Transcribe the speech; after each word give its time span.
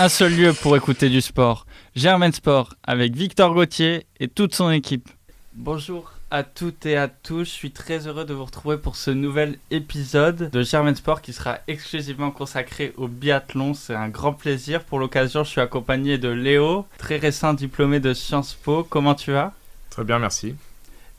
un 0.00 0.08
seul 0.08 0.32
lieu 0.32 0.52
pour 0.52 0.76
écouter 0.76 1.08
du 1.08 1.20
sport. 1.20 1.66
Germain 1.96 2.30
Sport 2.30 2.74
avec 2.84 3.16
Victor 3.16 3.52
Gauthier 3.52 4.06
et 4.20 4.28
toute 4.28 4.54
son 4.54 4.70
équipe. 4.70 5.08
Bonjour 5.54 6.12
à 6.30 6.44
toutes 6.44 6.86
et 6.86 6.96
à 6.96 7.08
tous, 7.08 7.44
je 7.44 7.50
suis 7.50 7.70
très 7.70 8.06
heureux 8.06 8.24
de 8.24 8.34
vous 8.34 8.44
retrouver 8.44 8.76
pour 8.76 8.96
ce 8.96 9.10
nouvel 9.10 9.58
épisode 9.70 10.50
de 10.50 10.62
Germain 10.62 10.94
Sport 10.94 11.22
qui 11.22 11.32
sera 11.32 11.58
exclusivement 11.66 12.30
consacré 12.30 12.92
au 12.96 13.08
biathlon. 13.08 13.74
C'est 13.74 13.94
un 13.94 14.08
grand 14.08 14.34
plaisir. 14.34 14.84
Pour 14.84 14.98
l'occasion, 14.98 15.42
je 15.42 15.48
suis 15.48 15.60
accompagné 15.60 16.18
de 16.18 16.28
Léo, 16.28 16.86
très 16.98 17.16
récent 17.16 17.54
diplômé 17.54 17.98
de 17.98 18.12
Sciences 18.12 18.54
Po. 18.54 18.84
Comment 18.84 19.14
tu 19.14 19.32
vas? 19.32 19.52
Très 19.90 20.04
bien, 20.04 20.18
merci. 20.18 20.54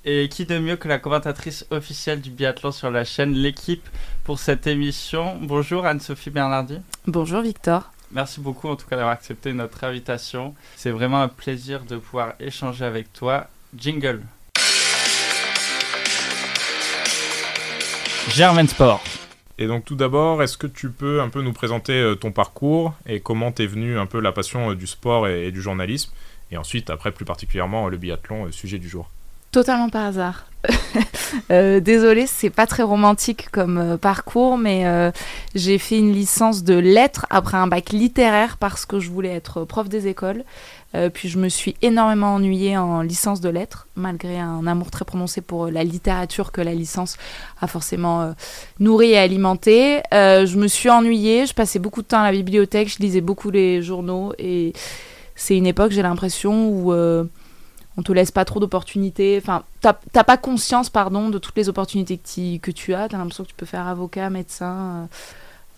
Et 0.05 0.29
qui 0.29 0.45
de 0.45 0.57
mieux 0.57 0.77
que 0.77 0.87
la 0.87 0.99
commentatrice 0.99 1.65
officielle 1.71 2.21
du 2.21 2.29
biathlon 2.29 2.71
sur 2.71 2.91
la 2.91 3.03
chaîne 3.03 3.33
L'équipe 3.33 3.89
pour 4.23 4.39
cette 4.39 4.67
émission? 4.67 5.37
Bonjour 5.41 5.85
Anne-Sophie 5.85 6.29
Bernardi. 6.29 6.77
Bonjour 7.07 7.41
Victor. 7.41 7.91
Merci 8.11 8.41
beaucoup 8.41 8.67
en 8.67 8.75
tout 8.75 8.87
cas 8.87 8.95
d'avoir 8.95 9.13
accepté 9.13 9.53
notre 9.53 9.83
invitation. 9.83 10.55
C'est 10.75 10.91
vraiment 10.91 11.21
un 11.21 11.27
plaisir 11.27 11.83
de 11.83 11.97
pouvoir 11.97 12.33
échanger 12.39 12.83
avec 12.85 13.13
toi. 13.13 13.47
Jingle. 13.77 14.21
Germain 18.29 18.65
Sport. 18.67 19.03
Et 19.59 19.67
donc 19.67 19.85
tout 19.85 19.95
d'abord, 19.95 20.41
est-ce 20.41 20.57
que 20.57 20.67
tu 20.67 20.89
peux 20.89 21.21
un 21.21 21.29
peu 21.29 21.41
nous 21.41 21.53
présenter 21.53 21.93
euh, 21.93 22.15
ton 22.15 22.31
parcours 22.31 22.93
et 23.05 23.19
comment 23.19 23.51
t'es 23.51 23.67
venu 23.67 23.99
un 23.99 24.05
peu 24.05 24.19
la 24.19 24.31
passion 24.31 24.71
euh, 24.71 24.75
du 24.75 24.87
sport 24.87 25.27
et, 25.27 25.51
du 25.51 25.61
journalisme? 25.61 26.11
Et 26.51 26.57
ensuite, 26.57 26.89
après 26.89 27.11
plus 27.11 27.25
particulièrement, 27.25 27.89
le 27.89 27.97
biathlon, 27.97 28.45
euh, 28.45 28.51
sujet 28.51 28.79
du 28.79 28.87
jour. 28.87 29.09
Totalement 29.51 29.89
par 29.89 30.05
hasard. 30.05 30.48
Euh, 31.51 31.79
désolée, 31.79 32.27
c'est 32.27 32.49
pas 32.49 32.67
très 32.67 32.83
romantique 32.83 33.49
comme 33.51 33.77
euh, 33.77 33.97
parcours, 33.97 34.57
mais 34.57 34.85
euh, 34.85 35.11
j'ai 35.55 35.77
fait 35.77 35.97
une 35.97 36.11
licence 36.11 36.63
de 36.63 36.75
lettres 36.75 37.25
après 37.29 37.57
un 37.57 37.67
bac 37.67 37.91
littéraire 37.91 38.57
parce 38.57 38.85
que 38.85 38.99
je 38.99 39.09
voulais 39.09 39.33
être 39.33 39.63
prof 39.65 39.89
des 39.89 40.07
écoles. 40.07 40.43
Euh, 40.95 41.09
puis 41.09 41.29
je 41.29 41.37
me 41.37 41.49
suis 41.49 41.75
énormément 41.83 42.33
ennuyée 42.33 42.75
en 42.75 43.01
licence 43.01 43.41
de 43.41 43.49
lettres, 43.49 43.87
malgré 43.95 44.39
un 44.39 44.65
amour 44.65 44.89
très 44.89 45.05
prononcé 45.05 45.39
pour 45.41 45.65
euh, 45.65 45.71
la 45.71 45.83
littérature 45.83 46.51
que 46.51 46.61
la 46.61 46.73
licence 46.73 47.17
a 47.61 47.67
forcément 47.67 48.21
euh, 48.21 48.31
nourri 48.79 49.11
et 49.11 49.17
alimenté. 49.17 50.01
Euh, 50.13 50.47
je 50.47 50.57
me 50.57 50.67
suis 50.67 50.89
ennuyée, 50.89 51.45
je 51.45 51.53
passais 51.53 51.77
beaucoup 51.77 52.01
de 52.01 52.07
temps 52.07 52.21
à 52.21 52.25
la 52.25 52.31
bibliothèque, 52.31 52.89
je 52.89 52.99
lisais 52.99 53.21
beaucoup 53.21 53.51
les 53.51 53.83
journaux 53.83 54.33
et 54.39 54.73
c'est 55.35 55.55
une 55.55 55.67
époque, 55.67 55.91
j'ai 55.91 56.01
l'impression, 56.01 56.69
où 56.69 56.91
euh, 56.91 57.23
on 57.99 58.03
te 58.03 58.11
laisse 58.13 58.31
pas 58.31 58.45
trop 58.45 58.59
d'opportunités. 58.61 59.37
Enfin, 59.41 59.63
t'as 59.81 60.23
pas 60.23 60.37
conscience, 60.37 60.89
pardon, 60.89 61.29
de 61.29 61.37
toutes 61.37 61.57
les 61.57 61.67
opportunités 61.67 62.17
que, 62.17 62.27
tu- 62.27 62.59
que 62.59 62.71
tu 62.71 62.93
as. 62.93 63.09
T'as 63.09 63.17
l'impression 63.17 63.43
que 63.43 63.49
tu 63.49 63.55
peux 63.55 63.65
faire 63.65 63.85
avocat, 63.87 64.29
médecin, 64.29 65.07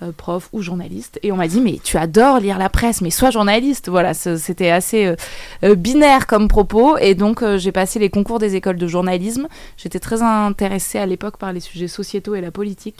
euh, 0.04 0.06
euh, 0.08 0.12
prof 0.12 0.50
ou 0.54 0.62
journaliste. 0.62 1.20
Et 1.24 1.32
on 1.32 1.36
m'a 1.38 1.48
dit, 1.48 1.60
mais 1.62 1.80
tu 1.84 1.98
adores 1.98 2.40
lire 2.40 2.60
la 2.60 2.70
presse, 2.70 3.02
mais 3.02 3.10
sois 3.10 3.32
journaliste. 3.32 3.90
Voilà, 3.90 4.14
c'était 4.14 4.70
assez 4.70 5.16
euh, 5.64 5.76
binaire 5.76 6.28
comme 6.28 6.48
propos. 6.48 6.96
Et 6.98 7.16
donc, 7.16 7.42
euh, 7.42 7.58
j'ai 7.58 7.72
passé 7.72 7.98
les 7.98 8.10
concours 8.12 8.38
des 8.38 8.56
écoles 8.56 8.78
de 8.78 8.88
journalisme. 8.88 9.48
J'étais 9.78 10.00
très 10.00 10.22
intéressée 10.22 11.00
à 11.00 11.08
l'époque 11.08 11.38
par 11.38 11.54
les 11.54 11.60
sujets 11.60 11.88
sociétaux 11.88 12.36
et 12.36 12.42
la 12.42 12.52
politique. 12.52 13.00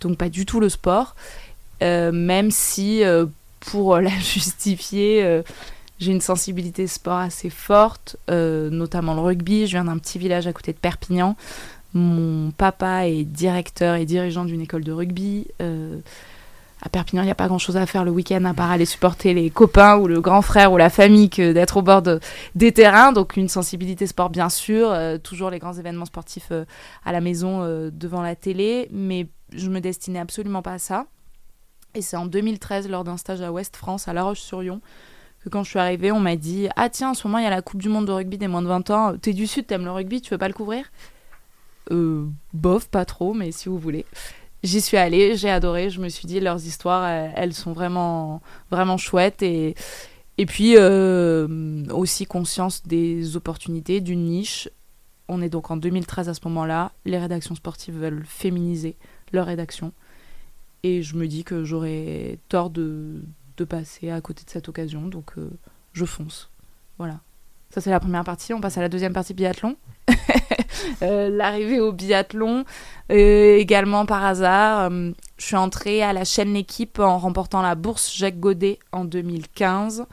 Donc, 0.00 0.18
pas 0.18 0.28
du 0.28 0.44
tout 0.44 0.58
le 0.58 0.68
sport. 0.68 1.14
Même 1.80 2.50
si, 2.50 3.02
pour 3.60 3.96
la 4.00 4.10
justifier, 4.10 5.42
j'ai 5.98 6.12
une 6.12 6.20
sensibilité 6.20 6.86
sport 6.86 7.18
assez 7.18 7.50
forte, 7.50 8.16
euh, 8.30 8.68
notamment 8.70 9.14
le 9.14 9.20
rugby. 9.20 9.66
Je 9.66 9.72
viens 9.72 9.84
d'un 9.84 9.98
petit 9.98 10.18
village 10.18 10.46
à 10.46 10.52
côté 10.52 10.72
de 10.72 10.78
Perpignan. 10.78 11.36
Mon 11.94 12.50
papa 12.50 13.06
est 13.08 13.24
directeur 13.24 13.94
et 13.96 14.04
dirigeant 14.04 14.44
d'une 14.44 14.60
école 14.60 14.84
de 14.84 14.92
rugby. 14.92 15.46
Euh, 15.62 15.98
à 16.82 16.90
Perpignan, 16.90 17.22
il 17.22 17.26
n'y 17.26 17.30
a 17.32 17.34
pas 17.36 17.48
grand-chose 17.48 17.78
à 17.78 17.86
faire 17.86 18.04
le 18.04 18.10
week-end 18.10 18.44
à 18.44 18.52
part 18.52 18.70
aller 18.70 18.84
supporter 18.84 19.32
les 19.32 19.48
copains 19.48 19.96
ou 19.96 20.06
le 20.06 20.20
grand 20.20 20.42
frère 20.42 20.72
ou 20.72 20.76
la 20.76 20.90
famille 20.90 21.30
que 21.30 21.52
d'être 21.54 21.78
au 21.78 21.82
bord 21.82 22.02
de- 22.02 22.20
des 22.54 22.72
terrains. 22.72 23.12
Donc 23.12 23.36
une 23.38 23.48
sensibilité 23.48 24.06
sport 24.06 24.28
bien 24.28 24.50
sûr, 24.50 24.90
euh, 24.90 25.16
toujours 25.16 25.48
les 25.48 25.58
grands 25.58 25.72
événements 25.72 26.04
sportifs 26.04 26.48
euh, 26.50 26.66
à 27.06 27.12
la 27.12 27.22
maison 27.22 27.60
devant 27.90 28.20
la 28.20 28.36
télé, 28.36 28.88
mais 28.92 29.26
je 29.54 29.70
me 29.70 29.80
destinais 29.80 30.18
absolument 30.18 30.60
pas 30.60 30.72
à 30.74 30.78
ça. 30.78 31.06
Et 31.94 32.02
c'est 32.02 32.18
en 32.18 32.26
2013, 32.26 32.90
lors 32.90 33.04
d'un 33.04 33.16
stage 33.16 33.40
à 33.40 33.50
Ouest 33.50 33.74
France, 33.74 34.06
à 34.06 34.12
La 34.12 34.24
Roche-sur-Yon, 34.24 34.82
quand 35.48 35.64
je 35.64 35.70
suis 35.70 35.78
arrivée, 35.78 36.12
on 36.12 36.20
m'a 36.20 36.36
dit 36.36 36.68
Ah 36.76 36.88
tiens, 36.88 37.10
en 37.10 37.14
ce 37.14 37.26
moment, 37.26 37.38
il 37.38 37.44
y 37.44 37.46
a 37.46 37.50
la 37.50 37.62
Coupe 37.62 37.80
du 37.80 37.88
Monde 37.88 38.06
de 38.06 38.12
rugby 38.12 38.38
des 38.38 38.48
moins 38.48 38.62
de 38.62 38.68
20 38.68 38.90
ans. 38.90 39.16
T'es 39.18 39.32
du 39.32 39.46
Sud, 39.46 39.66
t'aimes 39.66 39.84
le 39.84 39.92
rugby, 39.92 40.20
tu 40.20 40.30
veux 40.30 40.38
pas 40.38 40.48
le 40.48 40.54
couvrir? 40.54 40.84
Euh, 41.90 42.26
Bof, 42.52 42.88
pas 42.88 43.04
trop, 43.04 43.34
mais 43.34 43.52
si 43.52 43.68
vous 43.68 43.78
voulez. 43.78 44.06
J'y 44.62 44.80
suis 44.80 44.96
allée, 44.96 45.36
j'ai 45.36 45.50
adoré. 45.50 45.90
Je 45.90 46.00
me 46.00 46.08
suis 46.08 46.26
dit, 46.26 46.40
leurs 46.40 46.64
histoires, 46.66 47.06
elles, 47.06 47.32
elles 47.36 47.54
sont 47.54 47.72
vraiment, 47.72 48.40
vraiment 48.70 48.96
chouettes. 48.96 49.42
Et, 49.42 49.74
et 50.38 50.46
puis, 50.46 50.74
euh, 50.76 51.84
aussi 51.90 52.26
conscience 52.26 52.82
des 52.82 53.36
opportunités, 53.36 54.00
d'une 54.00 54.24
niche. 54.24 54.68
On 55.28 55.42
est 55.42 55.48
donc 55.48 55.70
en 55.70 55.76
2013 55.76 56.28
à 56.28 56.34
ce 56.34 56.40
moment-là. 56.44 56.92
Les 57.04 57.18
rédactions 57.18 57.54
sportives 57.54 57.98
veulent 57.98 58.24
féminiser 58.26 58.96
leur 59.32 59.46
rédaction. 59.46 59.92
Et 60.82 61.02
je 61.02 61.16
me 61.16 61.26
dis 61.26 61.42
que 61.42 61.64
j'aurais 61.64 62.38
tort 62.48 62.70
de, 62.70 63.22
de 63.56 63.64
passer 63.64 64.10
à 64.10 64.20
côté 64.20 64.44
de 64.44 64.50
cette 64.50 64.68
occasion. 64.68 65.02
Donc, 65.08 65.32
euh, 65.38 65.50
je 65.92 66.04
fonce. 66.04 66.50
Voilà. 66.98 67.20
Ça, 67.70 67.80
c'est 67.80 67.90
la 67.90 68.00
première 68.00 68.24
partie. 68.24 68.54
On 68.54 68.60
passe 68.60 68.78
à 68.78 68.80
la 68.80 68.88
deuxième 68.88 69.12
partie 69.12 69.34
biathlon. 69.34 69.76
Euh, 71.02 71.30
L'arrivée 71.30 71.80
au 71.80 71.90
biathlon, 71.90 72.64
euh, 73.10 73.56
également 73.56 74.06
par 74.06 74.24
hasard. 74.24 74.90
je 74.90 75.14
suis 75.44 75.56
entrée 75.56 76.02
à 76.02 76.12
la 76.12 76.24
chaîne 76.24 76.52
L'équipe 76.52 76.98
en 76.98 77.18
remportant 77.18 77.60
la 77.62 77.74
bourse 77.74 78.14
Jacques 78.14 78.38
Godet 78.38 78.78
en 78.92 79.04
2015. 79.04 80.06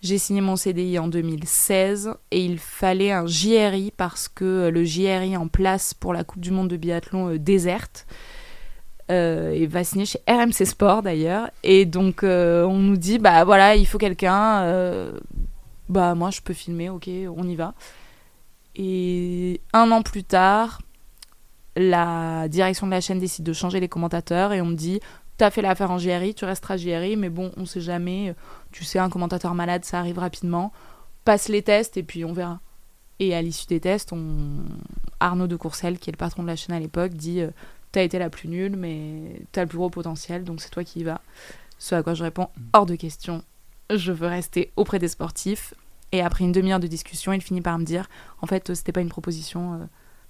J'ai 0.00 0.18
signé 0.18 0.40
mon 0.40 0.56
CDI 0.56 0.98
en 0.98 1.08
2016 1.08 2.14
et 2.30 2.44
il 2.44 2.58
fallait 2.58 3.12
un 3.12 3.26
JRI 3.26 3.92
parce 3.96 4.28
que 4.28 4.68
le 4.68 4.84
JRI 4.84 5.36
en 5.36 5.48
place 5.48 5.94
pour 5.94 6.12
la 6.12 6.24
Coupe 6.24 6.40
du 6.40 6.52
Monde 6.52 6.68
de 6.68 6.76
biathlon 6.76 7.36
déserte. 7.36 8.06
Euh, 9.10 9.52
et 9.52 9.66
va 9.66 9.84
signer 9.84 10.04
chez 10.04 10.20
RMC 10.28 10.66
Sport 10.66 11.02
d'ailleurs. 11.02 11.50
Et 11.62 11.86
donc 11.86 12.22
euh, 12.22 12.64
on 12.64 12.78
nous 12.78 12.96
dit 12.96 13.18
bah 13.18 13.44
voilà, 13.44 13.74
il 13.74 13.86
faut 13.86 13.98
quelqu'un. 13.98 14.62
euh, 14.62 15.12
bah 15.88 16.14
moi 16.14 16.30
je 16.30 16.42
peux 16.42 16.52
filmer, 16.52 16.90
ok, 16.90 17.08
on 17.34 17.48
y 17.48 17.56
va. 17.56 17.74
Et 18.76 19.60
un 19.72 19.90
an 19.92 20.02
plus 20.02 20.24
tard, 20.24 20.82
la 21.74 22.48
direction 22.48 22.86
de 22.86 22.92
la 22.92 23.00
chaîne 23.00 23.18
décide 23.18 23.44
de 23.44 23.52
changer 23.54 23.80
les 23.80 23.88
commentateurs 23.88 24.52
et 24.52 24.60
on 24.60 24.66
me 24.66 24.74
dit 24.74 25.00
T'as 25.38 25.50
fait 25.50 25.62
l'affaire 25.62 25.92
en 25.92 25.98
JRI, 25.98 26.34
tu 26.34 26.44
resteras 26.44 26.76
JRI, 26.76 27.16
mais 27.16 27.30
bon, 27.30 27.52
on 27.56 27.64
sait 27.64 27.80
jamais. 27.80 28.34
Tu 28.72 28.82
sais, 28.84 28.98
un 28.98 29.08
commentateur 29.08 29.54
malade, 29.54 29.84
ça 29.84 30.00
arrive 30.00 30.18
rapidement. 30.18 30.72
Passe 31.24 31.48
les 31.48 31.62
tests 31.62 31.96
et 31.96 32.02
puis 32.02 32.24
on 32.24 32.32
verra. 32.32 32.60
Et 33.20 33.34
à 33.36 33.42
l'issue 33.42 33.66
des 33.66 33.78
tests, 33.80 34.12
on... 34.12 34.64
Arnaud 35.20 35.46
de 35.46 35.56
Courcelles, 35.56 35.98
qui 35.98 36.10
est 36.10 36.12
le 36.12 36.16
patron 36.16 36.42
de 36.42 36.48
la 36.48 36.56
chaîne 36.56 36.74
à 36.74 36.80
l'époque, 36.80 37.12
dit 37.14 37.40
euh, 37.40 37.50
T'as 37.92 38.02
été 38.02 38.18
la 38.18 38.28
plus 38.30 38.48
nulle, 38.48 38.76
mais 38.76 39.40
t'as 39.52 39.62
le 39.62 39.66
plus 39.66 39.78
gros 39.78 39.90
potentiel, 39.90 40.44
donc 40.44 40.60
c'est 40.60 40.68
toi 40.70 40.84
qui 40.84 41.00
y 41.00 41.04
vas. 41.04 41.20
Ce 41.78 41.94
à 41.94 42.02
quoi 42.02 42.14
je 42.14 42.22
réponds 42.24 42.48
Hors 42.72 42.86
de 42.86 42.96
question. 42.96 43.42
Je 43.94 44.12
veux 44.12 44.26
rester 44.26 44.72
auprès 44.76 44.98
des 44.98 45.08
sportifs. 45.08 45.74
Et 46.12 46.22
après 46.22 46.44
une 46.44 46.52
demi-heure 46.52 46.80
de 46.80 46.86
discussion, 46.86 47.32
il 47.32 47.40
finit 47.42 47.60
par 47.60 47.78
me 47.78 47.84
dire 47.84 48.08
En 48.42 48.46
fait, 48.46 48.70
euh, 48.70 48.74
c'était 48.74 48.92
pas 48.92 49.00
une 49.00 49.08
proposition. 49.10 49.74
euh, 49.74 49.76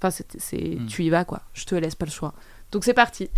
Enfin, 0.00 0.10
c'est, 0.10 0.40
c'est- 0.40 0.76
Mm. 0.78 0.86
tu 0.86 1.02
y 1.04 1.10
vas, 1.10 1.24
quoi. 1.24 1.40
Je 1.54 1.64
te 1.64 1.74
laisse 1.74 1.96
pas 1.96 2.06
le 2.06 2.12
choix. 2.12 2.32
Donc 2.70 2.84
c'est 2.84 2.94
parti. 2.94 3.28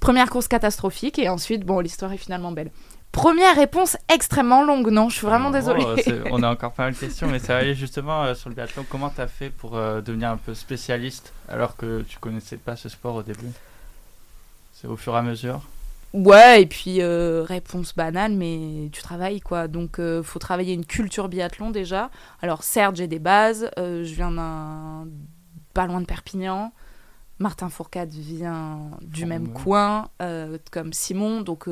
Première 0.00 0.28
course 0.28 0.48
catastrophique, 0.48 1.18
et 1.18 1.28
ensuite, 1.30 1.64
bon, 1.64 1.80
l'histoire 1.80 2.12
est 2.12 2.18
finalement 2.18 2.52
belle. 2.52 2.70
Première 3.12 3.56
réponse 3.56 3.96
extrêmement 4.12 4.62
longue, 4.62 4.88
non 4.90 5.08
Je 5.08 5.16
suis 5.16 5.26
vraiment 5.26 5.50
désolée. 5.50 5.84
c'est- 6.02 6.20
on 6.30 6.42
a 6.42 6.48
encore 6.52 6.72
pas 6.72 6.84
mal 6.84 6.92
de 6.94 6.98
questions, 6.98 7.26
mais 7.28 7.38
ça 7.38 7.56
aller 7.56 7.74
justement 7.74 8.22
euh, 8.24 8.34
sur 8.34 8.48
le 8.50 8.54
biathlon. 8.54 8.84
Comment 8.88 9.08
tu 9.10 9.20
as 9.22 9.28
fait 9.28 9.48
pour 9.50 9.76
euh, 9.76 10.00
devenir 10.02 10.30
un 10.30 10.36
peu 10.36 10.52
spécialiste 10.54 11.32
alors 11.48 11.76
que 11.76 12.02
tu 12.02 12.18
connaissais 12.18 12.56
pas 12.58 12.76
ce 12.76 12.88
sport 12.90 13.14
au 13.16 13.22
début? 13.22 13.46
C'est 14.80 14.88
au 14.88 14.96
fur 14.96 15.14
et 15.14 15.18
à 15.18 15.22
mesure 15.22 15.60
Ouais, 16.12 16.62
et 16.62 16.66
puis 16.66 17.02
euh, 17.02 17.44
réponse 17.46 17.94
banale, 17.94 18.32
mais 18.32 18.88
tu 18.92 19.02
travailles 19.02 19.40
quoi. 19.40 19.68
Donc 19.68 19.98
euh, 19.98 20.22
faut 20.22 20.38
travailler 20.38 20.74
une 20.74 20.86
culture 20.86 21.28
biathlon 21.28 21.70
déjà. 21.70 22.10
Alors 22.42 22.64
certes, 22.64 22.96
j'ai 22.96 23.06
des 23.06 23.18
bases. 23.18 23.70
euh, 23.78 24.04
je 24.04 24.14
viens 24.14 24.30
d'un 24.30 25.06
pas 25.74 25.86
loin 25.86 26.00
de 26.00 26.06
Perpignan. 26.06 26.72
Martin 27.38 27.68
Fourcade 27.68 28.10
vient 28.10 28.90
du 29.02 29.24
même 29.24 29.48
ouais. 29.48 29.62
coin, 29.62 30.08
comme 30.70 30.92
Simon. 30.92 31.40
Donc 31.42 31.68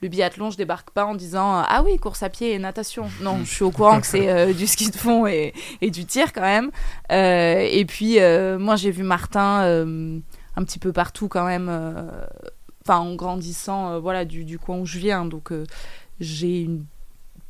le 0.00 0.08
biathlon, 0.08 0.50
je 0.50 0.56
débarque 0.56 0.90
pas 0.90 1.04
en 1.04 1.14
disant 1.14 1.62
ah 1.66 1.82
oui 1.84 1.98
course 1.98 2.22
à 2.22 2.28
pied 2.28 2.52
et 2.52 2.58
natation. 2.58 3.08
Non, 3.20 3.38
je 3.44 3.52
suis 3.52 3.64
au 3.64 3.70
courant 3.70 4.00
que 4.00 4.06
c'est 4.06 4.30
euh, 4.30 4.52
du 4.52 4.66
ski 4.66 4.90
de 4.90 4.96
fond 4.96 5.26
et, 5.26 5.52
et 5.80 5.90
du 5.90 6.04
tir 6.04 6.32
quand 6.32 6.42
même. 6.42 6.70
Euh, 7.10 7.66
et 7.70 7.84
puis 7.84 8.20
euh, 8.20 8.58
moi 8.58 8.76
j'ai 8.76 8.90
vu 8.90 9.02
Martin 9.02 9.62
un 10.58 10.64
petit 10.64 10.78
peu 10.78 10.92
partout 10.92 11.28
quand 11.28 11.46
même. 11.46 11.68
euh, 11.70 12.26
enfin 12.88 12.98
en 13.00 13.14
grandissant 13.14 13.90
euh, 13.92 13.98
voilà 14.00 14.24
du, 14.24 14.44
du 14.44 14.58
coin 14.58 14.78
où 14.78 14.86
je 14.86 14.98
viens 14.98 15.26
donc 15.26 15.52
euh, 15.52 15.66
j'ai 16.20 16.62
une 16.62 16.84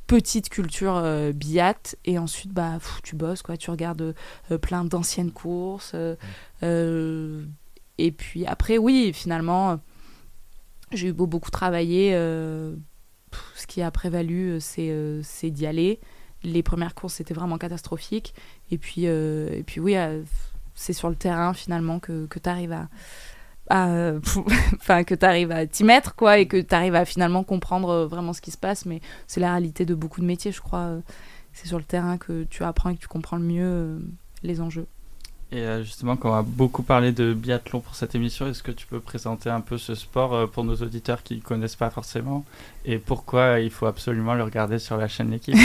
petite 0.09 0.49
culture 0.49 0.97
euh, 0.97 1.33
biat 1.33 1.95
et 2.05 2.19
ensuite 2.19 2.53
bah 2.53 2.75
pff, 2.79 3.01
tu 3.05 3.15
bosses 3.15 3.43
quoi 3.43 3.57
tu 3.57 3.71
regardes 3.71 4.15
euh, 4.51 4.59
plein 4.59 4.85
d'anciennes 4.85 5.31
courses 5.31 5.93
euh, 5.95 6.17
euh, 6.65 7.45
et 7.99 8.11
puis 8.11 8.47
après 8.47 8.79
oui 8.79 9.13
finalement 9.15 9.79
j'ai 10.91 11.09
eu 11.09 11.13
beau 11.13 11.27
beaucoup 11.27 11.51
travailler 11.51 12.13
ce 13.55 13.67
qui 13.67 13.83
a 13.83 13.91
prévalu, 13.91 14.57
c'est 14.59 14.91
c'est 15.23 15.51
d'y 15.51 15.67
aller. 15.67 16.01
Les 16.43 16.63
premières 16.63 16.95
courses, 16.95 17.15
c'était 17.15 17.35
vraiment 17.35 17.59
catastrophique. 17.59 18.33
Et 18.71 18.79
puis, 18.79 19.05
et 19.05 19.63
puis 19.67 19.81
oui, 19.81 19.97
c'est 20.79 20.93
sur 20.93 21.09
le 21.09 21.17
terrain 21.17 21.53
finalement 21.55 21.99
que, 21.99 22.27
que 22.27 22.39
tu 22.39 22.49
arrives 22.49 22.73
à, 22.73 22.89
enfin 24.75 25.05
que 25.05 25.15
tu 25.15 25.27
arrives 25.27 25.53
à 25.53 25.67
t'y 25.67 25.85
mettre 25.85 26.15
quoi 26.15 26.39
et 26.39 26.47
que 26.47 26.57
tu 26.57 26.75
arrives 26.75 26.95
à 26.95 27.05
finalement 27.05 27.45
comprendre 27.45 28.07
vraiment 28.07 28.33
ce 28.33 28.41
qui 28.41 28.51
se 28.51 28.59
passe. 28.59 28.87
Mais 28.87 29.01
c'est 29.27 29.41
la 29.41 29.51
réalité 29.51 29.85
de 29.85 29.95
beaucoup 29.95 30.21
de 30.21 30.27
métiers 30.27 30.53
je 30.53 30.61
crois 30.61 30.91
c'est 31.53 31.67
sur 31.67 31.79
le 31.79 31.85
terrain 31.85 32.19
que 32.19 32.45
tu 32.45 32.63
apprends 32.63 32.91
et 32.91 32.97
que 32.97 33.01
tu 33.01 33.09
comprends 33.09 33.37
le 33.37 33.43
mieux 33.43 33.99
les 34.43 34.61
enjeux. 34.61 34.87
Et 35.51 35.63
euh, 35.63 35.83
justement, 35.83 36.17
quand 36.17 36.31
on 36.31 36.35
a 36.35 36.43
beaucoup 36.43 36.83
parlé 36.83 37.11
de 37.11 37.33
biathlon 37.33 37.81
pour 37.81 37.95
cette 37.95 38.15
émission, 38.15 38.47
est-ce 38.47 38.63
que 38.63 38.71
tu 38.71 38.87
peux 38.87 39.01
présenter 39.01 39.49
un 39.49 39.63
peu 39.63 39.79
ce 39.79 39.95
sport 39.95 40.35
euh, 40.35 40.47
pour 40.47 40.63
nos 40.63 40.77
auditeurs 40.77 41.23
qui 41.23 41.37
ne 41.37 41.41
connaissent 41.41 41.77
pas 41.77 41.89
forcément 41.89 42.45
et 42.85 42.99
pourquoi 42.99 43.61
il 43.61 43.71
faut 43.71 43.87
absolument 43.87 44.35
le 44.35 44.45
regarder 44.45 44.79
sur 44.79 44.99
la 44.99 45.09
chaîne 45.09 45.31
L'équipe? 45.31 45.57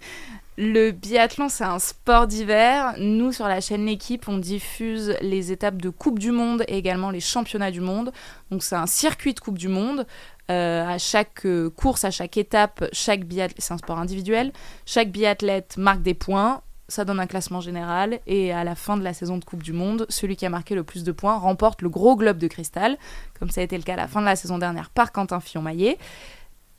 Le 0.62 0.90
biathlon, 0.90 1.48
c'est 1.48 1.64
un 1.64 1.78
sport 1.78 2.26
d'hiver. 2.26 2.92
Nous, 2.98 3.32
sur 3.32 3.48
la 3.48 3.62
chaîne 3.62 3.86
L'équipe, 3.86 4.28
on 4.28 4.36
diffuse 4.36 5.16
les 5.22 5.52
étapes 5.52 5.80
de 5.80 5.88
Coupe 5.88 6.18
du 6.18 6.32
Monde 6.32 6.64
et 6.68 6.76
également 6.76 7.10
les 7.10 7.20
championnats 7.20 7.70
du 7.70 7.80
monde. 7.80 8.12
Donc, 8.50 8.62
c'est 8.62 8.76
un 8.76 8.86
circuit 8.86 9.32
de 9.32 9.40
Coupe 9.40 9.56
du 9.56 9.68
Monde. 9.68 10.06
Euh, 10.50 10.86
à 10.86 10.98
chaque 10.98 11.46
course, 11.76 12.04
à 12.04 12.10
chaque 12.10 12.36
étape, 12.36 12.84
chaque 12.92 13.22
c'est 13.56 13.72
un 13.72 13.78
sport 13.78 13.98
individuel. 13.98 14.52
Chaque 14.84 15.10
biathlète 15.10 15.78
marque 15.78 16.02
des 16.02 16.12
points 16.12 16.60
ça 16.90 17.04
donne 17.04 17.20
un 17.20 17.26
classement 17.26 17.60
général 17.60 18.18
et 18.26 18.52
à 18.52 18.64
la 18.64 18.74
fin 18.74 18.96
de 18.96 19.04
la 19.04 19.14
saison 19.14 19.38
de 19.38 19.44
Coupe 19.44 19.62
du 19.62 19.72
Monde, 19.72 20.06
celui 20.08 20.36
qui 20.36 20.44
a 20.44 20.50
marqué 20.50 20.74
le 20.74 20.82
plus 20.82 21.04
de 21.04 21.12
points 21.12 21.38
remporte 21.38 21.82
le 21.82 21.88
gros 21.88 22.16
globe 22.16 22.38
de 22.38 22.48
cristal, 22.48 22.98
comme 23.38 23.48
ça 23.48 23.60
a 23.60 23.64
été 23.64 23.76
le 23.76 23.84
cas 23.84 23.94
à 23.94 23.96
la 23.96 24.08
fin 24.08 24.20
de 24.20 24.26
la 24.26 24.36
saison 24.36 24.58
dernière 24.58 24.90
par 24.90 25.12
Quentin 25.12 25.40
Fillon-Maillet. 25.40 25.98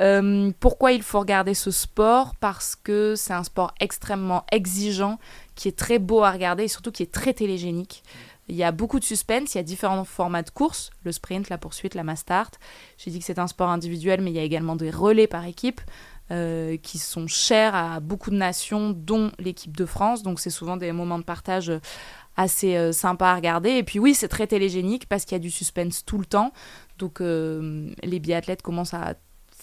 Euh, 0.01 0.51
pourquoi 0.59 0.91
il 0.91 1.03
faut 1.03 1.19
regarder 1.19 1.53
ce 1.53 1.71
sport? 1.71 2.35
Parce 2.39 2.75
que 2.75 3.15
c'est 3.15 3.33
un 3.33 3.43
sport 3.43 3.73
extrêmement 3.79 4.43
exigeant, 4.51 5.19
qui 5.55 5.67
est 5.67 5.77
très 5.77 5.99
beau 5.99 6.23
à 6.23 6.31
regarder 6.31 6.63
et 6.63 6.67
surtout 6.67 6.91
qui 6.91 7.03
est 7.03 7.11
très 7.11 7.33
télégénique. 7.33 8.03
Il 8.47 8.55
y 8.55 8.63
a 8.63 8.71
beaucoup 8.71 8.99
de 8.99 9.05
suspense, 9.05 9.53
il 9.53 9.57
y 9.57 9.61
a 9.61 9.63
différents 9.63 10.03
formats 10.03 10.41
de 10.41 10.49
course, 10.49 10.89
le 11.03 11.11
sprint, 11.11 11.49
la 11.49 11.57
poursuite, 11.57 11.95
la 11.95 12.03
mass 12.03 12.21
start. 12.21 12.59
J'ai 12.97 13.11
dit 13.11 13.19
que 13.19 13.25
c'est 13.25 13.39
un 13.39 13.47
sport 13.47 13.69
individuel, 13.69 14.21
mais 14.21 14.31
il 14.31 14.35
y 14.35 14.39
a 14.39 14.43
également 14.43 14.75
des 14.75 14.89
relais 14.89 15.27
par 15.27 15.45
équipe. 15.45 15.81
Euh, 16.31 16.77
qui 16.77 16.97
sont 16.97 17.27
chers 17.27 17.75
à 17.75 17.99
beaucoup 17.99 18.29
de 18.29 18.37
nations, 18.37 18.91
dont 18.91 19.33
l'équipe 19.37 19.75
de 19.75 19.85
France. 19.85 20.23
Donc 20.23 20.39
c'est 20.39 20.49
souvent 20.49 20.77
des 20.77 20.93
moments 20.93 21.19
de 21.19 21.25
partage 21.25 21.73
assez 22.37 22.77
euh, 22.77 22.93
sympas 22.93 23.33
à 23.33 23.35
regarder. 23.35 23.71
Et 23.71 23.83
puis 23.83 23.99
oui, 23.99 24.13
c'est 24.13 24.29
très 24.29 24.47
télégénique 24.47 25.09
parce 25.09 25.25
qu'il 25.25 25.33
y 25.33 25.35
a 25.35 25.39
du 25.39 25.51
suspense 25.51 26.05
tout 26.05 26.17
le 26.17 26.25
temps. 26.25 26.53
Donc 26.99 27.19
les 27.19 28.19
biathlètes 28.19 28.61
commencent 28.61 28.93
à 28.93 29.15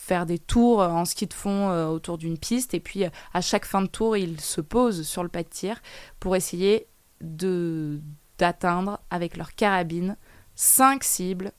faire 0.09 0.27
des 0.27 0.39
tours 0.39 0.81
en 0.81 1.05
ski 1.05 1.27
de 1.27 1.35
fond 1.35 1.71
autour 1.89 2.19
d'une 2.19 2.39
piste. 2.39 2.75
Et 2.75 2.81
puis 2.81 3.05
à 3.05 3.41
chaque 3.41 3.65
fin 3.65 3.83
de 3.83 3.87
tour, 3.87 4.17
ils 4.17 4.41
se 4.41 4.61
posent 4.61 5.07
sur 5.07 5.23
le 5.23 5.29
pas 5.29 5.43
de 5.43 5.49
tir 5.49 5.81
pour 6.19 6.35
essayer 6.35 6.87
de 7.21 8.01
d'atteindre 8.39 9.01
avec 9.11 9.37
leur 9.37 9.55
carabine 9.55 10.17
cinq 10.55 11.05
cibles 11.05 11.53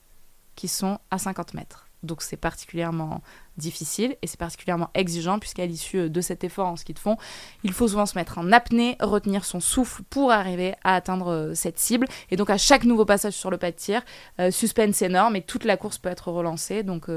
qui 0.55 0.67
sont 0.67 0.99
à 1.11 1.17
50 1.17 1.53
mètres. 1.53 1.87
Donc 2.03 2.21
c'est 2.21 2.37
particulièrement 2.37 3.21
difficile 3.57 4.15
et 4.21 4.27
c'est 4.27 4.39
particulièrement 4.39 4.89
exigeant 4.93 5.37
puisqu'à 5.37 5.65
l'issue 5.65 5.99
euh, 5.99 6.09
de 6.09 6.21
cet 6.21 6.45
effort 6.45 6.67
en 6.67 6.77
ski 6.77 6.93
de 6.93 6.99
fond, 6.99 7.17
il 7.63 7.73
faut 7.73 7.89
souvent 7.89 8.05
se 8.05 8.17
mettre 8.17 8.37
en 8.37 8.53
apnée, 8.53 8.95
retenir 9.01 9.43
son 9.43 9.59
souffle 9.59 10.03
pour 10.09 10.31
arriver 10.31 10.75
à 10.85 10.95
atteindre 10.95 11.31
euh, 11.31 11.55
cette 11.55 11.77
cible. 11.77 12.07
Et 12.31 12.37
donc 12.37 12.49
à 12.49 12.57
chaque 12.57 12.85
nouveau 12.85 13.03
passage 13.03 13.33
sur 13.33 13.51
le 13.51 13.57
pas 13.57 13.71
de 13.71 13.75
tir, 13.75 14.01
euh, 14.39 14.49
suspense 14.49 15.01
énorme 15.01 15.35
et 15.35 15.41
toute 15.41 15.65
la 15.65 15.75
course 15.75 15.97
peut 15.97 16.09
être 16.09 16.31
relancée. 16.31 16.83
Donc 16.83 17.09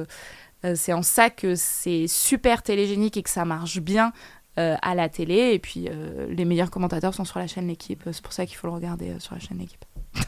c'est 0.75 0.93
en 0.93 1.03
ça 1.03 1.31
que 1.31 1.55
c'est 1.55 2.07
super 2.07 2.63
télégénique 2.63 3.17
et 3.17 3.23
que 3.23 3.31
ça 3.31 3.45
marche 3.45 3.81
bien 3.81 4.13
à 4.57 4.95
la 4.95 5.09
télé. 5.09 5.53
Et 5.55 5.59
puis 5.59 5.89
les 6.29 6.45
meilleurs 6.45 6.71
commentateurs 6.71 7.15
sont 7.15 7.25
sur 7.25 7.39
la 7.39 7.47
chaîne 7.47 7.67
L'équipe. 7.67 8.03
C'est 8.13 8.23
pour 8.23 8.33
ça 8.33 8.47
qu'il 8.47 8.57
faut 8.57 8.67
le 8.67 8.75
regarder 8.75 9.19
sur 9.19 9.35
la 9.35 9.41
chaîne 9.41 9.59
L'équipe. 9.59 9.85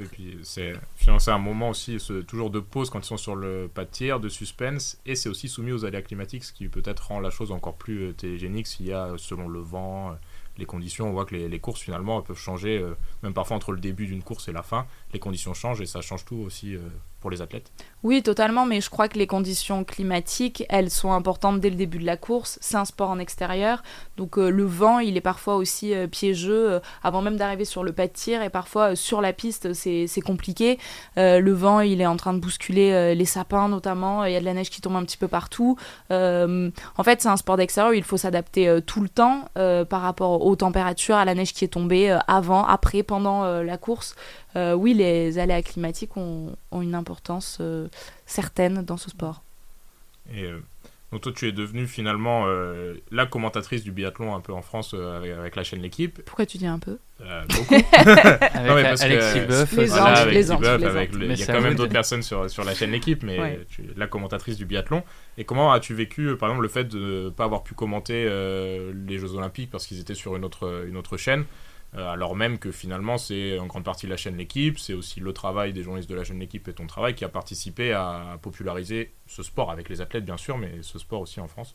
Et 0.00 0.04
puis 0.04 0.38
c'est 0.42 0.72
financer 0.96 1.30
un 1.30 1.38
moment 1.38 1.68
aussi 1.68 1.98
toujours 2.26 2.50
de 2.50 2.60
pause 2.60 2.88
quand 2.88 3.00
ils 3.00 3.04
sont 3.04 3.18
sur 3.18 3.36
le 3.36 3.68
pas 3.72 3.84
de 3.84 3.90
tir, 3.90 4.20
de 4.20 4.30
suspense, 4.30 4.98
et 5.04 5.14
c'est 5.14 5.28
aussi 5.28 5.48
soumis 5.48 5.72
aux 5.72 5.84
aléas 5.84 6.00
climatiques, 6.00 6.44
ce 6.44 6.52
qui 6.52 6.68
peut-être 6.68 7.08
rend 7.08 7.20
la 7.20 7.28
chose 7.28 7.52
encore 7.52 7.74
plus 7.74 8.08
euh, 8.08 8.12
télégénique 8.12 8.66
s'il 8.66 8.86
y 8.86 8.92
a, 8.92 9.12
selon 9.18 9.48
le 9.48 9.60
vent, 9.60 10.12
euh, 10.12 10.14
les 10.56 10.64
conditions, 10.64 11.08
on 11.08 11.12
voit 11.12 11.26
que 11.26 11.34
les, 11.34 11.60
courses 11.60 11.80
finalement 11.80 12.22
peuvent 12.22 12.38
changer, 12.38 12.78
euh, 12.78 12.96
même 13.22 13.34
parfois 13.34 13.56
entre 13.56 13.72
le 13.72 13.80
début 13.80 14.06
d'une 14.06 14.22
course 14.22 14.48
et 14.48 14.52
la 14.52 14.62
fin, 14.62 14.86
les 15.12 15.20
conditions 15.20 15.54
changent 15.54 15.80
et 15.80 15.86
ça 15.86 16.00
change 16.00 16.24
tout 16.24 16.36
aussi 16.36 16.76
pour 17.22 17.30
les 17.30 17.40
athlètes. 17.40 17.72
Oui, 18.02 18.20
totalement, 18.22 18.66
mais 18.66 18.80
je 18.80 18.90
crois 18.90 19.08
que 19.08 19.16
les 19.16 19.28
conditions 19.28 19.84
climatiques, 19.84 20.64
elles 20.68 20.90
sont 20.90 21.12
importantes 21.12 21.60
dès 21.60 21.70
le 21.70 21.76
début 21.76 21.98
de 21.98 22.04
la 22.04 22.16
course. 22.16 22.58
C'est 22.60 22.76
un 22.76 22.84
sport 22.84 23.10
en 23.10 23.20
extérieur, 23.20 23.82
donc 24.16 24.38
euh, 24.38 24.50
le 24.50 24.64
vent, 24.64 24.98
il 24.98 25.16
est 25.16 25.22
parfois 25.22 25.54
aussi 25.54 25.94
euh, 25.94 26.08
piégeux 26.08 26.72
euh, 26.72 26.80
avant 27.04 27.22
même 27.22 27.36
d'arriver 27.36 27.64
sur 27.64 27.84
le 27.84 27.92
pas 27.92 28.08
de 28.08 28.12
tir, 28.12 28.42
et 28.42 28.50
parfois 28.50 28.96
sur 28.96 29.20
la 29.20 29.32
piste, 29.32 29.72
c'est 29.72 30.20
compliqué. 30.20 30.78
le 31.16 31.52
vent, 31.52 31.78
il 31.80 32.00
est 32.00 32.06
en 32.06 32.16
train 32.16 32.34
de 32.34 32.40
bousculer 32.40 33.14
les 33.14 33.24
sapins 33.24 33.68
notamment, 33.68 34.24
il 34.24 34.32
y 34.32 34.36
a 34.36 34.40
de 34.40 34.44
la 34.44 34.54
neige 34.54 34.70
qui 34.70 34.80
tombe 34.80 34.96
un 34.96 35.04
petit 35.04 35.16
peu 35.16 35.28
partout. 35.28 35.76
en 36.10 37.04
fait, 37.04 37.22
c'est 37.22 37.28
un 37.28 37.36
sport 37.36 37.56
d'extérieur 37.56 37.94
il 37.94 38.02
faut 38.02 38.16
s'adapter 38.16 38.80
tout 38.84 39.00
le 39.00 39.08
temps 39.08 39.44
par 39.54 40.00
rapport 40.00 40.44
aux 40.44 40.56
températures, 40.56 41.14
à 41.14 41.24
la 41.24 41.34
neige 41.34 41.52
qui 41.52 41.64
est 41.64 41.68
tombée 41.68 42.18
avant, 42.26 42.64
après, 42.64 43.04
pendant 43.04 43.44
la 43.62 43.76
course. 43.76 44.16
oui, 44.56 44.94
les 44.94 45.01
aléas 45.38 45.62
climatiques 45.62 46.16
ont, 46.16 46.56
ont 46.70 46.82
une 46.82 46.94
importance 46.94 47.60
certaine 48.26 48.82
dans 48.82 48.96
ce 48.96 49.10
sport. 49.10 49.42
Et 50.34 50.44
euh, 50.44 50.58
donc 51.10 51.22
toi, 51.22 51.32
tu 51.34 51.46
es 51.48 51.52
devenue 51.52 51.86
finalement 51.86 52.44
euh, 52.46 52.94
la 53.10 53.26
commentatrice 53.26 53.82
du 53.82 53.92
biathlon 53.92 54.34
un 54.34 54.40
peu 54.40 54.52
en 54.52 54.62
France 54.62 54.94
euh, 54.94 55.38
avec, 55.38 55.56
la 55.56 55.64
chaîne 55.64 55.82
L'équipe. 55.82 56.22
Pourquoi 56.24 56.46
tu 56.46 56.58
dis 56.58 56.66
un 56.66 56.78
peu? 56.78 56.98
Beaucoup. 57.20 57.74
avec 57.92 59.00
Alexis 59.00 59.40
Boeuf. 59.46 59.72
Les 59.76 59.86
voilà, 59.86 60.24
les 60.24 60.50
Il 60.50 61.38
y 61.38 61.42
a 61.42 61.46
quand 61.46 61.60
même 61.60 61.74
d'autres 61.74 61.92
personnes 61.92 62.22
sur, 62.22 62.50
sur 62.50 62.64
la 62.64 62.74
chaîne 62.74 62.90
L'équipe, 62.90 63.22
mais 63.22 63.60
tu 63.68 63.82
es 63.82 63.86
la 63.96 64.06
commentatrice 64.06 64.56
du 64.56 64.64
biathlon. 64.64 65.02
Et 65.38 65.44
comment 65.44 65.72
as-tu 65.72 65.94
vécu, 65.94 66.36
par 66.36 66.48
exemple, 66.48 66.62
le 66.62 66.68
fait 66.68 66.84
de 66.84 67.24
ne 67.24 67.30
pas 67.30 67.44
avoir 67.44 67.62
pu 67.62 67.74
commenter 67.74 68.24
les 68.24 69.18
Jeux 69.18 69.34
Olympiques 69.34 69.70
parce 69.70 69.86
qu'ils 69.86 70.00
étaient 70.00 70.14
sur 70.14 70.36
une 70.36 70.44
autre, 70.44 70.84
une 70.88 70.96
autre 70.96 71.16
chaîne? 71.16 71.44
euh, 71.44 71.71
alors 71.96 72.34
même 72.34 72.58
que 72.58 72.70
finalement 72.70 73.18
c'est 73.18 73.58
en 73.58 73.66
grande 73.66 73.84
partie 73.84 74.06
la 74.06 74.16
chaîne 74.16 74.36
L'équipe, 74.36 74.78
c'est 74.78 74.94
aussi 74.94 75.20
le 75.20 75.32
travail 75.32 75.72
des 75.72 75.82
journalistes 75.82 76.08
de 76.08 76.14
la 76.14 76.24
chaîne 76.24 76.38
L'équipe 76.38 76.66
et 76.68 76.72
ton 76.72 76.86
travail 76.86 77.14
qui 77.14 77.24
a 77.24 77.28
participé 77.28 77.92
à 77.92 78.38
populariser 78.40 79.12
ce 79.26 79.42
sport 79.42 79.70
avec 79.70 79.88
les 79.88 80.00
athlètes 80.00 80.24
bien 80.24 80.36
sûr, 80.38 80.56
mais 80.56 80.82
ce 80.82 80.98
sport 80.98 81.20
aussi 81.20 81.40
en 81.40 81.48
France. 81.48 81.74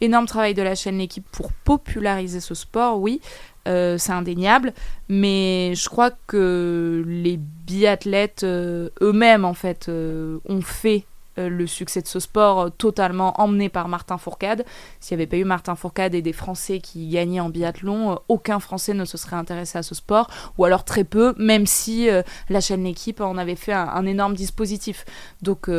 Énorme 0.00 0.26
travail 0.26 0.54
de 0.54 0.62
la 0.62 0.74
chaîne 0.74 0.98
L'équipe 0.98 1.26
pour 1.30 1.52
populariser 1.52 2.40
ce 2.40 2.54
sport, 2.54 2.98
oui, 2.98 3.20
euh, 3.68 3.98
c'est 3.98 4.12
indéniable, 4.12 4.72
mais 5.08 5.74
je 5.76 5.88
crois 5.88 6.10
que 6.26 7.04
les 7.06 7.36
biathlètes 7.36 8.42
euh, 8.44 8.88
eux-mêmes 9.00 9.44
en 9.44 9.54
fait 9.54 9.88
ont 9.88 10.62
fait 10.62 11.04
euh, 11.38 11.48
le 11.48 11.66
succès 11.66 12.02
de 12.02 12.06
ce 12.06 12.20
sport 12.20 12.60
euh, 12.60 12.68
totalement 12.68 13.40
emmené 13.40 13.70
par 13.70 13.88
Martin 13.88 14.18
Fourcade. 14.18 14.66
S'il 15.00 15.16
n'y 15.16 15.22
avait 15.22 15.30
pas 15.30 15.38
eu 15.38 15.44
Martin 15.44 15.74
Fourcade 15.76 16.14
et 16.14 16.20
des 16.20 16.34
Français 16.34 16.78
qui 16.78 17.08
gagnaient 17.08 17.40
en 17.40 17.48
biathlon, 17.48 18.12
euh, 18.12 18.14
aucun 18.28 18.60
Français 18.60 18.92
ne 18.92 19.06
se 19.06 19.16
serait 19.16 19.36
intéressé 19.36 19.78
à 19.78 19.82
ce 19.82 19.94
sport, 19.94 20.28
ou 20.58 20.66
alors 20.66 20.84
très 20.84 21.04
peu, 21.04 21.34
même 21.38 21.66
si 21.66 22.08
la 22.50 22.60
chaîne 22.60 22.84
L'équipe 22.84 23.20
en 23.20 23.38
avait 23.38 23.56
fait 23.56 23.72
un, 23.72 24.04
énorme 24.04 24.34
dispositif. 24.34 25.04
Donc 25.40 25.70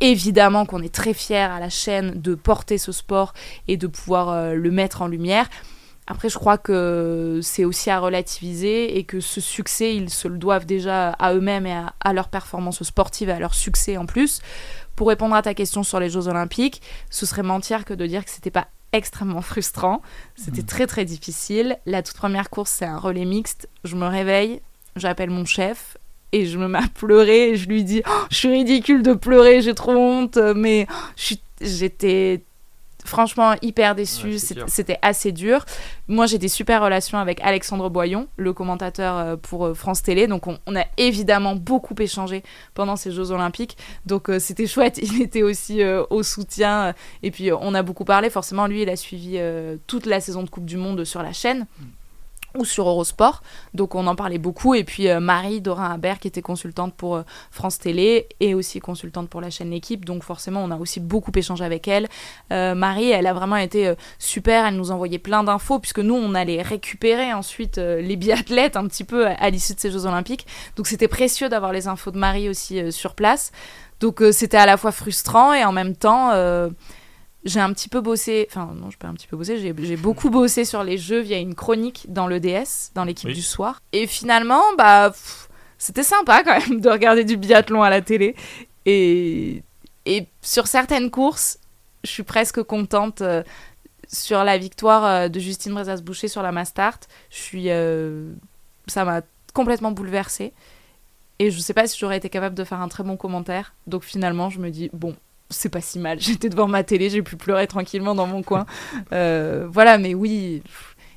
évidemment 0.00 0.66
qu'on 0.66 0.82
est 0.82 0.94
très 0.94 1.14
fiers 1.14 1.36
à 1.36 1.60
la 1.60 1.70
chaîne 1.70 2.20
de 2.20 2.34
porter 2.34 2.78
ce 2.78 2.92
sport 2.92 3.32
et 3.68 3.76
de 3.76 3.86
pouvoir 3.86 4.54
le 4.54 4.70
mettre 4.70 5.02
en 5.02 5.06
lumière. 5.06 5.48
Après, 6.06 6.28
je 6.28 6.38
crois 6.38 6.58
que 6.58 7.40
c'est 7.42 7.64
aussi 7.64 7.90
à 7.90 8.00
relativiser 8.00 8.98
et 8.98 9.04
que 9.04 9.20
ce 9.20 9.40
succès, 9.40 9.94
ils 9.94 10.10
se 10.10 10.26
le 10.26 10.38
doivent 10.38 10.66
déjà 10.66 11.10
à 11.10 11.34
eux-mêmes 11.34 11.66
et 11.66 11.74
à, 11.74 11.94
à 12.00 12.12
leur 12.12 12.28
performance 12.28 12.82
sportive 12.82 13.28
et 13.28 13.32
à 13.32 13.38
leur 13.38 13.54
succès 13.54 13.96
en 13.96 14.06
plus 14.06 14.40
pour 14.98 15.06
répondre 15.06 15.36
à 15.36 15.42
ta 15.42 15.54
question 15.54 15.84
sur 15.84 16.00
les 16.00 16.10
Jeux 16.10 16.26
Olympiques, 16.26 16.82
ce 17.08 17.24
serait 17.24 17.44
mentir 17.44 17.84
que 17.84 17.94
de 17.94 18.04
dire 18.04 18.24
que 18.24 18.32
c'était 18.32 18.50
pas 18.50 18.66
extrêmement 18.92 19.42
frustrant. 19.42 20.02
C'était 20.34 20.62
mm. 20.62 20.66
très 20.66 20.86
très 20.88 21.04
difficile. 21.04 21.78
La 21.86 22.02
toute 22.02 22.16
première 22.16 22.50
course, 22.50 22.72
c'est 22.72 22.84
un 22.84 22.98
relais 22.98 23.24
mixte. 23.24 23.68
Je 23.84 23.94
me 23.94 24.08
réveille, 24.08 24.60
j'appelle 24.96 25.30
mon 25.30 25.44
chef 25.44 25.98
et 26.32 26.46
je 26.46 26.58
me 26.58 26.66
mets 26.66 26.80
à 26.80 26.88
pleurer 26.92 27.50
et 27.50 27.56
je 27.56 27.68
lui 27.68 27.84
dis 27.84 28.02
oh, 28.08 28.24
Je 28.28 28.38
suis 28.38 28.48
ridicule 28.48 29.04
de 29.04 29.12
pleurer, 29.12 29.62
j'ai 29.62 29.72
trop 29.72 29.92
honte, 29.92 30.36
mais 30.56 30.88
oh, 30.90 31.34
j'étais 31.60 32.42
franchement 33.08 33.54
hyper 33.62 33.94
déçu, 33.94 34.38
c'était 34.38 34.98
assez 35.02 35.32
dur. 35.32 35.64
Moi 36.06 36.26
j'ai 36.26 36.38
des 36.38 36.48
super 36.48 36.82
relations 36.82 37.18
avec 37.18 37.40
Alexandre 37.42 37.88
Boyon, 37.88 38.28
le 38.36 38.52
commentateur 38.52 39.16
euh, 39.16 39.36
pour 39.36 39.66
euh, 39.66 39.74
France 39.74 40.02
Télé, 40.02 40.26
donc 40.26 40.46
on, 40.46 40.76
a 40.76 40.84
évidemment 40.96 41.56
beaucoup 41.56 41.94
échangé 41.98 42.42
pendant 42.74 42.96
ces 42.96 43.10
Jeux 43.10 43.30
Olympiques, 43.30 43.76
donc 44.06 44.30
euh, 44.30 44.38
c'était 44.38 44.66
chouette, 44.68 44.98
il 45.02 45.22
était 45.22 45.42
aussi 45.42 45.82
au 46.10 46.22
soutien, 46.22 46.94
et 47.22 47.30
puis 47.30 47.50
on 47.52 47.74
a 47.74 47.82
beaucoup 47.82 48.04
parlé, 48.04 48.30
forcément 48.30 48.66
lui 48.66 48.82
il 48.82 48.88
a 48.88 48.96
suivi 48.96 49.38
toute 49.86 50.06
la 50.06 50.20
saison 50.20 50.42
de 50.42 50.50
Coupe 50.50 50.66
du 50.66 50.76
Monde 50.76 51.04
sur 51.04 51.22
la 51.22 51.32
chaîne. 51.32 51.66
Ou 52.56 52.64
sur 52.64 52.88
Eurosport. 52.88 53.42
Donc 53.74 53.94
on 53.94 54.06
en 54.06 54.14
parlait 54.14 54.38
beaucoup. 54.38 54.74
Et 54.74 54.84
puis 54.84 55.08
euh, 55.08 55.20
Marie 55.20 55.60
Dorin 55.60 55.90
Habert, 55.90 56.18
qui 56.18 56.28
était 56.28 56.42
consultante 56.42 56.94
pour 56.94 57.16
euh, 57.16 57.22
France 57.50 57.78
Télé 57.78 58.28
et 58.40 58.54
aussi 58.54 58.80
consultante 58.80 59.28
pour 59.28 59.40
la 59.40 59.50
chaîne 59.50 59.70
L'équipe. 59.70 60.04
Donc 60.04 60.22
forcément, 60.22 60.62
on 60.64 60.70
a 60.70 60.76
aussi 60.76 61.00
beaucoup 61.00 61.32
échangé 61.34 61.64
avec 61.64 61.88
elle. 61.88 62.08
Euh, 62.52 62.74
Marie, 62.74 63.10
elle 63.10 63.26
a 63.26 63.34
vraiment 63.34 63.56
été 63.56 63.92
super. 64.18 64.66
Elle 64.66 64.76
nous 64.76 64.90
envoyait 64.90 65.18
plein 65.18 65.44
d'infos, 65.44 65.78
puisque 65.78 65.98
nous, 65.98 66.14
on 66.14 66.34
allait 66.34 66.62
récupérer 66.62 67.32
ensuite 67.34 67.76
les 67.76 68.16
biathlètes 68.16 68.76
un 68.76 68.86
petit 68.86 69.04
peu 69.04 69.26
à, 69.26 69.50
l'issue 69.50 69.74
de 69.74 69.80
ces 69.80 69.90
Jeux 69.90 70.06
Olympiques. 70.06 70.46
Donc 70.76 70.86
c'était 70.86 71.08
précieux 71.08 71.48
d'avoir 71.48 71.72
les 71.72 71.86
infos 71.86 72.10
de 72.10 72.18
Marie 72.18 72.48
aussi 72.48 72.90
sur 72.92 73.14
place. 73.14 73.52
Donc 74.00 74.22
c'était 74.32 74.56
à 74.56 74.66
la 74.66 74.76
fois 74.76 74.92
frustrant 74.92 75.52
et 75.52 75.64
en 75.64 75.72
même 75.72 75.94
temps 75.96 76.32
j'ai 77.44 77.60
un 77.60 77.72
petit 77.72 77.88
peu 77.88 78.00
bossé, 78.00 78.46
enfin 78.50 78.72
non, 78.74 78.90
je 78.90 78.98
peux 78.98 79.06
un 79.06 79.14
petit 79.14 79.26
peu 79.26 79.36
bosser, 79.36 79.58
j'ai 79.58 79.96
beaucoup 79.96 80.30
bossé 80.30 80.64
sur 80.64 80.82
les 80.82 80.98
jeux 80.98 81.20
via 81.20 81.38
une 81.38 81.54
chronique 81.54 82.06
dans 82.08 82.26
l'EDS, 82.26 82.92
dans 82.94 83.04
l'équipe 83.04 83.30
du 83.30 83.42
soir. 83.42 83.80
Et 83.92 84.06
finalement, 84.06 84.62
bah, 84.76 85.12
c'était 85.78 86.02
sympa 86.02 86.42
quand 86.44 86.58
même 86.68 86.80
de 86.80 86.88
regarder 86.88 87.24
du 87.24 87.36
biathlon 87.36 87.82
à 87.82 87.90
la 87.90 88.00
télé. 88.00 88.34
Et, 88.86 89.62
et 90.04 90.26
sur 90.42 90.66
certaines 90.66 91.10
courses, 91.10 91.58
je 92.04 92.10
suis 92.10 92.22
presque 92.24 92.62
contente. 92.62 93.22
Euh, 93.22 93.42
sur 94.10 94.42
la 94.42 94.58
victoire 94.58 95.04
euh, 95.04 95.28
de 95.28 95.38
Justine 95.38 95.72
Brezas-Boucher 95.74 96.28
sur 96.28 96.42
la 96.42 96.52
Mastart, 96.52 97.00
je 97.30 97.36
suis, 97.36 97.70
euh, 97.70 98.32
ça 98.86 99.04
m'a 99.04 99.20
complètement 99.54 99.92
bouleversée. 99.92 100.52
Et 101.38 101.50
je 101.50 101.60
sais 101.60 101.74
pas 101.74 101.86
si 101.86 101.98
j'aurais 101.98 102.16
été 102.16 102.28
capable 102.30 102.56
de 102.56 102.64
faire 102.64 102.80
un 102.80 102.88
très 102.88 103.04
bon 103.04 103.16
commentaire. 103.16 103.74
Donc 103.86 104.02
finalement, 104.02 104.50
je 104.50 104.58
me 104.58 104.70
dis, 104.70 104.90
bon, 104.92 105.14
c'est 105.50 105.68
pas 105.68 105.80
si 105.80 105.98
mal. 105.98 106.20
J'étais 106.20 106.48
devant 106.48 106.68
ma 106.68 106.84
télé, 106.84 107.10
j'ai 107.10 107.22
pu 107.22 107.36
pleurer 107.36 107.66
tranquillement 107.66 108.14
dans 108.14 108.26
mon 108.26 108.42
coin. 108.42 108.66
Euh, 109.12 109.66
voilà, 109.70 109.96
mais 109.96 110.14
oui, 110.14 110.62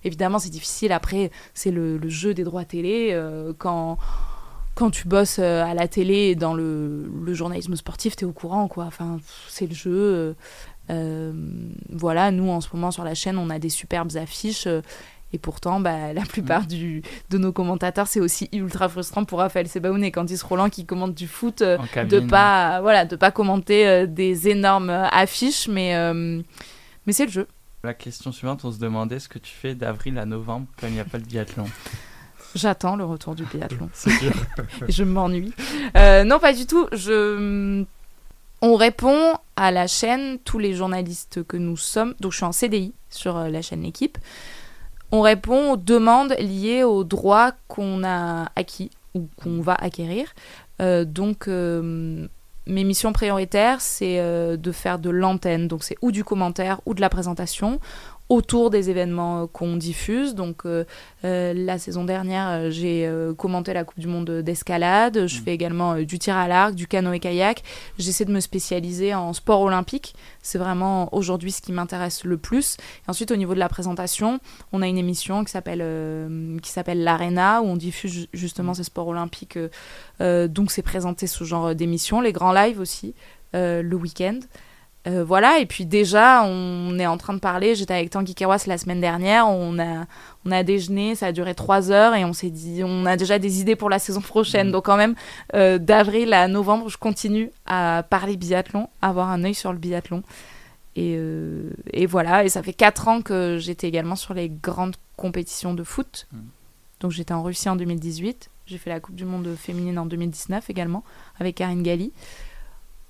évidemment, 0.04 0.40
c'est 0.40 0.50
difficile. 0.50 0.92
Après, 0.92 1.32
c'est 1.54 1.72
le, 1.72 2.00
jeu 2.10 2.34
des 2.34 2.44
droits 2.44 2.64
télé. 2.64 3.10
Euh, 3.12 3.54
quand, 3.58 3.98
quand 4.76 4.92
tu 4.92 5.08
bosses 5.08 5.40
euh, 5.40 5.64
à 5.64 5.74
la 5.74 5.88
télé 5.88 6.30
et 6.30 6.36
dans 6.36 6.54
le, 6.54 7.10
le 7.24 7.34
journalisme 7.34 7.76
sportif, 7.76 8.16
t'es 8.16 8.26
au 8.26 8.32
courant, 8.32 8.68
quoi. 8.68 8.86
Enfin, 8.86 9.20
c'est 9.50 9.68
le 9.68 9.76
jeu. 9.76 10.36
voilà, 11.90 12.32
nous, 12.32 12.50
en 12.50 12.62
ce 12.62 12.70
moment, 12.74 12.92
sur 12.92 13.04
la 13.04 13.14
chaîne, 13.14 13.38
on 13.38 13.50
a 13.50 13.60
des 13.60 13.70
superbes 13.70 14.16
affiches. 14.16 14.68
Et 15.34 15.38
pourtant, 15.38 15.80
bah, 15.80 16.14
la 16.14 16.22
plupart 16.22 16.64
mm. 16.64 16.68
du, 16.68 17.02
de 17.30 17.38
nos 17.38 17.52
commentateurs, 17.52 18.08
c'est 18.08 18.20
aussi 18.20 18.50
ultra 18.52 18.90
frustrant 18.90 19.26
pour 19.26 19.40
Raphaël 19.40 19.68
Sebaoun 19.68 20.04
et 20.04 20.12
Candice 20.12 20.44
Roland 20.44 20.70
qui 20.70 20.86
commentent 20.86 21.16
du 21.16 21.28
foot, 21.28 21.62
euh, 21.62 21.78
de 22.06 22.20
pas 22.20 22.82
voilà, 22.82 23.06
de 23.06 23.16
pas 23.16 23.32
commenter 23.32 23.88
euh, 23.88 24.06
des 24.06 24.50
énormes 24.50 24.90
euh, 24.90 25.08
affiches, 25.08 25.68
mais, 25.68 25.92
mais 26.14 27.14
c'est 27.14 27.26
le 27.26 27.32
jeu. 27.32 27.48
La 27.84 27.94
question 27.96 28.32
suivante, 28.32 28.64
on 28.64 28.72
se 28.72 28.80
demandait 28.80 29.20
ce 29.20 29.28
que 29.28 29.40
tu 29.40 29.52
fais 29.52 29.74
d'avril 29.74 30.20
à 30.20 30.26
novembre 30.26 30.68
quand 30.80 30.88
il 30.88 30.94
n'y 30.94 31.00
a 31.00 31.06
pas 31.06 31.18
de 31.18 31.26
biathlon. 31.26 31.66
J'attends 32.56 32.96
le 32.96 33.06
retour 33.06 33.34
du 33.34 33.46
biathlon. 33.46 33.90
je 34.90 35.04
m'ennuie. 35.04 35.54
non, 35.96 36.40
pas 36.40 36.54
du 36.54 36.66
tout. 36.68 36.88
Je... 36.92 37.84
On 38.64 38.76
répond 38.76 39.34
à 39.56 39.72
la 39.72 39.88
chaîne, 39.88 40.38
tous 40.44 40.60
les 40.60 40.76
journalistes 40.76 41.44
que 41.44 41.58
nous 41.58 41.78
sommes. 41.78 42.14
Donc, 42.20 42.34
je 42.34 42.38
suis 42.38 42.46
en 42.46 42.52
CDI 42.52 42.94
sur 43.10 43.40
la 43.40 43.62
chaîne 43.64 43.82
L'équipe 43.82 44.20
on 45.12 45.22
répond 45.22 45.74
aux 45.74 45.78
demandes 45.78 46.36
liées 46.40 46.84
aux 46.84 47.04
droits 47.04 47.52
qu'on 47.68 48.04
a 48.04 48.50
acquis 48.56 48.92
ou 49.14 49.28
qu'on 49.42 49.62
va 49.62 49.76
acquérir. 49.76 50.34
Euh, 50.82 51.06
donc, 51.06 51.48
euh, 51.48 52.28
mes 52.68 52.84
missions 52.84 53.12
prioritaires, 53.12 53.82
c'est 53.82 54.20
euh, 54.20 54.56
de 54.58 54.72
faire 54.72 55.00
de 55.00 55.10
l'antenne, 55.10 55.68
donc 55.68 55.84
c'est 55.84 55.98
ou 56.02 56.12
du 56.12 56.24
commentaire 56.24 56.80
ou 56.86 56.94
de 56.94 57.02
la 57.02 57.10
présentation 57.10 57.80
autour 58.32 58.70
des 58.70 58.90
événements 58.90 59.44
euh, 59.44 59.48
qu'on 59.48 59.76
diffuse. 59.76 60.36
Donc 60.36 60.66
euh, 60.66 60.86
euh, 61.26 61.54
la 61.54 61.78
saison 61.78 62.06
dernière, 62.06 62.72
j'ai 62.72 63.10
commenté 63.38 63.74
la 63.74 63.84
Coupe 63.84 64.00
du 64.00 64.08
Monde 64.08 64.42
d'escalade. 64.42 65.28
Je 65.28 65.40
mm. 65.40 65.44
fais 65.44 65.54
également 65.54 65.96
du 65.98 66.18
tir 66.18 66.38
à 66.38 66.48
l'arc, 66.48 66.74
du 66.74 66.88
canoë-kayak. 66.88 67.62
J'essaie 68.00 68.24
de 68.24 68.32
me 68.32 68.40
spécialiser 68.40 69.14
en 69.14 69.34
sport 69.34 69.60
olympique. 69.62 70.16
C'est 70.42 70.58
vraiment 70.58 71.14
aujourd'hui 71.14 71.52
ce 71.52 71.62
qui 71.62 71.74
m'intéresse 71.74 72.24
le 72.24 72.38
plus. 72.38 72.78
Et 73.06 73.10
ensuite, 73.10 73.32
au 73.32 73.36
niveau 73.36 73.54
de 73.54 73.60
la 73.60 73.68
présentation, 73.68 74.40
on 74.72 74.82
a 74.82 74.88
une 74.88 74.98
émission 74.98 75.44
qui 75.44 75.52
s'appelle 75.52 75.82
qui 76.62 76.70
s'appelle 76.70 77.04
l'Arena 77.04 77.62
où 77.62 77.66
on 77.66 77.76
diffuse 77.76 78.30
justement 78.34 78.72
mm. 78.72 78.76
ces 78.76 78.84
sports 78.86 79.08
olympiques. 79.08 79.60
donc 80.22 80.72
c'est 80.72 80.82
présenté 80.84 81.28
ce 81.28 81.44
genre 81.44 81.76
d'émission, 81.76 82.22
les 82.22 82.32
grands 82.32 82.54
lives 82.54 82.80
aussi 82.80 83.14
le 83.54 83.94
week-end. 83.94 84.40
Euh, 85.08 85.24
voilà, 85.24 85.58
et 85.58 85.66
puis 85.66 85.88
déjà, 85.88 86.44
on 86.44 87.00
est 87.00 87.08
en 87.08 87.18
train 87.18 87.34
de 87.34 87.40
parler. 87.40 87.74
J'étais 87.74 87.94
avec 87.94 88.12
Tanguy 88.12 88.36
Kerouas 88.36 88.64
la 88.68 88.78
semaine 88.78 89.02
dernière. 89.02 89.48
On 89.48 89.80
a, 89.80 90.06
on 90.46 90.52
a 90.52 90.64
déjeuné, 90.64 91.16
ça 91.16 91.28
a 91.28 91.32
duré 91.32 91.56
trois 91.56 91.92
heures 91.92 92.14
et 92.14 92.24
on 92.24 92.34
s'est 92.34 92.52
dit, 92.52 92.84
on 92.84 93.06
a 93.06 93.18
déjà 93.18 93.40
des 93.40 93.62
idées 93.62 93.76
pour 93.76 93.90
la 93.90 93.98
saison 93.98 94.22
prochaine. 94.22 94.68
Mm. 94.68 94.72
Donc, 94.72 94.86
quand 94.86 94.98
même, 94.98 95.16
euh, 95.56 95.80
d'avril 95.80 96.34
à 96.34 96.48
novembre, 96.48 96.88
je 96.90 96.98
continue 96.98 97.52
à 97.66 98.06
parler 98.08 98.38
biathlon, 98.38 98.90
à 99.02 99.10
avoir 99.10 99.30
un 99.30 99.44
œil 99.44 99.56
sur 99.56 99.74
le 99.74 99.80
biathlon. 99.80 100.22
Et, 100.96 101.16
euh, 101.18 101.72
et 101.92 102.06
voilà, 102.06 102.44
et 102.44 102.50
ça 102.50 102.62
fait 102.62 102.74
quatre 102.74 103.08
ans 103.08 103.22
que 103.22 103.58
j'étais 103.60 103.88
également 103.88 104.16
sur 104.16 104.36
les 104.36 104.50
grandes 104.50 104.98
compétitions 105.18 105.74
de 105.74 105.84
foot. 105.84 106.28
Mm. 106.32 106.38
Donc, 107.00 107.12
j'étais 107.12 107.34
en 107.34 107.42
Russie 107.42 107.70
en 107.70 107.76
2018. 107.76 108.52
J'ai 108.68 108.78
fait 108.78 108.92
la 108.92 109.00
Coupe 109.00 109.16
du 109.16 109.26
Monde 109.26 109.56
féminine 109.58 109.98
en 109.98 110.06
2019 110.06 110.70
également, 110.70 111.04
avec 111.40 111.56
Karine 111.56 111.82
Galli. 111.82 112.14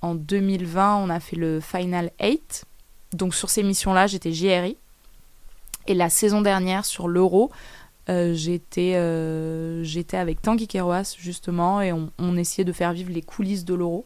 En 0.02 0.14
2020, 0.14 0.96
on 0.96 1.08
a 1.08 1.20
fait 1.20 1.36
le 1.36 1.60
Final 1.60 2.10
8. 2.20 2.64
Donc 3.12 3.34
sur 3.34 3.50
ces 3.50 3.62
missions-là, 3.62 4.06
j'étais 4.06 4.32
JRI. 4.32 4.76
Et 5.86 5.94
la 5.94 6.10
saison 6.10 6.42
dernière, 6.42 6.84
sur 6.84 7.08
l'Euro, 7.08 7.50
euh, 8.08 8.36
euh, 8.78 9.80
j'étais 9.84 10.16
avec 10.16 10.42
Tanguy 10.42 10.66
Kerouas, 10.66 11.14
justement, 11.18 11.80
et 11.80 11.92
on, 11.92 12.36
essayait 12.36 12.64
de 12.64 12.72
faire 12.72 12.92
vivre 12.92 13.12
les 13.12 13.22
coulisses 13.22 13.64
de 13.64 13.74
l'Euro. 13.74 14.04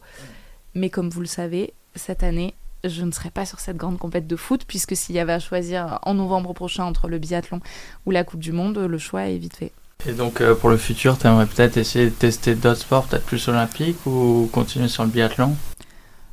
Mais 0.75 0.89
comme 0.89 1.09
vous 1.09 1.21
le 1.21 1.27
savez, 1.27 1.73
cette 1.95 2.23
année, 2.23 2.53
je 2.83 3.03
ne 3.03 3.11
serai 3.11 3.31
pas 3.31 3.45
sur 3.45 3.59
cette 3.59 3.77
grande 3.77 3.97
compète 3.97 4.27
de 4.27 4.35
foot, 4.35 4.63
puisque 4.67 4.95
s'il 4.95 5.15
y 5.15 5.19
avait 5.19 5.33
à 5.33 5.39
choisir 5.39 5.99
en 6.03 6.13
novembre 6.13 6.53
prochain 6.53 6.83
entre 6.83 7.07
le 7.07 7.17
biathlon 7.17 7.59
ou 8.05 8.11
la 8.11 8.23
Coupe 8.23 8.39
du 8.39 8.51
Monde, 8.51 8.77
le 8.77 8.97
choix 8.97 9.23
est 9.23 9.37
vite 9.37 9.55
fait. 9.55 9.71
Et 10.07 10.13
donc 10.13 10.41
euh, 10.41 10.53
pour 10.53 10.69
le 10.69 10.77
futur, 10.77 11.17
tu 11.17 11.25
aimerais 11.25 11.47
peut-être 11.47 11.77
essayer 11.77 12.05
de 12.05 12.11
tester 12.11 12.53
d'autres 12.53 12.81
sports, 12.81 13.07
peut-être 13.07 13.25
plus 13.25 13.47
olympiques, 13.47 14.05
ou 14.05 14.47
continuer 14.51 14.89
sur 14.89 15.03
le 15.03 15.09
biathlon? 15.09 15.55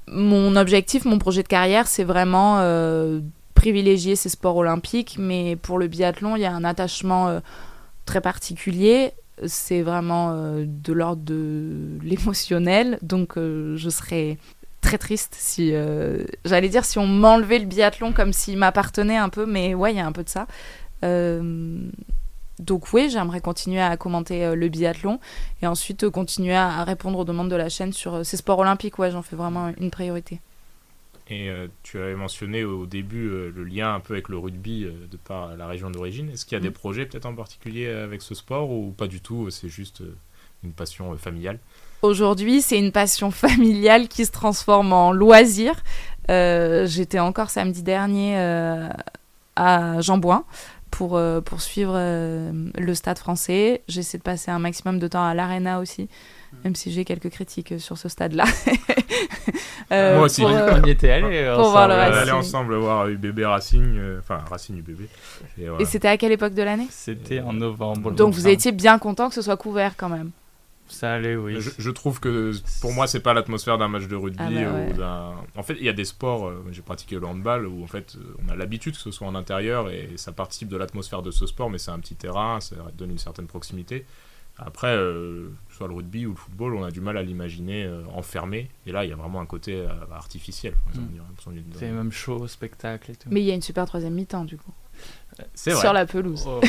Mon 0.08 0.56
objectif, 0.56 1.04
mon 1.04 1.18
projet 1.18 1.42
de 1.42 1.49
carrière, 1.49 1.87
c'est 1.87 2.04
vraiment 2.04 2.58
euh, 2.61 3.20
privilégier 3.54 4.16
ces 4.16 4.28
sports 4.28 4.56
olympiques, 4.56 5.16
mais 5.18 5.56
pour 5.56 5.78
le 5.78 5.87
biathlon, 5.87 6.37
il 6.37 6.42
y 6.42 6.44
a 6.44 6.52
un 6.52 6.64
attachement 6.64 7.28
euh, 7.28 7.40
très 8.04 8.20
particulier. 8.20 9.12
C'est 9.46 9.82
vraiment 9.82 10.30
euh, 10.32 10.64
de 10.66 10.92
l'ordre 10.92 11.23
de 11.23 11.99
l'émotionnel, 12.02 12.99
donc 13.02 13.34
je 13.37 13.88
serais 13.90 14.38
très 14.80 14.99
triste 14.99 15.34
si, 15.38 15.73
j'allais 16.44 16.68
dire, 16.68 16.84
si 16.84 16.99
on 16.99 17.06
m'enlevait 17.06 17.58
le 17.58 17.64
biathlon 17.64 18.12
comme 18.12 18.34
s'il 18.34 18.58
m'appartenait 18.58 19.16
un 19.16 19.30
peu, 19.30 19.46
mais 19.46 19.75
ouais, 19.75 19.92
il 19.92 19.96
y 19.96 20.00
a 20.00 20.06
un 20.06 20.12
peu 20.12 20.23
de 20.23 20.28
ça 20.28 20.46
donc 22.58 22.92
oui, 22.92 23.08
j'aimerais 23.11 23.40
continuer 23.40 23.80
à 23.80 23.96
commenter 23.96 24.44
euh, 24.44 24.54
le 24.54 24.68
biathlon 24.68 25.18
et 25.61 25.66
ensuite 25.66 26.04
euh, 26.04 26.11
continuer 26.11 26.54
à, 26.54 26.84
répondre 26.84 27.18
aux 27.18 27.25
demandes 27.25 27.50
de 27.50 27.56
la 27.56 27.68
chaîne 27.68 27.92
sur 27.92 28.14
euh, 28.14 28.23
ces 28.23 28.37
sports 28.37 28.61
olympiques. 28.61 28.99
Ouais, 28.99 29.11
j'en 29.11 29.23
fais 29.23 29.37
vraiment 29.37 29.73
une 29.78 29.90
priorité. 29.90 30.40
Et 31.30 31.49
tu 31.82 31.99
avais 31.99 32.16
mentionné 32.16 32.64
au 32.64 32.84
début 32.84 33.30
le 33.30 33.64
lien 33.64 33.94
un 33.94 34.00
peu 34.00 34.12
avec 34.12 34.28
le 34.28 34.37
rugby 34.37 34.84
de 34.84 35.16
par 35.16 35.56
la 35.56 35.66
région 35.66 35.90
d'origine. 35.90 36.28
Est-ce 36.28 36.44
qu'il 36.44 36.54
y 36.54 36.58
a 36.58 36.61
des 36.61 36.68
mm. 36.68 36.75
projets 36.75 37.06
peut-être 37.06 37.25
en 37.25 37.34
particulier 37.34 37.88
avec 37.88 38.20
ce 38.20 38.34
sport 38.34 38.70
ou 38.70 38.90
pas 38.90 39.06
du 39.06 39.23
tout 39.23 39.49
C'est 39.49 39.70
juste 39.70 40.02
une 40.62 40.73
passion 40.73 41.16
familiale? 41.16 41.61
Aujourd'hui, 42.02 42.61
c'est 42.61 42.78
une 42.78 42.92
passion 42.92 43.30
familiale 43.30 44.08
qui 44.08 44.26
se 44.26 44.32
transforme 44.32 44.92
en 44.92 45.12
loisir. 45.12 45.82
J'étais 46.28 47.20
encore 47.20 47.49
samedi 47.49 47.82
dernier 47.82 48.37
à 49.56 50.00
Jambouin 50.02 50.44
pour, 50.94 51.16
euh, 51.16 51.40
suivre 51.58 51.94
euh, 51.96 52.52
le 52.78 52.94
stade 52.94 53.18
français. 53.18 53.82
J'essaie 53.88 54.18
de 54.18 54.22
passer 54.22 54.52
un 54.52 54.60
maximum 54.60 55.00
de 55.00 55.08
temps 55.08 55.24
à 55.24 55.34
l'Arena 55.34 55.80
aussi, 55.80 56.02
mm. 56.02 56.56
même 56.62 56.76
si 56.76 56.92
j'ai 56.92 57.04
quelques 57.04 57.30
critiques 57.30 57.74
sur 57.78 57.98
ce 57.98 58.08
stade-là. 58.08 58.44
euh, 59.92 60.16
Moi 60.16 60.26
aussi, 60.26 60.42
pour, 60.42 60.50
on 60.50 60.84
y 60.84 60.90
était 60.90 61.10
allé 61.10 61.48
ensemble. 61.48 61.70
Voir 61.70 61.88
le 61.88 61.94
Aller 61.94 62.30
ensemble 62.30 62.74
voir 62.76 63.08
UBB 63.08 63.40
Racing, 63.40 63.96
euh, 63.96 64.20
enfin 64.20 64.38
Racing 64.48 64.78
UBB. 64.78 65.00
Et, 65.58 65.66
et 65.80 65.84
c'était 65.84 66.08
à 66.08 66.16
quelle 66.16 66.32
époque 66.32 66.54
de 66.54 66.62
l'année? 66.62 66.86
C'était 66.90 67.40
en 67.40 67.52
novembre. 67.52 68.12
Donc 68.12 68.32
vous 68.32 68.46
étiez 68.46 68.70
bien 68.70 68.98
content 69.00 69.28
que 69.28 69.34
ce 69.34 69.42
soit 69.42 69.56
couvert 69.56 69.96
quand 69.96 70.08
même 70.08 70.30
ça 70.86 71.14
allait, 71.14 71.36
oui. 71.36 71.56
Je, 71.60 71.90
trouve 71.90 72.20
que 72.20 72.52
pour 72.80 72.92
moi, 72.92 73.06
c'est 73.06 73.20
pas 73.20 73.32
l'atmosphère 73.32 73.78
d'un 73.78 73.88
match 73.88 74.06
de 74.06 74.16
rugby. 74.16 74.38
Ah 74.38 74.50
bah 74.50 74.86
ou 74.90 74.92
d'un... 74.92 75.34
En 75.56 75.62
fait, 75.62 75.74
il 75.78 75.84
y 75.84 75.88
a 75.88 75.94
des 75.94 76.04
sports, 76.04 76.46
euh, 76.46 76.64
j'ai 76.72 76.82
pratiqué 76.82 77.16
le 77.16 77.26
handball, 77.26 77.66
où 77.66 77.82
en 77.82 77.86
fait, 77.86 78.16
euh, 78.16 78.36
on 78.44 78.50
a 78.50 78.56
l'habitude 78.56 78.94
que 78.94 79.00
ce 79.00 79.10
soit 79.10 79.26
en 79.26 79.34
intérieur 79.34 79.90
et 79.90 80.10
ça 80.16 80.32
participe 80.32 80.68
de 80.68 80.76
l'atmosphère 80.76 81.22
de 81.22 81.30
ce 81.30 81.46
sport, 81.46 81.70
mais 81.70 81.78
c'est 81.78 81.90
un 81.90 81.98
petit 81.98 82.14
terrain, 82.14 82.60
ça 82.60 82.76
donne 82.96 83.10
une 83.10 83.18
certaine 83.18 83.46
proximité. 83.46 84.04
Après, 84.56 84.94
euh, 84.94 85.48
soit 85.70 85.88
le 85.88 85.94
rugby 85.94 86.26
ou 86.26 86.30
le 86.30 86.36
football, 86.36 86.74
on 86.74 86.84
a 86.84 86.90
du 86.90 87.00
mal 87.00 87.16
à 87.16 87.22
l'imaginer 87.22 87.90
enfermé. 88.14 88.70
Et 88.86 88.92
là, 88.92 89.04
il 89.04 89.10
y 89.10 89.12
a 89.12 89.16
vraiment 89.16 89.40
un 89.40 89.46
côté 89.46 89.84
artificiel. 90.12 90.74
Mm. 90.94 91.00
C'est 91.74 91.90
même 91.90 92.12
chaud, 92.12 92.46
spectacle 92.46 93.10
et 93.10 93.16
tout. 93.16 93.28
Mais 93.32 93.40
il 93.40 93.46
y 93.46 93.50
a 93.50 93.54
une 93.54 93.62
super 93.62 93.86
troisième 93.86 94.14
mi-temps, 94.14 94.44
du 94.44 94.58
coup. 94.58 94.72
Sur 95.54 95.92
la 95.92 96.06
pelouse. 96.06 96.44
Oh. 96.46 96.60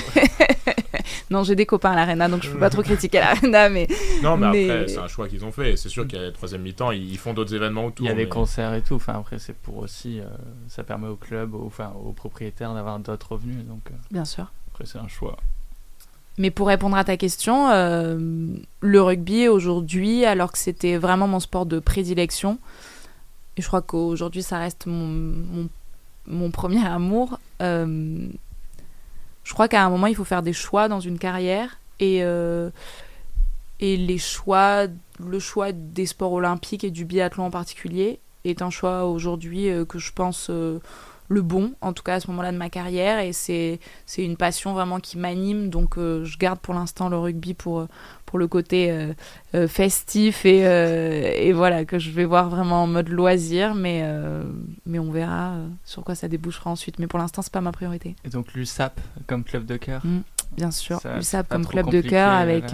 non, 1.29 1.43
j'ai 1.43 1.55
des 1.55 1.65
copains 1.65 1.91
à 1.91 1.95
l'arena, 1.95 2.27
donc 2.27 2.43
je 2.43 2.49
peux 2.49 2.59
pas 2.59 2.69
trop 2.69 2.81
critiquer 2.81 3.19
l'arena, 3.19 3.69
mais. 3.69 3.87
Non, 4.23 4.37
mais, 4.37 4.69
après, 4.69 4.87
c'est 4.87 4.99
un 4.99 5.07
choix 5.07 5.27
qu'ils 5.27 5.45
ont 5.45 5.51
fait. 5.51 5.75
C'est 5.77 5.89
sûr 5.89 6.07
qu'il 6.07 6.19
y 6.19 6.21
a 6.21 6.25
le 6.25 6.33
troisième 6.33 6.61
mi-temps, 6.61 6.91
ils 6.91 7.17
font 7.17 7.33
d'autres 7.33 7.53
événements 7.53 7.85
autour. 7.85 8.05
Il 8.05 8.09
y 8.09 8.11
a 8.11 8.15
des 8.15 8.27
concerts 8.27 8.73
et 8.73 8.81
tout. 8.81 8.95
Enfin, 8.95 9.13
après, 9.13 9.39
c'est 9.39 9.55
pour 9.55 9.77
aussi. 9.77 10.19
Euh, 10.19 10.25
ça 10.67 10.83
permet 10.83 11.07
au 11.07 11.15
club, 11.15 11.55
enfin, 11.55 11.93
aux 12.03 12.13
propriétaires 12.13 12.73
d'avoir 12.73 12.99
d'autres 12.99 13.33
revenus. 13.33 13.65
Donc, 13.65 13.81
euh, 13.91 13.95
Bien 14.11 14.25
sûr. 14.25 14.51
Après, 14.71 14.85
c'est 14.85 14.99
un 14.99 15.07
choix. 15.07 15.37
Mais 16.37 16.51
pour 16.51 16.67
répondre 16.67 16.97
à 16.97 17.03
ta 17.03 17.15
question, 17.15 17.69
euh, 17.69 18.17
le 18.81 19.01
rugby 19.01 19.47
aujourd'hui, 19.47 20.25
alors 20.25 20.51
que 20.51 20.57
c'était 20.57 20.97
vraiment 20.97 21.27
mon 21.27 21.39
sport 21.39 21.65
de 21.65 21.79
prédilection, 21.79 22.59
et 23.55 23.61
je 23.61 23.67
crois 23.67 23.81
qu'aujourd'hui 23.81 24.43
ça 24.43 24.59
reste 24.59 24.85
mon, 24.85 25.07
mon, 25.07 25.69
mon 26.27 26.51
premier 26.51 26.85
amour, 26.85 27.39
euh, 27.61 28.27
je 29.45 29.53
crois 29.53 29.69
qu'à 29.69 29.85
un 29.85 29.89
moment, 29.89 30.07
il 30.07 30.15
faut 30.15 30.25
faire 30.25 30.43
des 30.43 30.53
choix 30.53 30.89
dans 30.89 30.99
une 30.99 31.19
carrière. 31.19 31.77
Et, 31.99 32.23
euh, 32.23 32.71
et 33.79 33.95
les 33.95 34.17
choix, 34.17 34.87
le 35.23 35.39
choix 35.39 35.71
des 35.71 36.07
sports 36.07 36.33
olympiques 36.33 36.83
et 36.83 36.91
du 36.91 37.05
biathlon 37.05 37.45
en 37.45 37.51
particulier 37.51 38.19
est 38.43 38.61
un 38.61 38.69
choix 38.69 39.05
aujourd'hui 39.05 39.69
euh, 39.69 39.85
que 39.85 39.99
je 39.99 40.11
pense 40.11 40.51
le 41.27 41.41
bon, 41.41 41.73
en 41.81 41.93
tout 41.93 42.03
cas 42.03 42.15
à 42.15 42.19
ce 42.19 42.27
moment-là 42.31 42.51
de 42.51 42.57
ma 42.57 42.69
carrière. 42.69 43.19
Et 43.19 43.33
c'est 43.33 43.79
une 44.17 44.37
passion 44.37 44.73
vraiment 44.73 44.99
qui 44.99 45.17
m'anime. 45.17 45.69
Donc 45.69 45.97
je 45.97 46.37
garde 46.37 46.59
pour 46.59 46.73
l'instant 46.73 47.09
le 47.09 47.17
rugby 47.17 47.53
pour, 47.53 47.87
pour 48.25 48.39
le 48.39 48.47
côté 48.47 48.91
euh, 48.91 49.13
euh, 49.53 49.67
festif 49.67 50.45
et, 50.45 50.65
euh, 50.65 51.31
et, 51.35 51.53
voilà, 51.53 51.85
que 51.85 51.99
je 51.99 52.11
vais 52.11 52.25
voir 52.25 52.49
vraiment 52.49 52.83
en 52.83 52.87
mode 52.87 53.09
loisir, 53.09 53.75
mais, 53.75 54.03
mais 54.85 54.99
on 54.99 55.11
verra 55.11 55.55
sur 55.83 56.03
quoi 56.03 56.15
ça 56.15 56.27
débouchera 56.27 56.69
ensuite. 56.69 56.99
Mais 56.99 57.07
pour 57.07 57.19
l'instant, 57.19 57.41
c'est 57.41 57.53
pas 57.53 57.61
ma 57.61 57.71
priorité. 57.71 58.15
Et 58.25 58.29
donc 58.29 58.53
l'USAP 58.53 58.99
comme 59.27 59.43
club 59.43 59.65
de 59.65 59.77
cœur 59.77 60.05
mmh, 60.05 60.19
Bien 60.55 60.71
sûr, 60.71 60.99
l'USAP 61.15 61.47
comme 61.49 61.65
club 61.65 61.89
de 61.89 62.01
cœur 62.01 62.29
avec. 62.29 62.65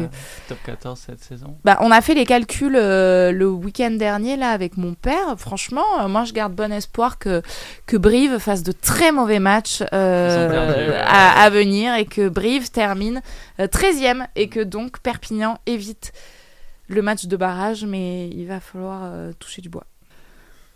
top 0.47 0.57
14 0.65 0.99
cette 1.07 1.23
saison 1.23 1.57
bah, 1.63 1.77
On 1.81 1.91
a 1.91 2.01
fait 2.01 2.13
les 2.13 2.25
calculs 2.25 2.73
le 2.73 3.45
week-end 3.49 3.91
dernier 3.91 4.37
là 4.37 4.51
avec 4.51 4.77
mon 4.77 4.93
père. 4.93 5.35
Franchement, 5.37 6.07
moi 6.07 6.23
je 6.23 6.33
garde 6.33 6.53
bon 6.53 6.71
espoir 6.71 7.17
que, 7.17 7.41
que 7.85 7.97
Brive 7.97 8.37
fasse 8.39 8.63
de 8.63 8.71
très 8.71 9.11
mauvais 9.11 9.39
matchs 9.39 9.81
à, 9.91 11.43
à, 11.43 11.49
venir 11.49 11.95
et 11.95 12.05
que 12.05 12.29
Brive 12.29 12.69
termine 12.69 13.21
13e 13.59 14.25
et 14.35 14.47
que 14.47 14.59
donc 14.59 14.99
Perpignan 14.99 15.57
évite 15.65 16.13
le 16.91 17.01
match 17.01 17.25
de 17.25 17.37
barrage, 17.37 17.85
mais 17.85 18.29
il 18.29 18.45
va 18.45 18.59
falloir 18.59 19.01
euh, 19.03 19.31
toucher 19.39 19.61
du 19.61 19.69
bois. 19.69 19.85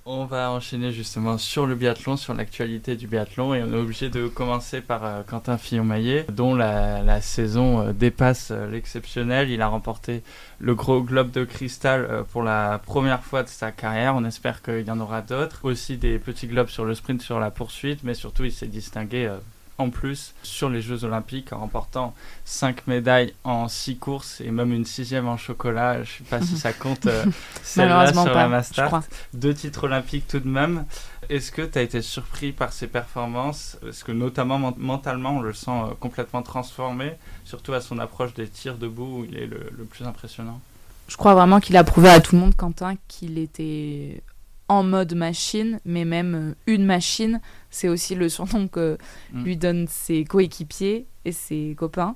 On 0.08 0.26
va 0.26 0.52
enchaîner 0.52 0.92
justement 0.92 1.40
sur 1.40 1.66
le 1.66 1.74
biathlon, 1.74 2.16
sur 2.16 2.36
l'actualité 2.36 2.96
du 2.96 3.08
biathlon, 3.08 3.56
et 3.56 3.64
on 3.64 3.74
est 3.74 3.76
obligé 3.76 4.12
de 4.12 4.28
commencer 4.28 4.80
par 4.80 5.04
euh, 5.04 5.24
Quentin 5.24 5.58
Fillon-Maillet, 5.58 6.28
dont 6.32 6.54
la, 6.54 7.22
saison 7.22 7.82
euh, 7.82 7.92
dépasse 7.92 8.52
l'exceptionnel. 8.52 9.50
Il 9.50 9.64
a 9.64 9.68
remporté 9.68 10.22
le 10.60 10.76
gros 10.76 11.02
globe 11.02 11.32
de 11.32 11.44
cristal 11.44 12.24
pour 12.32 12.44
la 12.44 12.78
première 12.78 13.24
fois 13.24 13.42
de 13.42 13.48
sa 13.48 13.72
carrière. 13.72 14.16
On 14.16 14.24
espère 14.26 14.62
qu'il 14.62 14.86
y 14.86 14.92
en 14.92 15.00
aura 15.00 15.24
d'autres. 15.24 15.62
Aussi 15.64 15.98
des 15.98 16.20
petits 16.20 16.46
globes 16.46 16.70
sur 16.70 16.86
le 16.86 16.94
sprint, 16.94 17.24
sur 17.24 17.40
la 17.40 17.50
poursuite, 17.50 18.04
mais 18.04 18.14
surtout 18.14 18.44
il 18.44 18.52
s'est 18.52 18.68
distingué 18.68 19.36
en 19.78 19.90
plus 19.90 20.34
sur 20.44 20.70
les 20.70 20.82
Jeux 20.82 21.04
Olympiques 21.04 21.52
en 21.52 21.60
remportant 21.60 22.14
5 22.46 22.88
médailles 22.88 23.34
en 23.44 23.68
6 23.68 23.98
courses 23.98 24.42
et 24.42 24.52
même 24.52 24.72
une 24.72 24.86
sixième 24.86 25.28
en 25.28 25.38
chocolat. 25.38 25.96
Je 25.96 26.00
ne 26.00 26.18
sais 26.18 26.24
pas 26.30 26.42
si 26.42 26.58
ça 26.58 26.74
compte 26.74 27.06
euh, 27.06 27.26
celle-là 27.64 28.14
sur 28.14 28.34
la 28.34 28.48
Master. 28.48 29.02
Deux 29.34 29.54
titres 29.54 29.86
olympiques 29.86 30.28
tout 30.28 30.40
de 30.40 30.48
même. 30.48 30.86
Est-ce 31.30 31.52
que 31.52 31.62
tu 31.62 31.78
as 31.78 31.82
été 31.82 32.02
surpris 32.02 32.52
par 32.52 32.72
ses 32.72 32.88
performances? 32.88 33.78
Est-ce 33.88 34.04
que 34.04 34.12
notamment 34.12 34.74
mentalement 34.78 35.38
on 35.38 35.42
le 35.42 35.54
sent 35.54 35.72
euh, 35.72 35.94
complètement 36.00 36.42
transformé, 36.42 37.14
surtout 37.44 37.74
à 37.74 37.82
son 37.82 38.00
approche 38.00 38.34
des 38.34 38.48
tirs 38.48 38.78
debout 38.78 39.22
où 39.22 39.26
il 39.26 39.38
est 39.38 39.48
le, 39.48 39.70
le 39.78 39.84
plus 39.84 40.06
impressionnant 40.06 40.62
Je 41.08 41.18
crois 41.18 41.34
vraiment 41.34 41.60
qu'il 41.60 41.76
a 41.78 41.84
prouvé 41.84 42.10
à 42.10 42.22
tout 42.22 42.36
le 42.36 42.42
monde, 42.42 42.56
Quentin, 42.56 42.96
qu'il 43.08 43.38
était 43.40 44.22
en 44.68 44.84
mode 44.84 45.14
machine, 45.14 45.80
mais 45.86 46.06
même 46.06 46.36
euh, 46.36 46.56
une 46.66 46.86
machine, 46.86 47.40
c'est 47.70 47.88
aussi 47.88 48.16
le 48.16 48.30
surnom 48.30 48.68
que 48.68 48.98
mm. 49.32 49.44
lui 49.44 49.58
donnent 49.58 49.88
ses 49.88 50.26
coéquipiers 50.26 51.06
et 51.24 51.32
ses 51.32 51.76
copains. 51.78 52.16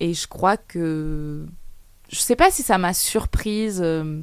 Et 0.00 0.14
je 0.14 0.28
crois 0.28 0.56
que. 0.56 1.46
Je 2.08 2.18
sais 2.18 2.36
pas 2.36 2.50
si 2.50 2.62
ça 2.62 2.78
m'a 2.78 2.94
surprise. 2.94 3.80
Euh, 3.82 4.20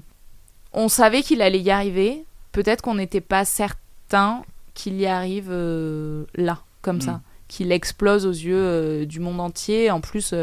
on 0.74 0.88
savait 0.88 1.22
qu'il 1.22 1.42
allait 1.42 1.62
y 1.62 1.72
arriver. 1.72 2.26
Peut-être 2.52 2.82
qu'on 2.82 2.96
n'était 2.96 3.22
pas 3.22 3.44
certain 3.44 4.44
qu'il 4.74 4.96
y 4.96 5.06
arrive 5.06 5.50
euh, 5.52 6.26
là, 6.36 6.60
comme 6.82 7.02
ça. 7.02 7.12
Mm. 7.12 7.22
Qu'il 7.48 7.72
explose 7.72 8.26
aux 8.26 8.32
yeux 8.32 9.06
du 9.06 9.20
monde 9.20 9.40
entier. 9.40 9.92
En 9.92 10.02
plus, 10.02 10.34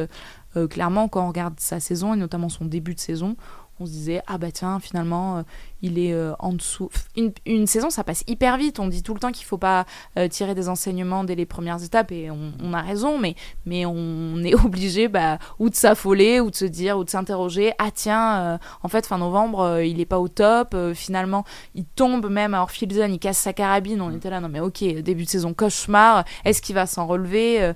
clairement, 0.70 1.08
quand 1.08 1.24
on 1.24 1.28
regarde 1.28 1.58
sa 1.58 1.80
saison, 1.80 2.14
et 2.14 2.16
notamment 2.16 2.48
son 2.48 2.64
début 2.64 2.94
de 2.94 3.00
saison, 3.00 3.34
on 3.82 3.86
se 3.86 3.90
disait 3.90 4.22
ah 4.26 4.38
bah 4.38 4.50
tiens 4.52 4.80
finalement 4.80 5.38
euh, 5.38 5.42
il 5.82 5.98
est 5.98 6.12
euh, 6.12 6.32
en 6.38 6.52
dessous. 6.52 6.90
Une, 7.16 7.66
saison 7.66 7.90
ça 7.90 8.04
passe 8.04 8.22
hyper 8.28 8.56
vite. 8.56 8.78
On 8.78 8.86
dit 8.86 9.02
tout 9.02 9.14
le 9.14 9.20
temps 9.20 9.32
qu'il 9.32 9.44
faut 9.44 9.58
pas 9.58 9.84
euh, 10.16 10.28
tirer 10.28 10.54
des 10.54 10.68
enseignements 10.68 11.24
dès 11.24 11.34
les 11.34 11.46
premières 11.46 11.82
étapes 11.82 12.12
et 12.12 12.30
on, 12.30 12.72
a 12.72 12.80
raison 12.80 13.18
mais 13.18 13.34
mais 13.66 13.84
on 13.84 14.42
est 14.44 14.54
obligé 14.64 15.08
bah 15.08 15.38
ou 15.58 15.68
de 15.68 15.74
s'affoler 15.74 16.40
ou 16.40 16.50
de 16.50 16.56
se 16.56 16.64
dire 16.64 16.96
ou 16.96 17.04
de 17.04 17.10
s'interroger 17.10 17.72
ah 17.78 17.90
tiens 17.92 18.58
en 18.82 18.88
fait 18.88 19.06
fin 19.06 19.18
novembre 19.18 19.80
il 19.80 20.00
est 20.00 20.06
pas 20.06 20.18
au 20.18 20.28
top 20.28 20.74
finalement 20.94 21.44
il 21.74 21.84
tombe 21.84 22.30
même 22.30 22.54
à 22.54 22.62
Orphilzone 22.62 23.12
il 23.12 23.18
casse 23.18 23.38
sa 23.38 23.52
carabine 23.52 24.00
on 24.00 24.10
était 24.10 24.30
là 24.30 24.40
non 24.40 24.48
mais 24.48 24.60
ok 24.60 24.82
début 25.02 25.24
de 25.24 25.28
saison 25.28 25.52
cauchemar 25.52 26.24
est-ce 26.44 26.62
qu'il 26.62 26.74
va 26.74 26.86
s'en 26.86 27.06
relever 27.06 27.72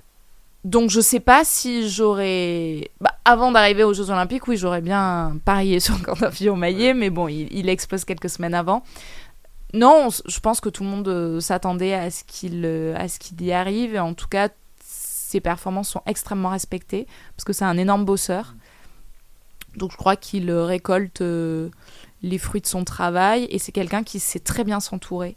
donc 0.66 0.90
je 0.90 1.00
sais 1.00 1.20
pas 1.20 1.44
si 1.44 1.88
j'aurais. 1.88 2.90
Bah, 3.00 3.12
avant 3.24 3.52
d'arriver 3.52 3.84
aux 3.84 3.94
Jeux 3.94 4.10
Olympiques, 4.10 4.48
oui, 4.48 4.56
j'aurais 4.56 4.80
bien 4.80 5.38
parié 5.44 5.78
sur 5.86 6.02
Quentin 6.02 6.32
Fillon-Maillet, 6.32 6.92
mais 6.92 7.08
bon, 7.08 7.28
il, 7.28 7.46
il, 7.52 7.68
explose 7.68 8.04
quelques 8.04 8.28
semaines 8.28 8.54
avant. 8.54 8.82
Non, 9.74 10.08
je 10.26 10.40
pense 10.40 10.60
que 10.60 10.68
tout 10.68 10.82
le 10.82 10.88
monde 10.88 11.06
euh, 11.06 11.38
s'attendait 11.38 11.94
à 11.94 12.10
ce 12.10 12.24
qu'il 12.24 12.62
euh, 12.64 12.96
à 12.96 13.06
ce 13.06 13.20
qu'il 13.20 13.40
y 13.42 13.52
arrive. 13.52 13.94
Et 13.94 14.00
en 14.00 14.12
tout 14.12 14.26
cas, 14.26 14.48
ses 14.80 15.40
performances 15.40 15.88
sont 15.88 16.02
extrêmement 16.04 16.50
respectées 16.50 17.06
parce 17.36 17.44
que 17.44 17.52
c'est 17.52 17.64
un 17.64 17.78
énorme 17.78 18.04
bosseur. 18.04 18.56
Donc 19.76 19.92
je 19.92 19.96
crois 19.96 20.16
qu'il 20.16 20.50
récolte 20.50 21.20
euh, 21.20 21.68
les 22.22 22.38
fruits 22.38 22.60
de 22.60 22.66
son 22.66 22.82
travail 22.82 23.46
et 23.50 23.60
c'est 23.60 23.72
quelqu'un 23.72 24.02
qui 24.02 24.18
sait 24.18 24.40
très 24.40 24.64
bien 24.64 24.80
s'entourer. 24.80 25.36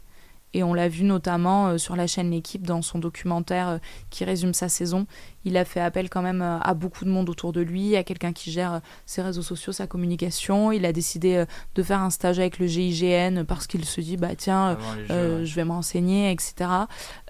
Et 0.52 0.62
on 0.64 0.74
l'a 0.74 0.88
vu 0.88 1.04
notamment 1.04 1.68
euh, 1.68 1.78
sur 1.78 1.94
la 1.94 2.06
chaîne 2.06 2.30
L'équipe 2.30 2.66
dans 2.66 2.82
son 2.82 2.98
documentaire 2.98 3.68
euh, 3.68 3.78
qui 4.10 4.24
résume 4.24 4.52
sa 4.52 4.68
saison. 4.68 5.06
Il 5.44 5.56
a 5.56 5.64
fait 5.64 5.80
appel 5.80 6.10
quand 6.10 6.22
même 6.22 6.42
euh, 6.42 6.58
à 6.60 6.74
beaucoup 6.74 7.04
de 7.04 7.10
monde 7.10 7.30
autour 7.30 7.52
de 7.52 7.60
lui, 7.60 7.94
à 7.96 8.02
quelqu'un 8.02 8.32
qui 8.32 8.50
gère 8.50 8.80
ses 9.06 9.22
réseaux 9.22 9.42
sociaux, 9.42 9.72
sa 9.72 9.86
communication. 9.86 10.72
Il 10.72 10.84
a 10.84 10.92
décidé 10.92 11.44
de 11.74 11.82
faire 11.82 12.00
un 12.00 12.10
stage 12.10 12.38
avec 12.38 12.58
le 12.58 12.66
GIGN 12.66 13.44
parce 13.44 13.66
qu'il 13.66 13.84
se 13.84 14.00
dit 14.00 14.16
bah 14.16 14.34
tiens, 14.36 14.76
je 15.08 15.54
vais 15.54 15.64
me 15.64 15.70
renseigner, 15.70 16.30
etc. 16.30 16.70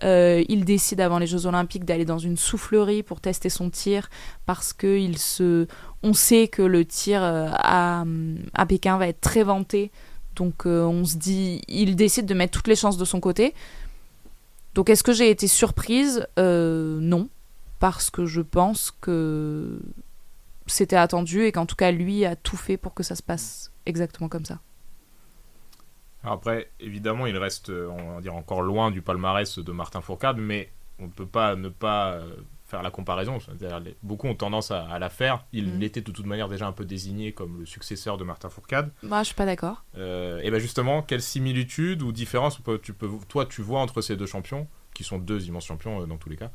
il 0.03 0.65
décide 0.65 1.01
avant 1.01 1.19
les 1.19 1.27
Jeux 1.27 1.47
Olympiques 1.47 1.85
d'aller 1.85 2.05
dans 2.05 2.19
une 2.19 2.37
soufflerie 2.37 3.03
pour 3.03 3.21
tester 3.21 3.49
son 3.49 3.71
tir 3.71 4.09
parce 4.47 4.73
que 4.73 4.99
il 4.99 5.19
se, 5.19 5.67
on 6.03 6.13
sait 6.13 6.49
que 6.49 6.63
le 6.63 6.85
tir 6.85 7.23
à, 7.23 8.05
à 8.55 8.67
Pékin 8.67 8.99
va 8.99 9.09
être 9.09 9.21
très 9.21 9.43
vanté 9.43 9.91
donc 10.41 10.65
euh, 10.65 10.85
on 10.85 11.05
se 11.05 11.19
dit, 11.19 11.61
il 11.69 11.97
décide 11.97 12.25
de 12.25 12.33
mettre 12.33 12.53
toutes 12.57 12.67
les 12.67 12.75
chances 12.75 12.97
de 12.97 13.05
son 13.05 13.21
côté. 13.21 13.55
Donc 14.75 14.89
est-ce 14.89 15.03
que 15.03 15.13
j'ai 15.13 15.29
été 15.29 15.47
surprise? 15.47 16.27
Euh, 16.39 16.99
Non, 16.99 17.29
parce 17.79 18.09
que 18.09 18.25
je 18.25 18.41
pense 18.41 18.91
que 19.03 19.79
c'était 20.67 20.97
attendu 20.97 21.45
et 21.45 21.53
qu'en 21.53 21.67
tout 21.67 21.77
cas 21.77 21.91
lui 21.91 22.25
a 22.25 22.37
tout 22.37 22.57
fait 22.57 22.79
pour 22.79 22.95
que 22.95 23.03
ça 23.03 23.17
se 23.17 23.23
passe 23.23 23.71
exactement 23.85 24.31
comme 24.31 24.47
ça. 24.47 24.61
Après, 26.25 26.71
évidemment, 26.81 27.27
il 27.27 27.37
reste, 27.37 27.69
on 27.71 28.15
va 28.15 28.21
dire, 28.23 28.35
encore 28.35 28.63
loin 28.63 28.91
du 28.91 29.03
palmarès 29.03 29.59
de 29.59 29.73
Martin 29.73 30.01
Fourcade, 30.01 30.39
mais 30.39 30.71
on 30.99 31.05
ne 31.05 31.11
peut 31.11 31.27
pas 31.27 31.55
ne 31.55 31.69
pas 31.69 32.19
faire 32.71 32.83
la 32.83 32.91
comparaison. 32.91 33.39
Beaucoup 34.03 34.29
ont 34.29 34.35
tendance 34.35 34.71
à, 34.71 34.99
la 34.99 35.11
faire. 35.11 35.45
Il 35.53 35.67
mhm. 35.67 35.83
était 35.83 36.01
de 36.01 36.11
toute 36.11 36.27
manière 36.27 36.49
déjà 36.49 36.67
un 36.67 36.73
peu 36.73 36.85
désigné 36.85 37.33
comme 37.33 37.59
le 37.59 37.67
successeur 37.67 38.17
de 38.17 38.25
Martin 38.25 38.49
Fourcade. 38.49 38.93
Moi, 39.03 39.21
je 39.21 39.27
suis 39.27 39.35
pas 39.35 39.47
d'accord. 39.47 39.85
Euh, 39.99 40.41
et 40.43 40.51
bien 40.51 40.59
justement, 40.59 41.03
quelle 41.03 41.21
similitude 41.21 42.03
ou 42.03 42.13
différence 42.13 42.61
tu 42.83 42.93
peux, 42.93 43.09
toi 43.29 43.47
tu 43.47 43.61
vois 43.61 43.81
entre 43.81 44.01
ces 44.01 44.17
deux 44.17 44.27
champions, 44.27 44.69
qui 44.95 45.05
sont 45.05 45.19
deux 45.19 45.47
immenses 45.47 45.67
champions 45.67 46.03
euh, 46.03 46.07
dans 46.07 46.17
tous 46.17 46.31
les 46.31 46.37
cas? 46.37 46.51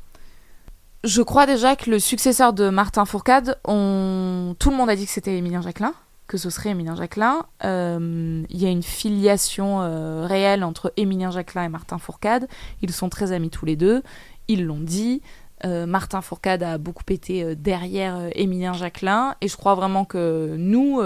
Je 1.04 1.22
crois 1.22 1.46
déjà 1.46 1.76
que 1.76 1.90
le 1.90 1.98
successeur 1.98 2.52
de 2.52 2.70
Martin 2.70 3.04
Fourcade, 3.04 3.58
on... 3.64 4.56
tout 4.58 4.70
le 4.70 4.76
monde 4.76 4.90
a 4.90 4.96
dit 4.96 5.04
que 5.04 5.12
c'était 5.12 5.36
Émilien 5.36 5.60
Jacquelin 5.60 5.94
que 6.26 6.38
ce 6.38 6.50
serait 6.50 6.70
Émilien 6.70 6.96
Jacquelin. 6.96 7.46
Euh, 7.62 8.42
il 8.50 8.60
y 8.60 8.66
a 8.66 8.68
une 8.68 8.82
filiation 8.82 10.26
réelle 10.26 10.64
entre 10.64 10.92
Émilien 10.96 11.30
Jacquelin 11.30 11.62
et 11.62 11.68
Martin 11.68 11.98
Fourcade. 11.98 12.48
Ils 12.82 12.90
sont 12.90 13.08
très 13.08 13.30
amis 13.30 13.48
tous 13.48 13.64
les 13.64 13.76
deux. 13.76 14.02
Ils 14.48 14.64
l'ont 14.64 14.80
dit. 14.80 15.22
Euh, 15.64 15.86
Martin 15.86 16.20
Fourcade 16.20 16.62
a 16.62 16.76
beaucoup 16.76 17.04
été 17.08 17.42
euh, 17.42 17.54
derrière 17.54 18.16
euh, 18.16 18.30
Émilien 18.34 18.74
Jacquelin 18.74 19.36
et 19.40 19.48
je 19.48 19.56
crois 19.56 19.74
vraiment 19.74 20.04
que 20.04 20.54
nous, 20.58 21.00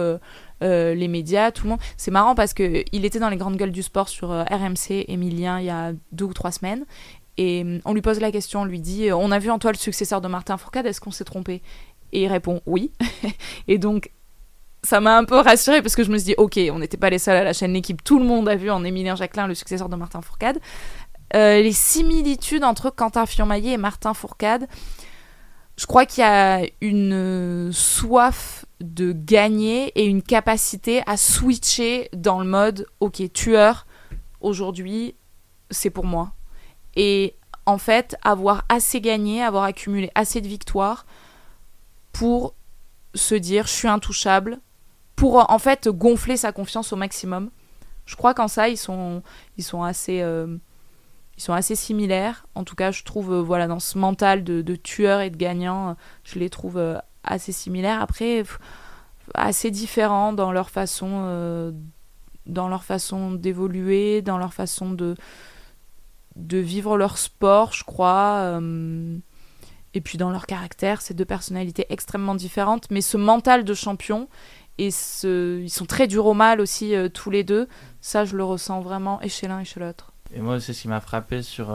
les 0.61 1.09
médias, 1.09 1.53
tout 1.53 1.65
le 1.65 1.71
monde, 1.71 1.81
c'est 1.97 2.11
marrant 2.11 2.35
parce 2.35 2.53
que 2.53 2.83
il 2.93 3.05
était 3.05 3.21
dans 3.21 3.29
les 3.29 3.37
grandes 3.37 3.57
gueules 3.57 3.71
du 3.71 3.83
sport 3.83 4.09
sur 4.09 4.31
RMC 4.31 5.05
Émilien 5.09 5.61
il 5.61 5.67
y 5.67 5.71
a 5.71 5.93
deux 6.13 6.25
ou 6.25 6.33
trois 6.33 6.51
semaines 6.51 6.85
Et 7.39 7.63
hum, 7.63 7.81
on 7.85 7.95
lui 7.95 8.03
pose 8.03 8.21
la 8.21 8.33
question, 8.33 8.63
on 8.63 8.65
lui 8.65 8.81
dit 8.81 9.13
On 9.13 9.31
a 9.31 9.39
vu 9.39 9.51
en 9.51 9.59
toi 9.59 9.71
le 9.73 9.79
successeur 9.79 10.21
de 10.21 10.29
Martin 10.29 10.57
Fourcade, 10.57 10.87
est-ce 10.87 11.01
qu'on 11.01 11.13
s'est 11.13 11.25
trompé? 11.25 11.63
Et 12.13 12.23
il 12.23 12.29
répond 12.29 12.61
Oui. 12.67 12.91
et 13.69 13.79
donc, 13.79 14.11
ça 14.83 15.01
m'a 15.01 15.17
un 15.17 15.25
peu 15.25 15.37
rassurée 15.37 15.83
parce 15.83 15.95
que 15.95 16.03
je 16.03 16.11
me 16.11 16.19
suis 16.19 16.27
dit 16.27 16.35
Ok, 16.39 16.59
on 16.73 16.79
n'était 16.79 16.97
pas 16.97 17.11
les 17.11 17.19
seuls 17.19 17.37
à 17.37 17.45
la 17.45 17.53
chaîne 17.53 17.73
L'équipe, 17.73 18.03
tout 18.03 18.19
le 18.19 18.25
monde 18.25 18.49
a 18.49 18.57
vu 18.57 18.71
en 18.71 18.85
Émilien 18.85 19.15
Jacquelin 19.15 19.47
le 19.47 19.55
successeur 19.55 19.89
de 19.89 19.97
Martin 19.97 20.21
Fourcade. 20.21 20.59
Euh, 21.35 21.63
les 21.63 21.73
similitudes 21.73 22.65
entre 22.65 22.91
Quentin 22.91 23.27
Fillon-Maillet 23.27 23.73
et 23.73 23.77
Martin 23.77 24.15
Fourcade, 24.15 24.67
je 25.77 25.87
crois 25.87 26.05
qu'il 26.05 26.23
y 26.23 26.27
a 26.27 26.63
une 26.81 27.71
soif 27.73 28.67
de 28.81 29.13
gagner 29.13 29.89
et 29.95 30.05
une 30.05 30.23
capacité 30.23 31.03
à 31.07 31.17
switcher 31.17 32.11
dans 32.13 32.41
le 32.41 32.47
mode 32.47 32.87
ok 33.01 33.23
tueur 33.33 33.87
aujourd'hui 34.43 35.15
c'est 35.71 35.89
pour 35.89 36.05
moi. 36.05 36.33
Et 36.97 37.35
en 37.65 37.79
fait 37.79 38.17
avoir 38.23 38.65
assez 38.69 39.01
gagné 39.01 39.43
avoir 39.43 39.65
accumulé 39.65 40.11
assez 40.15 40.41
de 40.41 40.49
victoires 40.49 41.07
pour 42.13 42.55
se 43.15 43.35
dire 43.35 43.67
je 43.67 43.73
suis 43.73 43.89
intouchable 43.89 44.59
pour 45.17 45.51
en 45.51 45.59
fait 45.59 45.89
gonfler 45.89 46.37
sa 46.37 46.53
confiance 46.53 46.93
au 46.93 46.97
maximum. 46.97 47.51
Je 48.05 48.17
crois 48.17 48.35
qu'en 48.35 48.49
ça 48.49 48.69
ils 48.69 48.77
sont 48.77 49.23
ils 49.57 49.65
sont 49.65 49.83
assez 49.83 50.21
euh, 50.21 50.59
ils 51.41 51.43
sont 51.43 51.55
assez 51.55 51.75
similaires 51.75 52.47
en 52.55 52.65
tout 52.65 52.75
cas 52.75 52.91
je 52.91 53.03
trouve 53.03 53.33
euh, 53.33 53.43
voilà 53.43 53.67
dans 53.67 53.81
ce 53.81 53.97
mental 53.97 54.45
de, 54.45 54.61
de, 54.61 54.77
tueur 54.77 55.21
et 55.21 55.31
de 55.31 55.37
gagnant 55.37 55.97
je 56.23 56.39
les 56.39 56.51
trouve 56.51 56.77
euh, 56.77 56.99
assez 57.25 57.53
similaires 57.53 58.03
après 58.03 58.45
assez 59.35 59.71
différents 59.71 60.33
dans 60.33 60.53
leur 60.53 60.71
façon, 60.71 61.09
euh, 61.25 61.73
dans 62.47 62.69
leur 62.69 62.85
façon 62.85 63.33
d'évoluer, 63.33 64.23
dans 64.23 64.39
leur 64.39 64.55
façon 64.55 64.91
de, 64.91 65.15
de 66.37 66.59
vivre 66.59 66.97
leur 66.97 67.19
sport, 67.19 67.73
je 67.73 67.85
crois. 67.85 68.37
Euh, 68.39 69.19
et 69.93 70.01
puis 70.01 70.19
dans 70.19 70.31
leur 70.31 70.47
caractère, 70.47 71.01
ces 71.01 71.15
deux 71.15 71.25
personnalités 71.25 71.87
extrêmement 71.89 72.37
différentes, 72.37 72.91
mais 72.91 73.01
ce 73.01 73.17
mental 73.17 73.65
de 73.65 73.75
champion 73.75 74.29
et 74.79 74.93
ce, 74.93 75.61
ils 75.61 75.71
sont 75.71 75.85
très 75.85 76.07
durs 76.07 76.27
au 76.27 76.35
mal 76.35 76.61
aussi 76.61 76.95
euh, 76.95 77.09
tous 77.09 77.31
les 77.31 77.45
deux. 77.45 77.69
Ça, 78.01 78.25
je 78.25 78.37
le 78.37 78.45
ressens 78.45 78.81
vraiment 78.81 79.21
et 79.21 79.29
chez 79.29 79.49
l'un 79.49 79.61
et 79.61 79.65
chez 79.65 79.81
l'autre. 79.81 80.13
Et 80.35 80.41
moi, 80.41 80.61
c'est 80.61 80.73
ce 80.73 80.83
qui 80.83 80.89
m'a 80.89 81.01
frappé 81.01 81.43
sur 81.43 81.71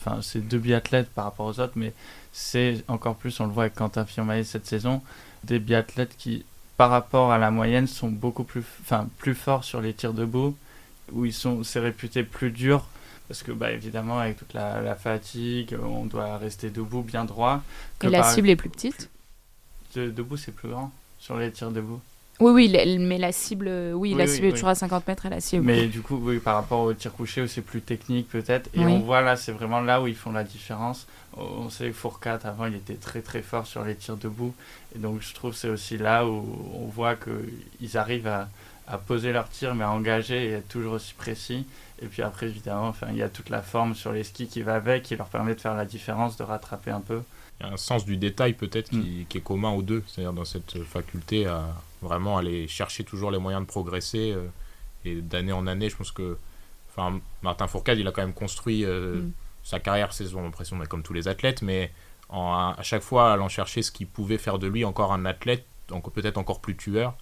enfin 0.00 0.22
ces 0.22 0.40
deux 0.40 0.58
biathlètes 0.58 1.10
par 1.10 1.24
rapport 1.24 1.46
aux 1.46 1.60
autres, 1.60 1.74
mais 1.76 1.92
c'est 2.32 2.82
encore 2.88 3.16
plus, 3.16 3.38
on 3.40 3.46
le 3.46 3.52
voit 3.52 3.64
avec 3.64 3.74
Quentin 3.74 4.04
Fillon-Maillet 4.04 4.44
cette 4.44 4.66
saison, 4.66 5.02
des 5.44 5.58
biathlètes 5.58 6.16
qui 6.16 6.44
par 6.76 6.90
rapport 6.90 7.32
à 7.32 7.38
la 7.38 7.50
moyenne, 7.50 7.86
sont 7.86 8.10
beaucoup 8.10 8.44
plus, 8.44 8.64
enfin, 8.82 9.08
plus 9.18 9.34
forts 9.34 9.64
sur 9.64 9.80
les 9.80 9.94
tirs 9.94 10.12
debout, 10.12 10.56
où 11.12 11.24
ils 11.24 11.32
sont, 11.32 11.64
c'est 11.64 11.80
réputé 11.80 12.22
plus 12.22 12.50
dur, 12.50 12.86
parce 13.28 13.42
que, 13.42 13.52
bah, 13.52 13.72
évidemment, 13.72 14.18
avec 14.18 14.36
toute 14.36 14.52
la, 14.52 14.94
fatigue, 14.94 15.76
on 15.82 16.04
doit 16.04 16.36
rester 16.36 16.70
debout, 16.70 17.02
bien 17.02 17.24
droit. 17.24 17.62
Et 18.02 18.08
la 18.08 18.22
cible 18.22 18.50
est 18.50 18.56
plus 18.56 18.70
petite 18.70 19.10
Debout, 19.94 20.36
c'est 20.36 20.52
plus 20.52 20.68
grand, 20.68 20.92
sur 21.18 21.38
les 21.38 21.50
tirs 21.50 21.70
debout. 21.70 22.00
Oui, 22.38 22.52
oui, 22.52 22.98
mais 22.98 23.16
la 23.18 23.32
cible, 23.32 23.66
euh, 23.68 23.92
oui, 23.92 24.14
la 24.14 24.26
cible 24.26 24.48
est 24.48 24.52
toujours 24.52 24.68
à 24.68 24.74
50 24.74 25.06
mètres 25.08 25.26
et 25.26 25.30
la 25.30 25.40
cible. 25.40 25.64
Mais 25.64 25.86
du 25.86 26.02
coup, 26.02 26.20
oui, 26.22 26.38
par 26.38 26.56
rapport 26.56 26.80
au 26.80 26.92
tir 26.92 27.12
couché, 27.12 27.40
où 27.40 27.46
c'est 27.46 27.62
plus 27.62 27.80
technique 27.80 28.28
peut-être. 28.28 28.68
Et 28.74 28.80
on 28.80 29.00
voit 29.00 29.22
là, 29.22 29.36
c'est 29.36 29.52
vraiment 29.52 29.80
là 29.80 30.02
où 30.02 30.06
ils 30.06 30.14
font 30.14 30.32
la 30.32 30.44
différence. 30.44 31.06
On 31.36 31.68
sait 31.70 31.88
que 31.88 31.92
Fourcade, 31.92 32.40
avant, 32.44 32.66
il 32.66 32.74
était 32.74 32.94
très 32.94 33.20
très 33.20 33.42
fort 33.42 33.66
sur 33.66 33.84
les 33.84 33.94
tirs 33.94 34.16
debout. 34.16 34.54
Et 34.94 34.98
donc, 34.98 35.20
je 35.22 35.34
trouve 35.34 35.54
c'est 35.54 35.68
aussi 35.68 35.96
là 35.98 36.26
où 36.26 36.44
on 36.74 36.86
voit 36.86 37.14
qu'ils 37.16 37.96
arrivent 37.96 38.28
à, 38.28 38.48
à, 38.86 38.98
poser 38.98 39.32
leur 39.32 39.48
tir, 39.48 39.74
mais 39.74 39.84
à 39.84 39.90
engager 39.90 40.46
et 40.46 40.50
être 40.52 40.68
toujours 40.68 40.94
aussi 40.94 41.14
précis. 41.14 41.66
Et 42.02 42.06
puis 42.06 42.22
après, 42.22 42.46
évidemment, 42.46 42.88
enfin, 42.88 43.08
il 43.10 43.16
y 43.16 43.22
a 43.22 43.28
toute 43.28 43.48
la 43.48 43.62
forme 43.62 43.94
sur 43.94 44.12
les 44.12 44.22
skis 44.22 44.48
qui 44.48 44.62
va 44.62 44.74
avec, 44.74 45.02
qui 45.04 45.16
leur 45.16 45.28
permet 45.28 45.54
de 45.54 45.60
faire 45.60 45.74
la 45.74 45.86
différence, 45.86 46.36
de 46.36 46.42
rattraper 46.42 46.90
un 46.90 47.00
peu. 47.00 47.22
Il 47.58 47.66
y 47.66 47.70
a 47.70 47.72
un 47.72 47.78
sens 47.78 48.04
du 48.04 48.18
détail 48.18 48.52
peut-être 48.52 48.90
qui, 48.90 48.96
mm. 48.96 49.26
qui, 49.28 49.38
est 49.38 49.42
commun 49.42 49.70
aux 49.70 49.82
deux, 49.82 50.04
c'est-à-dire 50.06 50.34
dans 50.34 50.44
cette 50.44 50.82
faculté 50.84 51.46
à 51.46 51.68
vraiment 52.02 52.36
aller 52.36 52.68
chercher 52.68 53.02
toujours 53.04 53.30
les 53.30 53.38
moyens 53.38 53.62
de 53.62 53.66
progresser 53.66 54.32
euh, 54.32 54.46
et 55.06 55.22
d'année 55.22 55.52
en 55.52 55.66
année. 55.66 55.88
Je 55.88 55.96
pense 55.96 56.12
que 56.12 56.36
enfin, 56.90 57.18
Martin 57.42 57.66
Fourcade, 57.66 57.98
il 57.98 58.06
a 58.06 58.12
quand 58.12 58.22
même 58.22 58.34
construit 58.34 58.84
euh, 58.84 59.22
mm. 59.22 59.32
sa 59.64 59.80
carrière, 59.80 60.12
c'est 60.12 60.26
son 60.26 60.44
impression, 60.44 60.78
comme 60.88 61.02
tous 61.02 61.14
les 61.14 61.28
athlètes, 61.28 61.62
mais 61.62 61.90
en, 62.28 62.74
à 62.76 62.82
chaque 62.82 63.02
fois 63.02 63.32
allant 63.32 63.48
chercher 63.48 63.80
ce 63.82 63.90
qui 63.90 64.04
pouvait 64.04 64.38
faire 64.38 64.58
de 64.58 64.66
lui 64.66 64.84
encore 64.84 65.14
un 65.14 65.24
athlète, 65.24 65.64
donc 65.88 66.12
peut-être 66.12 66.36
encore 66.36 66.60
plus 66.60 66.76
tueur. 66.76 67.14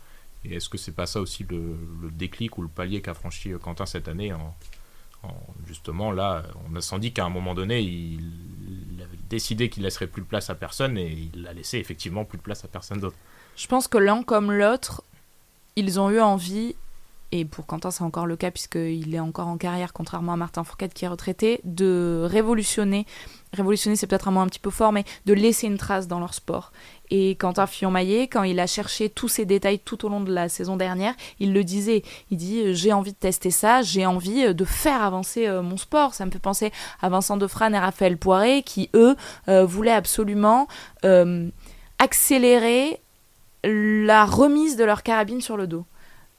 Et 0.44 0.56
est-ce 0.56 0.68
que 0.68 0.78
c'est 0.78 0.92
pas 0.92 1.06
ça 1.06 1.20
aussi 1.20 1.44
le, 1.48 1.76
déclic 2.10 2.58
ou 2.58 2.62
le 2.62 2.68
palier 2.68 3.00
qu'a 3.00 3.14
franchi 3.14 3.52
Quentin 3.62 3.86
cette 3.86 4.08
année 4.08 4.32
en, 4.32 4.54
justement 5.66 6.12
là, 6.12 6.42
on 6.70 6.76
a 6.76 6.80
senti 6.80 7.12
qu'à 7.12 7.24
un 7.24 7.30
moment 7.30 7.54
donné, 7.54 7.80
il, 7.80 8.20
il 8.92 9.02
avait 9.02 9.16
décidé 9.28 9.68
qu'il 9.70 9.82
laisserait 9.82 10.06
plus 10.06 10.22
de 10.22 10.26
place 10.26 10.50
à 10.50 10.54
personne 10.54 10.98
et 10.98 11.30
il 11.34 11.46
a 11.46 11.52
laissé 11.52 11.78
effectivement 11.78 12.24
plus 12.24 12.38
de 12.38 12.42
place 12.42 12.64
à 12.64 12.68
personne 12.68 13.00
d'autre. 13.00 13.16
Je 13.56 13.66
pense 13.66 13.88
que 13.88 13.98
l'un 13.98 14.22
comme 14.22 14.52
l'autre, 14.52 15.02
ils 15.76 16.00
ont 16.00 16.10
eu 16.10 16.20
envie, 16.20 16.74
et 17.32 17.44
pour 17.44 17.66
Quentin 17.66 17.90
c'est 17.90 18.04
encore 18.04 18.26
le 18.26 18.36
cas 18.36 18.50
puisqu'il 18.50 19.14
est 19.14 19.20
encore 19.20 19.48
en 19.48 19.56
carrière, 19.56 19.92
contrairement 19.92 20.32
à 20.32 20.36
Martin 20.36 20.64
Fourcade 20.64 20.92
qui 20.92 21.04
est 21.04 21.08
retraité, 21.08 21.60
de 21.64 22.26
révolutionner, 22.28 23.06
révolutionner 23.52 23.96
c'est 23.96 24.06
peut-être 24.06 24.28
un 24.28 24.32
mot 24.32 24.40
un 24.40 24.46
petit 24.46 24.60
peu 24.60 24.70
fort, 24.70 24.92
mais 24.92 25.04
de 25.26 25.34
laisser 25.34 25.66
une 25.66 25.78
trace 25.78 26.08
dans 26.08 26.20
leur 26.20 26.34
sport. 26.34 26.72
Et 27.10 27.34
Quentin 27.36 27.66
Fillon-Maillet, 27.66 28.28
quand 28.28 28.42
il 28.44 28.58
a 28.60 28.66
cherché 28.66 29.10
tous 29.10 29.28
ces 29.28 29.44
détails 29.44 29.78
tout 29.78 30.06
au 30.06 30.08
long 30.08 30.20
de 30.20 30.32
la 30.32 30.48
saison 30.48 30.76
dernière, 30.76 31.14
il 31.38 31.52
le 31.52 31.62
disait. 31.62 32.02
Il 32.30 32.38
dit 32.38 32.60
euh, 32.60 32.72
J'ai 32.72 32.92
envie 32.92 33.12
de 33.12 33.18
tester 33.18 33.50
ça, 33.50 33.82
j'ai 33.82 34.06
envie 34.06 34.46
euh, 34.46 34.52
de 34.54 34.64
faire 34.64 35.02
avancer 35.02 35.46
euh, 35.46 35.62
mon 35.62 35.76
sport. 35.76 36.14
Ça 36.14 36.24
me 36.24 36.30
fait 36.30 36.38
penser 36.38 36.72
à 37.02 37.08
Vincent 37.08 37.36
Defrane 37.36 37.74
et 37.74 37.78
Raphaël 37.78 38.16
Poiré 38.16 38.62
qui, 38.62 38.90
eux, 38.94 39.16
voulaient 39.46 39.92
absolument 39.92 40.66
accélérer 41.98 43.00
la 43.62 44.24
remise 44.24 44.76
de 44.76 44.84
leur 44.84 45.02
carabine 45.02 45.40
sur 45.40 45.56
le 45.56 45.66
dos. 45.66 45.84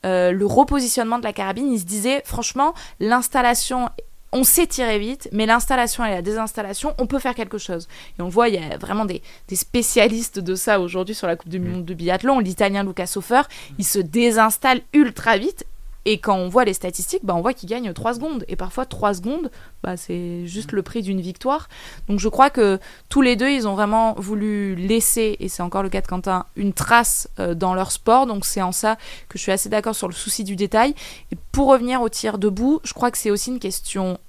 Le 0.04 0.44
repositionnement 0.44 1.20
de 1.20 1.24
la 1.24 1.34
carabine, 1.34 1.72
ils 1.72 1.80
se 1.80 1.86
disaient, 1.86 2.22
franchement, 2.26 2.74
l'installation, 3.00 3.90
on 4.36 4.44
sait 4.44 4.68
tirer 4.68 5.00
vite, 5.00 5.30
mais 5.32 5.46
l'installation 5.46 6.04
et 6.04 6.10
la 6.10 6.22
désinstallation, 6.22 6.94
on 6.98 7.08
peut 7.08 7.20
faire 7.20 7.36
quelque 7.36 7.58
chose. 7.58 7.88
Et 8.20 8.22
on 8.22 8.28
voit, 8.28 8.50
il 8.50 8.56
y 8.56 8.58
a 8.58 8.78
vraiment 8.78 9.06
des, 9.06 9.22
des 9.48 9.56
spécialistes 9.56 10.40
de 10.40 10.56
ça 10.56 10.82
aujourd'hui 10.82 11.16
sur 11.16 11.26
la 11.26 11.38
Coupe 11.38 11.50
du 11.50 11.60
mm. 11.60 11.68
Monde 11.68 11.86
de 11.86 11.94
biathlon. 11.94 12.40
L'italien 12.40 12.84
Luca 12.84 13.08
Sofer, 13.08 13.44
il 13.80 13.86
se 13.86 14.00
désinstalle 14.00 14.82
ultra 14.94 15.38
vite 15.38 15.66
et 16.08 16.20
quand 16.20 16.36
on 16.36 16.50
voit 16.50 16.66
les 16.66 16.74
statistiques, 16.74 17.26
bah, 17.26 17.34
on 17.36 17.42
voit 17.42 17.54
qu'il 17.54 17.68
gagne 17.68 17.92
3 17.92 18.14
secondes. 18.14 18.46
Et 18.48 18.56
parfois, 18.56 18.86
3 18.86 19.16
secondes, 19.16 19.50
bah, 19.82 19.98
c'est 19.98 20.46
juste 20.46 20.72
le 20.72 20.84
prix 20.84 21.02
d'une 21.02 21.20
victoire. 21.20 21.68
Donc 22.08 22.20
je 22.20 22.30
crois 22.30 22.52
que 22.52 22.80
tous 23.10 23.22
les 23.22 23.36
deux, 23.36 23.50
ils 23.50 23.68
ont 23.68 23.74
vraiment 23.74 24.14
voulu 24.14 24.76
laisser, 24.76 25.36
et 25.40 25.50
c'est 25.50 25.64
encore 25.64 25.82
le 25.82 25.90
cas 25.90 26.02
de 26.02 26.08
Quentin, 26.08 26.46
une 26.56 26.74
trace 26.74 27.28
euh, 27.40 27.56
dans 27.56 27.74
leur 27.74 27.92
sport. 27.92 28.28
Donc 28.28 28.46
c'est 28.46 28.62
en 28.62 28.72
ça 28.72 28.98
que 29.30 29.40
je 29.40 29.44
suis 29.44 29.52
assez 29.52 29.68
d'accord 29.68 29.96
sur 29.96 30.08
le 30.08 30.14
souci 30.14 30.44
du 30.44 30.56
détail. 30.56 30.94
Et 31.32 31.38
pour 31.52 31.70
revenir 31.70 32.04
au 32.04 32.10
tir 32.10 32.38
debout, 32.38 32.82
je 32.84 32.94
crois 32.94 33.10
que 33.10 33.18
c'est 33.18 33.32
aussi 33.32 33.50
une 33.50 33.60
question 33.60 34.20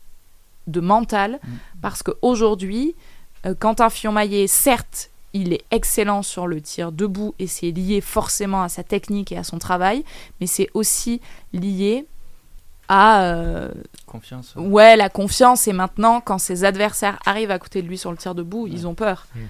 de 0.66 0.80
mental. 0.80 1.40
Mm. 1.42 1.48
Parce 1.82 2.02
qu'aujourd'hui, 2.02 2.94
euh, 3.46 3.54
Quentin 3.54 3.90
Fillon-Maillet, 3.90 4.46
certes, 4.46 5.10
il 5.32 5.52
est 5.52 5.64
excellent 5.70 6.22
sur 6.22 6.46
le 6.46 6.60
tir 6.60 6.92
debout 6.92 7.34
et 7.38 7.46
c'est 7.46 7.70
lié 7.70 8.00
forcément 8.00 8.62
à 8.62 8.68
sa 8.68 8.82
technique 8.82 9.32
et 9.32 9.36
à 9.36 9.44
son 9.44 9.58
travail, 9.58 10.04
mais 10.40 10.46
c'est 10.46 10.68
aussi 10.72 11.20
lié 11.52 12.06
à 12.88 13.22
euh, 13.24 13.70
confiance. 14.06 14.54
Ouais. 14.56 14.96
la 14.96 15.08
confiance 15.08 15.66
et 15.68 15.72
maintenant 15.72 16.20
quand 16.20 16.38
ses 16.38 16.64
adversaires 16.64 17.18
arrivent 17.26 17.50
à 17.50 17.58
côté 17.58 17.82
de 17.82 17.88
lui 17.88 17.98
sur 17.98 18.12
le 18.12 18.16
tir 18.16 18.34
debout, 18.34 18.66
ils 18.66 18.86
ont 18.86 18.94
peur. 18.94 19.26
Mm. 19.34 19.40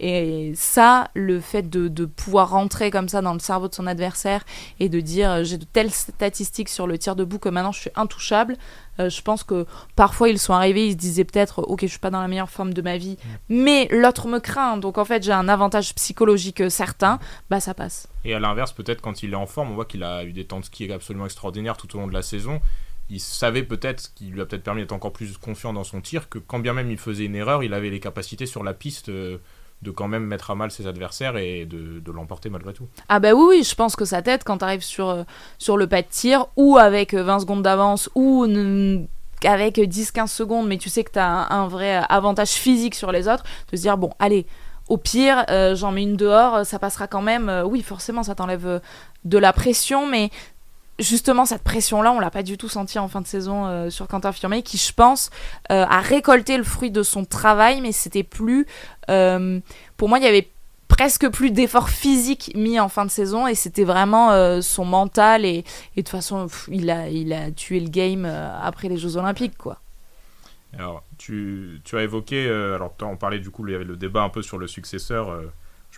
Et 0.00 0.52
ça, 0.54 1.10
le 1.14 1.40
fait 1.40 1.68
de, 1.68 2.04
pouvoir 2.04 2.50
rentrer 2.50 2.90
comme 2.90 3.08
ça 3.08 3.20
dans 3.20 3.32
le 3.32 3.38
cerveau 3.38 3.68
de 3.68 3.74
son 3.74 3.86
adversaire 3.86 4.44
et 4.80 4.88
de 4.88 5.00
dire 5.00 5.30
euh, 5.30 5.44
j'ai 5.44 5.58
de 5.58 5.64
telles 5.64 5.90
statistiques 5.90 6.68
sur 6.68 6.86
le 6.86 6.98
tir 6.98 7.16
debout 7.16 7.38
que 7.38 7.48
maintenant 7.48 7.72
je 7.72 7.80
suis 7.80 7.90
intouchable, 7.96 8.56
euh, 8.98 9.10
je 9.10 9.20
pense 9.22 9.44
que 9.44 9.66
parfois 9.94 10.28
ils 10.28 10.38
sont 10.38 10.52
arrivés, 10.52 10.86
ils 10.86 10.92
se 10.92 10.96
disaient 10.96 11.24
peut-être 11.24 11.60
ok 11.62 11.80
je 11.82 11.86
suis 11.86 11.98
pas 11.98 12.10
dans 12.10 12.20
la 12.20 12.28
meilleure 12.28 12.50
forme 12.50 12.72
de 12.72 12.82
ma 12.82 12.96
vie, 12.96 13.16
mais 13.48 13.88
l'autre 13.90 14.26
me 14.28 14.38
craint, 14.38 14.76
donc 14.76 14.98
en 14.98 15.04
fait 15.04 15.22
j'ai 15.22 15.32
un 15.32 15.48
avantage 15.48 15.94
psychologique 15.94 16.70
certain, 16.70 17.18
bah 17.50 17.60
ça 17.60 17.74
passe. 17.74 18.08
Et 18.24 18.34
à 18.34 18.38
l'inverse, 18.38 18.72
peut-être 18.72 19.00
quand 19.00 19.22
il 19.22 19.32
est 19.32 19.36
en 19.36 19.46
forme, 19.46 19.70
on 19.70 19.74
voit 19.74 19.84
qu'il 19.84 20.02
a 20.02 20.24
eu 20.24 20.32
des 20.32 20.44
temps 20.44 20.60
de 20.60 20.64
ski 20.64 20.90
absolument 20.92 21.24
extraordinaires 21.24 21.76
tout 21.76 21.94
au 21.96 22.00
long 22.00 22.06
de 22.06 22.12
la 22.12 22.22
saison. 22.22 22.60
Il 23.10 23.20
savait 23.20 23.62
peut-être, 23.62 24.12
qu'il 24.14 24.32
lui 24.32 24.40
a 24.40 24.46
peut-être 24.46 24.62
permis 24.62 24.82
d'être 24.82 24.92
encore 24.92 25.12
plus 25.12 25.38
confiant 25.38 25.72
dans 25.72 25.84
son 25.84 26.00
tir, 26.00 26.28
que 26.28 26.38
quand 26.38 26.58
bien 26.58 26.74
même 26.74 26.90
il 26.90 26.98
faisait 26.98 27.24
une 27.24 27.36
erreur, 27.36 27.62
il 27.62 27.72
avait 27.72 27.90
les 27.90 28.00
capacités 28.00 28.44
sur 28.44 28.62
la 28.62 28.74
piste 28.74 29.08
euh, 29.08 29.38
de 29.82 29.90
quand 29.90 30.08
même 30.08 30.24
mettre 30.24 30.50
à 30.50 30.54
mal 30.54 30.70
ses 30.70 30.86
adversaires 30.86 31.36
et 31.36 31.64
de, 31.64 32.02
l'emporter 32.10 32.50
malgré 32.50 32.72
tout. 32.72 32.86
Ah 33.08 33.20
bah 33.20 33.32
oui, 33.34 33.62
je 33.62 33.74
pense 33.74 33.94
que 33.94 34.04
ça 34.04 34.22
t'aide 34.22 34.42
quand 34.44 34.58
tu 34.58 34.64
arrives 34.64 34.82
sur, 34.82 35.08
euh, 35.08 35.22
sur 35.58 35.76
le 35.76 35.86
pas 35.86 36.02
de 36.02 36.08
tir 36.08 36.46
ou 36.56 36.78
avec 36.78 37.14
20 37.14 37.36
euh, 37.36 37.38
secondes 37.38 37.62
d'avance 37.62 38.10
ou 38.14 38.44
avec 39.44 39.76
10-15 39.78 40.26
secondes, 40.26 40.66
mais 40.66 40.78
tu 40.78 40.88
sais 40.88 41.04
que 41.04 41.12
tu 41.12 41.18
as 41.18 41.52
un, 41.52 41.68
vrai 41.68 42.02
avantage 42.08 42.50
physique 42.50 42.94
sur 42.94 43.12
les 43.12 43.28
autres, 43.28 43.44
de 43.70 43.76
se 43.76 43.82
dire, 43.82 43.96
bon, 43.96 44.10
allez, 44.18 44.46
au 44.88 44.96
pire, 44.96 45.44
euh, 45.50 45.76
j'en 45.76 45.92
mets 45.92 46.02
une 46.02 46.16
dehors, 46.16 46.66
ça 46.66 46.78
passera 46.78 47.06
quand 47.06 47.22
même. 47.22 47.62
oui, 47.66 47.82
forcément, 47.82 48.22
ça 48.22 48.34
t'enlève 48.34 48.80
de 49.24 49.38
la 49.38 49.52
pression, 49.52 50.06
mais 50.08 50.30
justement 50.98 51.44
cette 51.44 51.62
pression-là, 51.62 52.12
on 52.12 52.20
l'a 52.20 52.30
pas 52.30 52.42
du 52.42 52.58
tout 52.58 52.68
senti 52.68 52.98
en 52.98 53.08
fin 53.08 53.20
de 53.20 53.26
saison 53.26 53.90
sur 53.90 54.08
Quentin 54.08 54.32
Firmé, 54.32 54.62
qui 54.62 54.78
je 54.78 54.92
pense 54.92 55.30
a 55.68 56.00
récolté 56.00 56.56
le 56.56 56.64
fruit 56.64 56.90
de 56.90 57.02
son 57.02 57.24
travail, 57.24 57.80
mais 57.80 57.92
c'était 57.92 58.24
plus, 58.24 58.66
pour 59.06 60.08
moi, 60.08 60.18
il 60.18 60.24
y 60.24 60.28
avait 60.28 60.48
presque 60.88 61.28
plus 61.28 61.52
d'efforts 61.52 61.90
physiques 61.90 62.50
mis 62.56 62.80
en 62.80 62.88
fin 62.88 63.04
de 63.04 63.10
saison 63.10 63.46
et 63.46 63.54
c'était 63.54 63.84
vraiment 63.84 64.32
euh, 64.32 64.60
son 64.60 64.84
mental 64.84 65.44
et, 65.44 65.62
de 65.62 66.02
toute 66.02 66.08
façon 66.08 66.48
il, 66.68 66.90
a, 66.90 67.08
il 67.08 67.32
a 67.32 67.50
tué 67.52 67.78
le 67.78 67.88
game 67.88 68.24
euh, 68.24 68.50
après 68.60 68.88
les 68.88 68.96
Jeux 68.96 69.16
Olympiques 69.16 69.56
quoi. 69.56 69.78
Alors 70.76 71.04
tu, 71.16 71.80
tu 71.84 71.96
as 71.96 72.02
évoqué, 72.02 72.46
euh, 72.46 72.74
alors 72.74 72.94
on 73.02 73.16
parlait 73.16 73.38
du 73.38 73.50
coup, 73.50 73.66
il 73.66 73.72
y 73.72 73.74
avait 73.74 73.84
le 73.84 73.96
débat 73.96 74.22
un 74.22 74.28
peu 74.28 74.42
sur 74.42 74.58
le 74.58 74.66
successeur, 74.66 75.40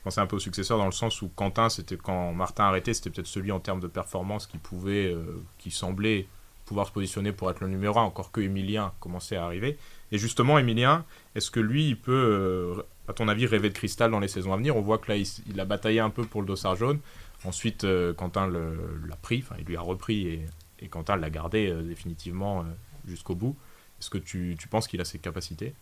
je 0.01 0.05
pensais 0.05 0.21
un 0.21 0.27
peu 0.27 0.37
au 0.37 0.41
successeur 0.41 0.79
dans 0.79 0.87
le 0.87 0.93
sens 0.93 1.23
où 1.23 1.29
Quentin 1.29 1.69
c'était 1.69 1.97
quand 1.97 2.33
Martin 2.33 2.65
arrêté 2.65 2.95
c'était 2.95 3.11
peut-être 3.11 3.27
celui 3.27 3.53
en 3.53 3.61
termes 3.61 3.81
de 3.81 3.87
performance 3.87 4.47
qui 4.47 4.59
pouvait, 4.59 5.15
qui 5.59 5.71
semblait 5.71 6.27
pouvoir 6.65 6.87
se 6.87 6.93
positionner 6.93 7.33
pour 7.33 7.51
être 7.51 7.61
le 7.61 7.69
numéro 7.69 7.99
1 7.99 8.03
encore 8.03 8.33
que 8.33 8.41
Emilien 8.41 8.93
commençait 9.01 9.37
à 9.37 9.45
arriver. 9.45 9.77
Et 10.13 10.19
justement 10.19 10.59
Emilien, 10.59 11.05
est-ce 11.35 11.51
que 11.51 11.61
lui 11.61 11.89
il 11.89 11.97
peut 11.99 12.83
à 13.11 13.13
ton 13.13 13.29
avis, 13.29 13.45
rêver 13.47 13.69
de 13.69 13.75
cristal 13.75 14.11
dans 14.11 14.21
les 14.21 14.29
saisons 14.29 14.53
à 14.53 14.57
venir? 14.57 14.77
On 14.77 14.81
voit 14.81 14.99
que 14.99 15.11
là, 15.11 15.19
il, 15.19 15.61
a 15.61 15.65
bataillé 15.65 16.01
un 16.01 16.11
peu 16.11 16.25
pour 16.25 16.41
le 16.41 16.47
dossard 16.47 16.77
jaune. 16.77 17.01
Ensuite, 17.45 17.85
euh, 17.85 18.15
Quentin 18.15 18.47
l'a 18.49 19.17
pris, 19.17 19.45
enfin, 19.45 19.57
il 19.59 19.65
lui 19.65 19.77
a 19.77 19.81
repris 19.81 20.41
et, 20.81 20.89
Quentin 20.89 21.17
l'a 21.17 21.29
gardé 21.29 21.69
euh, 21.69 21.83
définitivement 21.83 22.61
euh, 22.61 22.65
jusqu'au 23.07 23.35
bout. 23.35 23.57
Est-ce 24.01 24.09
que 24.09 24.19
tu, 24.19 24.57
penses 24.71 24.89
qu'il 24.89 25.01
a 25.01 25.05
ses 25.05 25.19
capacités? 25.19 25.75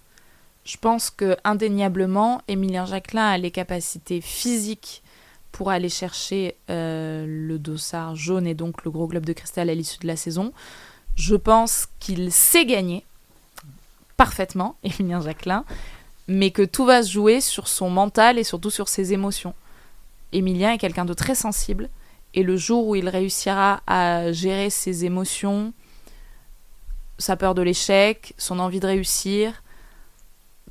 Je 0.69 0.77
pense 0.77 1.09
que 1.09 1.35
indéniablement, 1.45 2.43
Emilien 2.47 2.85
Jacquelin 2.85 3.27
a 3.27 3.39
les 3.39 3.51
capacités 3.51 4.21
physiques 4.21 5.03
pour 5.51 5.71
aller 5.71 5.89
chercher 5.89 6.57
le 6.69 7.57
dossard 7.57 8.15
jaune 8.17 8.47
et 8.47 8.55
donc 8.55 8.85
le 8.85 8.91
gros 8.91 9.07
globe 9.07 9.25
de 9.25 9.33
cristal 9.33 9.71
à 9.71 9.75
l'issue 9.75 9.99
de 10.01 10.07
la 10.07 10.17
saison. 10.17 10.53
Je 11.15 11.37
pense 11.37 11.89
qu'il 12.01 12.31
sait 12.31 12.67
gagner 12.67 13.03
parfaitement, 14.19 14.77
Emilien 14.85 15.23
Jacquelin 15.23 15.65
mais 16.29 16.51
que 16.51 16.63
tout 16.63 16.85
va 16.85 17.03
se 17.03 17.11
jouer 17.11 17.41
sur 17.41 17.67
son 17.67 17.89
mental 17.89 18.39
et 18.39 18.45
surtout 18.45 18.71
sur 18.71 18.89
ses 18.89 19.15
émotions. 19.15 19.55
Emilien 20.33 20.73
est 20.73 20.79
quelqu'un 20.79 21.07
de 21.07 21.15
très 21.15 21.35
sensible, 21.35 21.89
et 22.35 22.43
le 22.43 22.59
jour 22.59 22.87
où 22.87 22.95
il 22.95 23.09
réussira 23.09 23.81
à 23.87 24.31
gérer 24.31 24.69
ses 24.69 25.07
émotions, 25.07 25.73
sa 27.17 27.37
peur 27.37 27.55
de 27.55 27.63
l'échec, 27.63 28.35
son 28.37 28.59
envie 28.59 28.79
de 28.79 28.87
réussir, 28.87 29.63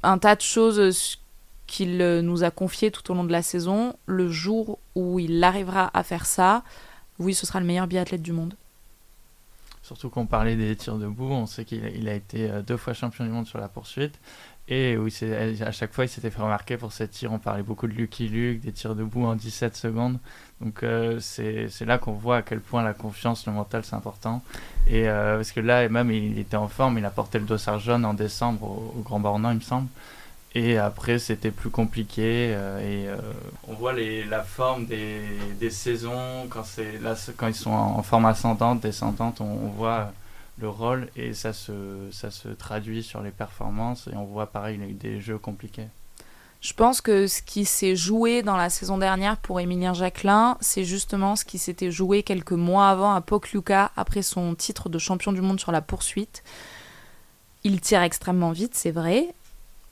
un 0.04 0.18
tas 0.18 0.36
de 0.36 0.42
choses 0.42 1.20
qu'il 1.68 1.98
nous 1.98 2.44
a 2.44 2.52
confiées 2.52 2.92
tout 2.92 3.12
au 3.12 3.16
long 3.16 3.24
de 3.24 3.32
la 3.32 3.42
saison, 3.42 3.96
le 4.06 4.30
jour 4.30 4.80
où 4.96 5.20
il 5.20 5.44
arrivera 5.44 5.92
à 5.94 6.04
faire 6.04 6.26
ça, 6.26 6.64
oui, 7.20 7.34
ce 7.34 7.46
sera 7.46 7.60
le 7.60 7.66
meilleur 7.66 7.88
biathlète 7.88 8.22
du 8.22 8.32
monde. 8.32 8.56
Surtout 9.82 10.10
qu'on 10.10 10.26
parlait 10.26 10.56
des 10.56 10.76
tirs 10.76 10.98
debout, 10.98 11.32
on 11.32 11.46
sait 11.46 11.64
qu'il 11.64 12.10
a 12.10 12.14
été 12.14 12.50
euh, 12.50 12.62
deux 12.62 12.76
fois 12.76 12.94
champion 12.94 13.24
du 13.24 13.32
monde 13.32 13.48
sur 13.48 13.58
la 13.58 13.70
poursuite. 13.70 14.20
Et 14.70 14.98
oui, 14.98 15.14
à 15.62 15.72
chaque 15.72 15.94
fois, 15.94 16.04
il 16.04 16.10
s'était 16.10 16.30
fait 16.30 16.42
remarquer 16.42 16.76
pour 16.76 16.92
ses 16.92 17.08
tirs. 17.08 17.32
On 17.32 17.40
parlait 17.40 17.64
beaucoup 17.64 17.88
de 17.88 17.94
Lucky 17.94 18.28
Luke, 18.28 18.60
des 18.60 18.74
tirs 18.74 18.96
debout 18.96 19.26
en 19.26 19.36
17 19.36 19.78
secondes. 19.78 20.18
Donc 20.60 20.84
euh, 20.84 21.20
c'est 21.22 21.86
là 21.86 21.98
qu'on 21.98 22.14
voit 22.14 22.38
à 22.38 22.42
quel 22.42 22.60
point 22.60 22.84
la 22.84 22.94
confiance, 22.94 23.46
le 23.46 23.54
mental, 23.54 23.86
c'est 23.86 23.96
important. 23.96 24.42
Et 24.88 25.08
euh, 25.08 25.38
parce 25.38 25.54
que 25.54 25.62
là, 25.62 25.88
même, 25.88 26.12
il 26.12 26.38
était 26.38 26.58
en 26.58 26.68
forme. 26.68 26.98
Il 26.98 27.06
a 27.06 27.10
porté 27.10 27.40
le 27.40 27.46
dossard 27.46 27.80
jaune 27.80 28.04
en 28.04 28.14
décembre 28.14 28.64
au, 28.64 29.02
Grand 29.04 29.22
Bornand, 29.22 29.52
il 29.52 29.58
me 29.58 29.62
semble. 29.62 29.88
Et 30.54 30.78
après, 30.78 31.18
c'était 31.20 31.52
plus 31.52 31.70
compliqué. 31.70 32.54
Euh, 32.54 32.80
et 32.80 33.08
on 33.70 33.74
voit 33.74 33.94
les, 33.94 34.26
la 34.26 34.44
forme 34.44 34.86
des, 34.86 35.22
des 35.62 35.70
saisons 35.70 36.48
quand, 36.50 36.66
là, 37.02 37.16
quand 37.38 37.48
ils 37.48 37.56
sont 37.56 37.72
en, 37.72 38.04
forme 38.04 38.26
ascendante, 38.26 38.82
descendante. 38.82 39.40
on 39.40 39.70
voit 39.70 40.12
le 40.60 40.70
rôle 40.70 41.10
et 41.16 41.34
ça 41.34 41.54
se, 41.54 42.10
ça 42.12 42.32
se 42.32 42.50
traduit 42.50 43.04
sur 43.04 43.22
les 43.22 43.32
performances 43.32 44.08
et 44.12 44.16
on 44.16 44.26
voit 44.26 44.48
pareil, 44.48 44.78
des 44.78 45.22
jeux 45.22 45.38
compliqués. 45.38 45.88
Je 46.60 46.74
pense 46.74 47.02
que 47.02 47.28
ce 47.28 47.42
qui 47.44 47.66
s'est 47.66 47.96
joué 47.96 48.42
dans 48.42 48.58
la 48.58 48.70
saison 48.70 48.98
dernière 48.98 49.38
pour 49.38 49.60
Emilien 49.60 49.94
Jacquelin, 49.94 50.58
c'est 50.60 50.84
justement 50.84 51.36
ce 51.36 51.46
qui 51.46 51.60
s'était 51.60 51.92
joué 51.92 52.24
quelques 52.24 52.52
mois 52.52 52.90
avant 52.90 53.14
à 53.14 53.22
Pokljuka 53.22 53.92
après 53.96 54.24
son 54.24 54.56
titre 54.56 54.90
de 54.90 54.98
champion 54.98 55.32
du 55.32 55.42
monde 55.42 55.60
sur 55.60 55.72
la 55.72 55.82
poursuite. 55.82 56.44
Il 57.64 57.80
tire 57.80 58.02
extrêmement 58.02 58.52
vite, 58.52 58.74
c'est 58.74 58.92
vrai. 58.92 59.28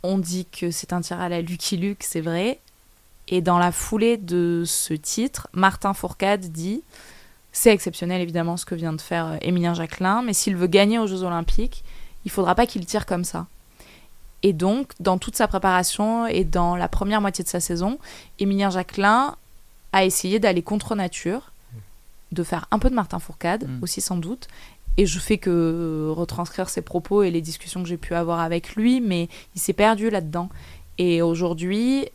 On 0.01 0.17
dit 0.17 0.47
que 0.47 0.71
c'est 0.71 0.91
un 0.91 1.01
tir 1.01 1.19
à 1.19 1.30
la 1.30 1.41
Lucky 1.41 1.78
Luke, 1.78 2.04
c'est 2.04 2.21
vrai. 2.21 2.60
Et 3.28 3.41
dans 3.41 3.60
la 3.60 3.71
foulée 3.71 4.17
de 4.17 4.63
ce 4.65 4.93
titre, 4.93 5.47
Martin 5.54 5.93
Fourcade 5.93 6.51
dit 6.51 6.84
c'est 7.56 7.72
exceptionnel 7.72 8.22
évidemment 8.22 8.58
ce 8.58 8.65
que 8.65 8.76
vient 8.76 8.91
de 8.91 9.00
faire 9.00 9.28
euh, 9.28 9.38
Émilien 9.41 9.74
Jacquelin, 9.74 10.22
mais 10.22 10.34
s'il 10.34 10.58
veut 10.58 10.68
gagner 10.68 11.00
aux 11.00 11.08
Jeux 11.08 11.24
Olympiques, 11.24 11.86
il 12.26 12.32
faudra 12.32 12.54
pas 12.54 12.65
qu'il 12.65 12.86
tire 12.86 13.06
comme 13.06 13.24
ça. 13.24 13.48
Et 14.44 14.52
donc, 14.52 14.91
dans 15.00 15.18
toute 15.18 15.38
sa 15.38 15.48
préparation 15.48 16.28
et 16.28 16.44
dans 16.44 16.76
la 16.76 16.89
première 16.89 17.22
moitié 17.22 17.46
de 17.46 17.50
sa 17.50 17.62
saison, 17.62 17.98
Émilien 18.39 18.70
Jacquelin 18.70 19.38
a 19.94 20.04
essayé 20.04 20.38
d'aller 20.38 20.63
contre 20.63 20.96
nature, 20.96 21.54
de 22.34 22.44
faire 22.44 22.68
un 22.72 22.78
peu 22.78 22.89
de 22.89 22.96
Martin 22.96 23.20
Fourcade 23.20 23.70
mm. 23.70 23.84
aussi 23.84 24.02
sans 24.02 24.18
doute. 24.18 24.50
Et 24.98 25.06
je 25.06 25.18
fais 25.20 25.38
que 25.38 25.50
euh, 25.50 26.12
retranscrire 26.12 26.68
ses 26.68 26.82
propos 26.82 27.24
et 27.24 27.32
les 27.32 27.41
discussions 27.41 27.82
que 27.84 27.88
j'ai 27.88 27.98
pu 27.98 28.15
avoir 28.15 28.41
avec 28.41 28.76
lui, 28.76 29.00
mais 29.00 29.30
il 29.56 29.62
s'est 29.62 29.72
perdu 29.72 30.10
là-dedans. 30.10 30.50
Et 30.98 31.22
aujourd'hui, 31.22 32.10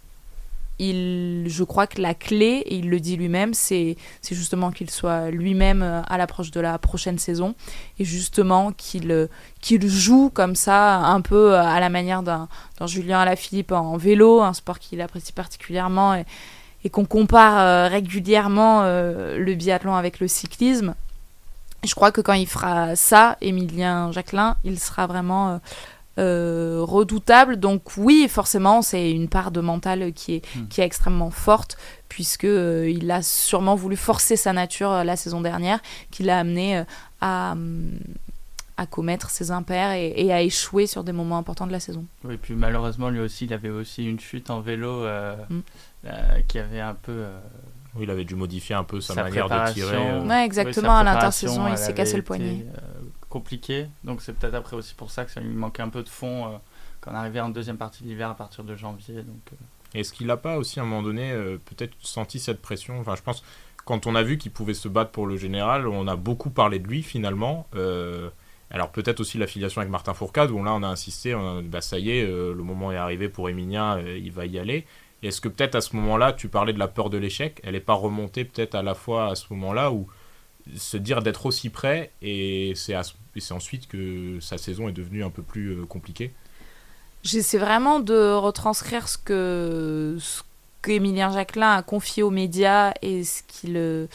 je 0.81 1.63
crois 1.63 1.87
que 1.87 2.01
la 2.01 2.15
clé, 2.15 2.63
et 2.65 2.77
il 2.77 2.89
le 2.89 3.01
dit 3.01 3.17
lui-même, 3.17 3.53
c'est 3.55 3.97
justement 4.23 4.71
qu'il 4.71 4.89
soit 4.91 5.31
lui-même 5.31 5.83
euh, 5.83 6.03
à 6.09 6.17
l'approche 6.17 6.51
de 6.51 6.61
la 6.61 6.79
prochaine 6.79 7.19
saison 7.19 7.55
et 7.99 8.05
justement 8.05 8.73
qu'il 8.73 9.11
euh, 9.13 9.27
joue 9.63 10.31
comme 10.33 10.55
ça, 10.55 10.97
un 10.97 11.21
peu 11.21 11.53
euh, 11.53 11.63
à 11.63 11.81
la 11.81 11.91
manière 11.91 12.23
d'un 12.23 12.49
Julien 12.87 13.21
Alaphilippe 13.21 13.73
en 13.73 13.97
vélo, 13.97 14.41
un 14.41 14.55
sport 14.55 14.79
qu'il 14.79 15.01
apprécie 15.03 15.33
particulièrement 15.33 16.15
et, 16.15 16.25
et 16.85 16.89
qu'on 16.89 17.05
compare 17.05 17.91
régulièrement 17.91 18.83
le 18.85 19.55
biathlon 19.55 19.95
avec 19.95 20.19
le 20.19 20.29
cyclisme. 20.29 20.95
Je 21.85 21.95
crois 21.95 22.11
que 22.11 22.23
quand 22.23 22.33
il 22.33 22.47
fera 22.47 22.97
ça, 22.97 23.37
Émilien 23.43 24.13
Jacquelin, 24.13 24.57
il 24.65 24.79
sera 24.79 25.07
vraiment 25.07 25.61
euh, 26.21 26.81
redoutable. 26.83 27.57
Donc 27.57 27.97
oui, 27.97 28.27
forcément, 28.29 28.83
c'est 28.83 29.11
une 29.11 29.29
part 29.29 29.51
de 29.51 29.61
mental 29.61 30.13
qui 30.13 30.35
est, 30.35 30.57
hmm. 30.57 30.69
qui 30.69 30.83
est 30.83 30.85
extrêmement 30.85 31.31
forte, 31.31 31.79
puisque 32.09 32.45
euh, 32.45 32.91
il 32.91 33.11
a 33.11 33.23
sûrement 33.23 33.75
voulu 33.75 33.97
forcer 33.97 34.37
sa 34.37 34.53
nature 34.53 34.91
euh, 34.91 35.05
la 35.05 35.17
saison 35.17 35.41
dernière, 35.41 35.81
qui 36.11 36.23
l'a 36.23 36.39
amené 36.39 36.85
à, 37.23 37.57
à 38.77 38.87
commettre 38.87 39.31
ses 39.31 39.51
impairs 39.51 39.93
et, 39.93 40.31
à 40.31 40.43
échouer 40.43 40.87
sur 40.87 41.05
des 41.05 41.13
moments 41.13 41.39
importants 41.39 41.67
de 41.67 41.73
la 41.73 41.81
saison. 41.81 42.05
Oui, 42.25 42.35
et 42.35 42.39
puis 42.39 42.55
malheureusement, 42.55 43.09
lui 43.09 43.21
aussi, 43.21 43.47
il 43.47 43.55
avait 43.55 43.71
aussi 43.71 44.05
une 44.05 44.21
chute 44.21 44.51
en 44.51 44.61
vélo 44.61 45.07
hmm. 45.49 45.61
qui 46.49 46.59
avait 46.59 46.81
un 46.81 46.95
peu... 46.95 47.25
Oui, 47.97 48.05
il 48.05 48.11
avait 48.11 48.25
dû 48.25 48.37
modifier 48.37 48.77
un 48.77 48.85
peu 48.85 49.01
sa, 49.01 49.15
manière 49.15 49.49
de 49.49 49.73
tirer. 49.73 50.21
Ouais, 50.21 50.45
exactement, 50.45 50.99
à 50.99 51.03
l'intersaison, 51.03 51.67
il 51.69 51.79
s'est 51.79 51.95
cassé 51.95 52.17
le 52.17 52.23
poignet 52.23 52.67
compliqué. 53.31 53.87
Donc 54.05 54.21
c'est 54.21 54.35
peut-être 54.35 54.55
après 54.55 54.77
aussi 54.77 54.95
pour 54.95 55.11
ça 55.11 55.25
que 55.25 55.31
ça 55.31 55.41
lui 55.41 55.55
manquait 55.55 55.83
un 55.83 55.89
peu 55.89 56.03
de 56.03 56.09
fond 56.09 56.47
euh, 56.47 56.59
quand 57.01 57.13
on 57.13 57.15
arrivait 57.15 57.41
en 57.41 57.49
deuxième 57.49 57.79
partie 57.79 58.03
de 58.03 58.09
l'hiver 58.09 58.29
à 58.29 58.35
partir 58.35 58.65
de 58.65 58.77
janvier. 58.77 59.23
Donc, 59.23 59.41
euh. 59.53 59.57
Est-ce 59.99 60.13
qu'il 60.13 60.27
n'a 60.27 60.37
pas 60.37 60.59
aussi 60.59 60.79
à 60.79 60.83
un 60.83 60.87
moment 60.87 61.03
donné 61.03 61.33
euh, 61.33 61.57
peut-être 61.65 61.95
senti 62.01 62.39
cette 62.39 62.61
pression? 62.61 63.01
Enfin, 63.01 63.15
je 63.17 63.23
pense 63.23 63.43
quand 63.87 64.07
on 64.07 64.15
a 64.15 64.23
vu 64.23 64.37
qu'il 64.37 64.53
pouvait 64.53 64.75
se 64.75 64.89
battre 64.89 65.11
pour 65.11 65.27
le 65.27 65.39
général, 65.39 65.89
on 65.89 66.07
a 66.07 66.17
beaucoup 66.17 66.51
parlé 66.51 66.79
de 66.79 66.87
lui 66.87 67.03
finalement. 67.03 67.67
alors 68.71 68.93
peut-être 68.93 69.19
aussi 69.21 69.39
l'affiliation 69.39 69.81
avec 69.81 69.91
Martin 69.91 70.13
Fourcade, 70.13 70.51
où 70.51 70.63
là 70.63 70.75
on 70.75 70.83
a 70.83 70.87
insisté, 70.87 71.35
on 71.35 71.63
bah, 71.63 71.81
ça 71.81 71.99
y 71.99 72.11
est, 72.11 72.27
le 72.27 72.63
moment 72.63 72.93
est 72.93 72.97
arrivé 72.97 73.29
pour 73.29 73.49
Emilien, 73.49 73.99
il 74.01 74.31
va 74.33 74.45
y 74.45 74.59
aller. 74.59 74.87
Est-ce 75.23 75.41
que 75.41 75.49
peut-être 75.49 75.75
à 75.75 75.81
ce 75.81 75.97
moment-là, 75.97 76.33
tu 76.33 76.49
parlais 76.49 76.73
de 76.73 76.79
la 76.79 76.89
peur 76.89 77.11
de 77.11 77.19
l'échec, 77.19 77.61
elle 77.65 77.73
n'est 77.73 77.81
pas 77.81 77.95
remontée 77.95 78.45
peut-être 78.45 78.75
à 78.75 78.83
la 78.83 78.95
fois 78.95 79.31
à 79.31 79.35
ce 79.35 79.47
moment-là 79.51 79.91
où 79.91 80.07
se 80.77 80.97
dire 80.97 81.23
d'être 81.23 81.47
aussi 81.47 81.71
près 81.71 82.11
et 82.23 82.75
c'est 82.77 83.53
ensuite 83.53 83.89
que 83.89 84.39
sa 84.41 84.59
saison 84.59 84.89
est 84.89 84.93
devenue 84.93 85.25
un 85.25 85.31
peu 85.31 85.43
plus 85.43 85.71
euh, 85.71 85.85
compliquée 85.87 86.33
J'essaie 87.23 87.59
vraiment 87.59 88.01
de 88.01 88.33
retranscrire 88.33 89.09
ce 89.09 89.19
que 89.19 90.17
ce 90.19 90.43
qu'Emilien 90.81 91.31
Jacquelin 91.31 91.77
a 91.77 91.83
confié 91.83 92.23
aux 92.23 92.31
médias 92.31 92.95
et 93.03 93.25
ce 93.25 93.43
qu'il 93.47 93.77
euh, 93.77 94.07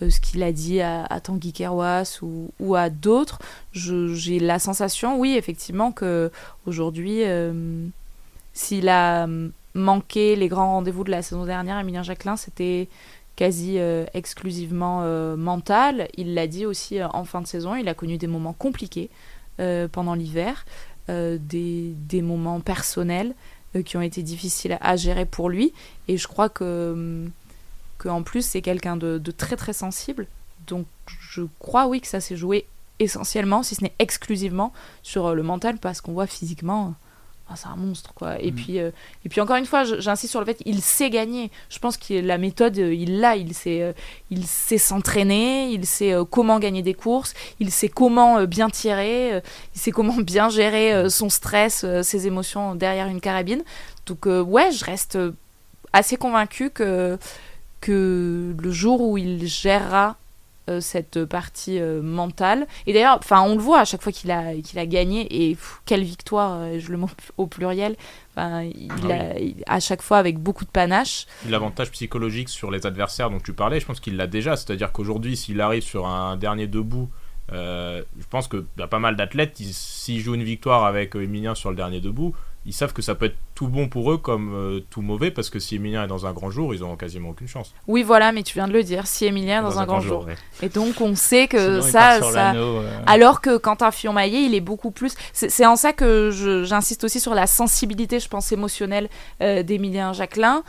ce 0.00 0.20
qu'il 0.20 0.42
a 0.42 0.52
dit 0.52 0.80
à, 0.80 1.20
Tanguy 1.22 1.52
Kerouas 1.52 2.20
ou, 2.22 2.74
à 2.74 2.90
d'autres. 2.90 3.38
J'ai 3.72 4.40
la 4.40 4.58
sensation, 4.58 5.18
oui, 5.18 5.36
effectivement, 5.36 5.92
que 5.92 6.30
aujourd'hui, 6.66 7.24
euh, 7.24 7.86
s'il 8.52 8.88
a 8.88 9.26
manqué 9.74 10.36
les 10.36 10.48
grands 10.48 10.72
rendez-vous 10.72 11.04
de 11.04 11.10
la 11.10 11.22
saison 11.22 11.44
dernière, 11.44 11.78
Emilien 11.78 12.02
Jacquelin, 12.02 12.36
c'était 12.36 12.88
quasi 13.36 13.78
euh, 13.78 14.04
exclusivement 14.14 15.00
euh, 15.02 15.36
mental. 15.36 16.08
Il 16.16 16.34
l'a 16.34 16.46
dit 16.46 16.66
aussi 16.66 17.00
euh, 17.00 17.08
en 17.08 17.24
fin 17.24 17.40
de 17.40 17.46
saison, 17.46 17.74
il 17.74 17.88
a 17.88 17.94
connu 17.94 18.18
des 18.18 18.26
moments 18.26 18.52
compliqués 18.52 19.10
pendant 19.92 20.14
l'hiver, 20.14 20.66
des, 21.08 21.38
des, 21.38 22.22
moments 22.22 22.58
personnels 22.58 23.36
qui 23.84 23.96
ont 23.96 24.00
été 24.00 24.24
difficiles 24.24 24.76
à, 24.80 24.96
gérer 24.96 25.26
pour 25.26 25.48
lui. 25.48 25.72
Et 26.08 26.16
je 26.16 26.26
crois 26.26 26.48
que, 26.48 27.24
que 27.98 28.08
en 28.08 28.24
plus, 28.24 28.44
c'est 28.44 28.62
quelqu'un 28.62 28.96
de, 28.96 29.18
de, 29.18 29.30
très 29.30 29.54
très 29.54 29.72
sensible. 29.72 30.26
donc 30.66 30.86
je 31.06 31.42
crois 31.60 31.86
oui 31.86 32.00
que 32.00 32.08
ça 32.08 32.20
s'est 32.20 32.36
joué 32.36 32.66
essentiellement, 32.98 33.62
si 33.62 33.76
ce 33.76 33.84
n'est 33.84 33.94
exclusivement, 34.00 34.72
sur 35.04 35.36
le 35.36 35.44
mental 35.44 35.78
parce 35.78 36.00
qu'on 36.00 36.14
voit 36.14 36.26
physiquement 36.26 36.94
ah, 37.46 37.56
c'est 37.56 37.68
un 37.68 37.76
monstre 37.76 38.14
quoi. 38.14 38.40
Et 38.40 38.50
mm. 38.50 38.54
puis 38.54 38.78
euh, 38.78 38.90
et 39.24 39.28
puis 39.28 39.40
encore 39.40 39.56
une 39.56 39.66
fois 39.66 39.84
j'insiste 39.84 40.30
sur 40.30 40.40
le 40.40 40.46
fait 40.46 40.54
qu'il 40.54 40.80
sait 40.80 41.10
gagner. 41.10 41.50
Je 41.68 41.78
pense 41.78 41.98
que 41.98 42.14
la 42.14 42.38
méthode 42.38 42.78
euh, 42.78 42.94
il 42.94 43.20
l'a. 43.20 43.36
Il 43.36 43.52
sait 43.52 43.82
euh, 43.82 43.92
il 44.30 44.46
sait 44.46 44.78
s'entraîner 44.78 45.70
il 45.70 45.84
sait 45.84 46.14
comment 46.30 46.58
gagner 46.58 46.82
des 46.82 46.94
courses 46.94 47.34
il 47.60 47.70
sait 47.70 47.88
comment 47.88 48.44
bien 48.44 48.70
tirer 48.70 49.42
il 49.74 49.80
sait 49.80 49.90
comment 49.90 50.16
bien 50.16 50.48
gérer 50.48 51.10
son 51.10 51.28
stress 51.28 51.84
ses 52.02 52.26
émotions 52.26 52.74
derrière 52.74 53.08
une 53.08 53.20
carabine. 53.20 53.62
Donc 54.06 54.26
ouais 54.26 54.72
je 54.72 54.84
reste 54.84 55.18
assez 55.92 56.16
convaincu 56.16 56.70
que 56.70 57.18
que 57.80 58.54
le 58.58 58.70
jour 58.70 59.02
où 59.02 59.18
il 59.18 59.46
gérera 59.46 60.16
cette 60.80 61.24
partie 61.24 61.78
euh, 61.78 62.02
mentale. 62.02 62.66
Et 62.86 62.92
d'ailleurs, 62.92 63.18
enfin, 63.18 63.42
on 63.42 63.54
le 63.54 63.60
voit 63.60 63.80
à 63.80 63.84
chaque 63.84 64.02
fois 64.02 64.12
qu'il 64.12 64.30
a, 64.30 64.54
qu'il 64.54 64.78
a 64.78 64.86
gagné, 64.86 65.50
et 65.50 65.56
quelle 65.84 66.02
victoire, 66.02 66.58
euh, 66.60 66.78
je 66.78 66.90
le 66.90 66.98
mets 66.98 67.06
au 67.36 67.46
pluriel. 67.46 67.96
il 68.36 68.90
ah 69.04 69.68
a, 69.68 69.74
à 69.76 69.80
chaque 69.80 70.02
fois 70.02 70.18
avec 70.18 70.38
beaucoup 70.38 70.64
de 70.64 70.70
panache. 70.70 71.26
L'avantage 71.48 71.90
psychologique 71.90 72.48
sur 72.48 72.70
les 72.70 72.86
adversaires 72.86 73.30
dont 73.30 73.40
tu 73.40 73.52
parlais, 73.52 73.80
je 73.80 73.86
pense 73.86 74.00
qu'il 74.00 74.16
l'a 74.16 74.26
déjà. 74.26 74.56
C'est-à-dire 74.56 74.92
qu'aujourd'hui, 74.92 75.36
s'il 75.36 75.60
arrive 75.60 75.82
sur 75.82 76.06
un 76.06 76.36
dernier 76.36 76.66
debout, 76.66 77.10
je 77.50 78.26
pense 78.30 78.48
qu'il 78.48 78.64
y 78.78 78.82
a 78.82 78.88
pas 78.88 78.98
mal 78.98 79.16
d'athlètes, 79.16 79.56
s'ils 79.56 80.20
jouent 80.20 80.34
une 80.34 80.42
victoire 80.42 80.84
avec 80.84 81.14
Emilien 81.14 81.54
sur 81.54 81.70
le 81.70 81.76
dernier 81.76 82.00
debout, 82.00 82.34
ils 82.66 82.72
savent 82.72 82.92
que 82.92 83.02
ça 83.02 83.14
peut 83.14 83.26
être 83.26 83.36
tout 83.54 83.68
bon 83.68 83.88
pour 83.88 84.10
eux 84.12 84.18
comme 84.18 84.54
euh, 84.54 84.80
tout 84.90 85.02
mauvais 85.02 85.30
parce 85.30 85.50
que 85.50 85.58
si 85.58 85.76
Emilien 85.76 86.04
est 86.04 86.08
dans 86.08 86.26
un 86.26 86.32
grand 86.32 86.50
jour, 86.50 86.74
ils 86.74 86.80
n'ont 86.80 86.96
quasiment 86.96 87.30
aucune 87.30 87.48
chance. 87.48 87.74
Oui, 87.86 88.02
voilà, 88.02 88.32
mais 88.32 88.42
tu 88.42 88.54
viens 88.54 88.68
de 88.68 88.72
le 88.72 88.82
dire, 88.82 89.06
si 89.06 89.26
Emilien 89.26 89.60
est 89.60 89.62
dans, 89.62 89.78
un, 89.78 89.86
grand, 89.86 90.00
jour. 90.00 90.26
Et 90.62 90.68
donc 90.68 91.00
on 91.00 91.14
sait 91.14 91.46
que 91.46 91.80
ça, 91.80 92.20
ça... 92.22 92.54
Euh. 92.54 92.98
alors 93.06 93.40
que 93.40 93.58
Quentin 93.58 93.90
Fillon-Maillet, 93.90 94.44
il 94.44 94.54
est 94.54 94.60
beaucoup 94.60 94.90
plus. 94.90 95.14
C'est 95.32 95.66
en 95.66 95.76
ça 95.76 95.92
que 95.92 96.30
j'insiste 96.64 97.04
aussi 97.04 97.20
sur 97.20 97.34
la 97.34 97.46
sensibilité, 97.46 98.18
je 98.20 98.28
pense, 98.28 98.50
émotionnelle 98.52 99.08
euh, 99.42 99.62
d'Emilien 99.62 100.12
Jacquelin 100.12 100.62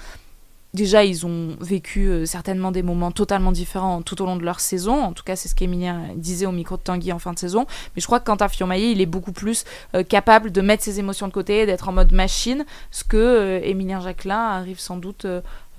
déjà, 0.76 1.04
ils 1.04 1.26
ont 1.26 1.56
vécu 1.60 2.08
euh, 2.08 2.26
certainement 2.26 2.72
des 2.72 2.84
moments 2.84 3.12
totalement 3.12 3.52
différents 3.52 4.02
tout 4.04 4.22
au 4.22 4.26
long 4.26 4.36
de 4.36 4.44
leur 4.44 4.60
saison. 4.60 5.02
En 5.02 5.14
tout 5.14 5.24
cas, 5.24 5.36
c'est 5.36 5.50
ce 5.50 5.56
qu'Emilien 5.56 6.04
disait 6.16 6.46
au 6.46 6.52
micro 6.52 6.78
de 6.78 6.82
Tanguy 6.82 7.12
en 7.12 7.20
fin 7.20 7.34
de 7.34 7.40
saison. 7.40 7.66
Mais 7.96 8.02
je 8.02 8.06
crois 8.06 8.20
que 8.20 8.26
Quentin 8.26 8.48
Fillon-Maillet, 8.48 8.92
il 8.92 9.02
est 9.02 9.08
beaucoup 9.08 9.32
plus 9.32 9.66
euh, 9.96 10.04
capable 10.04 10.52
de 10.52 10.62
mettre 10.62 10.84
ses 10.84 11.00
émotions 11.00 11.28
de 11.28 11.34
côté, 11.34 11.66
d'être 11.66 11.90
en 11.90 11.94
mode 11.94 12.12
machine, 12.12 12.66
ce 12.92 13.04
que 13.04 13.18
euh, 13.18 13.60
Emilien 13.64 14.00
Jacquelin 14.00 14.38
arrive 14.38 14.80
sans 14.80 14.98
doute 14.98 15.26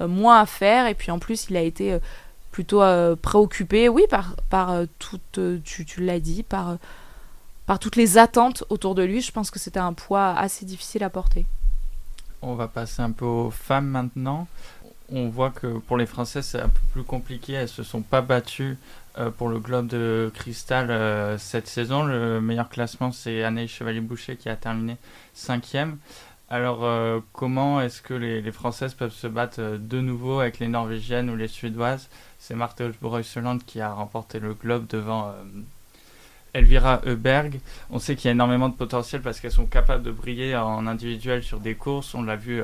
moins 0.01 0.41
à 0.41 0.47
faire. 0.47 0.87
Et 0.89 0.95
puis 0.95 1.11
en 1.11 1.19
plus, 1.19 1.47
il 1.49 1.57
a 1.57 1.63
été 1.63 1.99
plutôt 2.51 2.83
préoccupé, 3.23 3.89
oui, 3.89 4.03
par, 4.11 4.35
par 4.51 4.75
tu, 4.99 5.85
tu 5.85 6.03
l'as 6.03 6.21
dit, 6.21 6.43
par, 6.43 6.77
par 7.67 7.79
toutes 7.79 7.97
les 7.97 8.19
attentes 8.19 8.65
autour 8.69 8.95
de 8.95 9.03
lui. 9.03 9.21
Je 9.21 9.33
pense 9.33 9.51
que 9.51 9.59
c'était 9.59 9.81
un 9.81 9.93
poids 9.93 10.31
assez 10.31 10.65
difficile 10.65 11.05
à 11.05 11.11
porter. 11.11 11.47
On 12.43 12.55
va 12.55 12.69
passer 12.69 13.03
un 13.03 13.11
peu 13.11 13.25
aux 13.25 13.51
femmes 13.51 13.89
maintenant 13.89 14.47
on 15.13 15.29
voit 15.29 15.51
que 15.51 15.79
pour 15.79 15.97
les 15.97 16.07
Français, 16.07 16.43
c'est 16.43 16.61
un 16.61 16.69
peu 16.69 16.81
plus 16.93 17.05
compliqué. 17.05 17.53
Elles 17.53 17.69
se 17.69 17.83
sont 17.83 18.03
pas 18.03 18.23
battues 18.23 18.77
euh, 19.19 19.31
pour 19.31 19.49
le 19.49 19.59
Globe 19.59 19.87
de 19.87 20.31
Cristal 20.35 20.91
euh, 20.91 21.39
cette 21.39 21.69
saison. 21.69 22.05
Le 22.05 22.41
meilleur 22.41 22.69
classement, 22.69 23.13
c'est 23.13 23.45
Anaïs 23.45 23.71
Chevalier-Boucher 23.71 24.37
qui 24.37 24.49
a 24.49 24.57
terminé 24.57 24.97
cinquième. 25.35 25.99
Alors, 26.49 26.85
euh, 26.85 27.21
comment 27.33 27.81
est-ce 27.81 28.03
que 28.03 28.15
les, 28.15 28.53
Françaises 28.53 28.95
peuvent 28.95 29.13
se 29.13 29.27
battre 29.27 29.79
de 29.79 30.01
nouveau 30.01 30.41
avec 30.41 30.59
les 30.59 30.69
Norvégiennes 30.69 31.31
ou 31.31 31.37
les 31.37 31.49
Suédoises? 31.49 32.09
C'est 32.39 32.55
Marthe 32.55 32.81
Osborøy-Söland 32.81 33.59
qui 33.65 33.81
a 33.81 33.93
remporté 33.93 34.39
le 34.39 34.55
Globe 34.55 34.87
devant 34.87 35.35
Elvira 36.55 37.01
Heuberg. 37.05 37.61
On 37.91 37.99
sait 37.99 38.15
qu'il 38.15 38.27
y 38.27 38.29
a 38.29 38.33
énormément 38.33 38.69
de 38.69 38.75
potentiel 38.75 39.23
parce 39.23 39.41
qu'elles 39.41 39.51
sont 39.51 39.67
capables 39.67 40.05
de 40.05 40.13
briller 40.13 40.57
en 40.57 40.87
individuel 40.87 41.43
sur 41.43 41.59
des 41.59 41.75
courses. 41.75 42.15
On 42.15 42.23
l'a 42.23 42.37
vu 42.37 42.63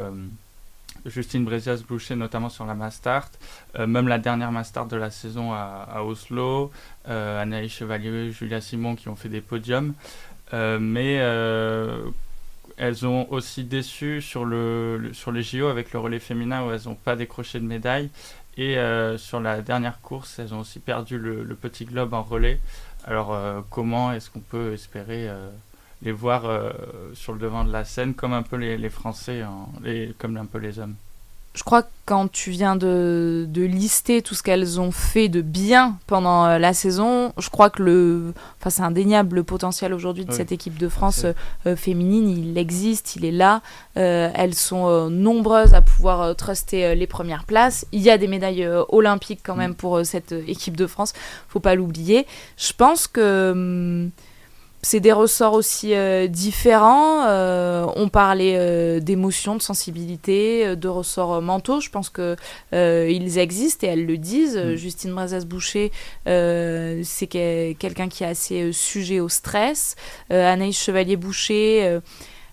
Justine 1.07 1.45
Brezias-Boucher, 1.45 2.17
notamment 2.17 2.49
sur 2.49 2.65
la 2.65 2.75
Mastart, 2.75 3.31
euh, 3.79 3.87
même 3.87 4.09
la 4.09 4.19
dernière 4.19 4.53
Mastart 4.53 4.87
de 4.87 4.97
la 4.97 5.11
saison 5.11 5.53
à, 5.53 6.03
Oslo, 6.05 6.71
euh, 7.09 7.43
Anaïs 7.43 7.73
Chevalier, 7.73 8.31
Julia 8.31 8.61
Simon 8.61 8.95
qui 8.95 9.09
ont 9.09 9.17
fait 9.17 9.29
des 9.29 9.41
podiums. 9.41 9.95
Euh, 10.55 10.79
mais 10.79 11.15
elles 12.77 13.07
ont 13.07 13.31
aussi 13.31 13.65
déçu 13.65 14.21
sur, 14.21 14.45
le, 14.45 15.11
sur 15.13 15.33
les 15.33 15.43
JO 15.43 15.67
avec 15.67 15.93
le 15.93 15.99
relais 15.99 16.19
féminin 16.19 16.65
où 16.65 16.73
elles 16.73 16.83
n'ont 16.87 16.95
pas 16.95 17.17
décroché 17.17 17.59
de 17.59 17.65
médaille. 17.65 18.11
Et 18.59 18.77
sur 19.17 19.41
la 19.41 19.63
dernière 19.63 20.01
course, 20.03 20.39
elles 20.39 20.53
ont 20.53 20.61
aussi 20.61 20.79
perdu 20.79 21.19
le 21.19 21.55
petit 21.55 21.87
globe 21.87 22.13
en 22.13 22.23
relais. 22.23 22.61
Alors 23.05 23.65
comment 23.71 24.13
est-ce 24.13 24.31
qu'on 24.31 24.41
peut 24.41 24.75
espérer 24.75 25.31
les 26.03 26.13
voir 26.13 26.47
euh, 26.47 26.71
sur 27.15 27.33
le 27.33 27.39
devant 27.39 27.65
de 27.65 27.73
la 27.73 27.85
scène 27.85 28.15
comme 28.15 28.33
un 28.33 28.43
peu 28.43 28.57
les, 28.57 28.89
Français, 28.91 29.43
comme 30.19 30.37
un 30.37 30.45
peu 30.45 30.59
les 30.59 30.79
hommes. 30.79 30.95
Je 31.55 31.63
crois 31.65 31.83
que 31.83 31.91
quand 32.07 32.33
tu 32.33 32.51
viens 32.51 32.77
de, 32.77 33.47
lister 33.55 34.23
tout 34.23 34.35
ce 34.35 34.43
qu'elles 34.43 34.81
ont 34.81 34.91
fait 34.91 35.29
de 35.29 35.43
bien 35.43 35.99
pendant 36.07 36.47
euh, 36.47 36.59
la 36.59 36.73
saison, 36.73 37.35
je 37.37 37.51
crois 37.51 37.69
que 37.69 37.83
le, 37.83 38.33
enfin, 38.59 38.71
c'est 38.71 38.83
indéniable 38.83 39.37
le 39.37 39.43
potentiel 39.43 39.93
aujourd'hui 39.93 40.25
de 40.25 40.33
cette 40.33 40.51
équipe 40.51 40.79
de 40.79 40.89
France 40.89 41.27
euh, 41.67 41.77
féminine. 41.77 42.31
Il 42.31 42.57
existe, 42.57 43.17
il 43.17 43.27
est 43.27 43.33
là. 43.33 43.61
elles 43.95 44.55
sont 44.55 45.11
nombreuses 45.11 45.75
à 45.75 45.83
pouvoir 45.83 46.35
truster 46.37 46.95
les 46.95 47.07
premières 47.07 47.45
places. 47.45 47.87
Il 47.93 48.01
y 48.01 48.11
a 48.11 48.17
des 48.17 48.29
médailles 48.29 48.67
olympiques 48.89 49.41
quand 49.45 49.55
mm. 49.55 49.59
même 49.59 49.75
pour 49.75 50.05
cette 50.07 50.33
équipe 50.33 50.77
de 50.77 50.87
France. 50.87 51.13
Faut 51.49 51.61
pas 51.61 51.75
l'oublier. 51.75 52.27
Je 52.57 52.73
pense 52.73 53.07
que 53.07 53.53
hum, 53.53 54.11
c'est 54.85 54.99
des 54.99 55.13
ressorts 55.13 55.55
aussi 55.55 55.95
euh, 55.95 56.27
différents. 56.27 57.25
Euh, 57.27 57.87
on 57.95 58.09
parlait 58.09 58.57
euh, 58.57 58.99
d'émotions, 58.99 59.55
de 59.55 59.63
sensibilité, 59.63 60.75
de 60.75 60.89
ressorts 60.89 61.41
mentaux. 61.41 61.81
Je 61.81 61.89
pense 61.89 62.11
que 62.11 62.37
ils 62.73 63.39
existent 63.39 63.87
et 63.87 63.91
elles 63.91 64.07
le 64.07 64.19
disent. 64.19 64.59
Mm. 64.59 64.75
Justine 64.75 65.15
Brazas-Boucher, 65.15 65.93
c'est 66.27 67.27
quelqu'un 67.27 68.09
qui 68.09 68.25
est 68.25 68.27
assez 68.27 68.73
sujet 68.73 69.21
au 69.21 69.29
stress. 69.29 69.95
Anaïs 70.31 70.79
Chevalier-Boucher, 70.83 72.01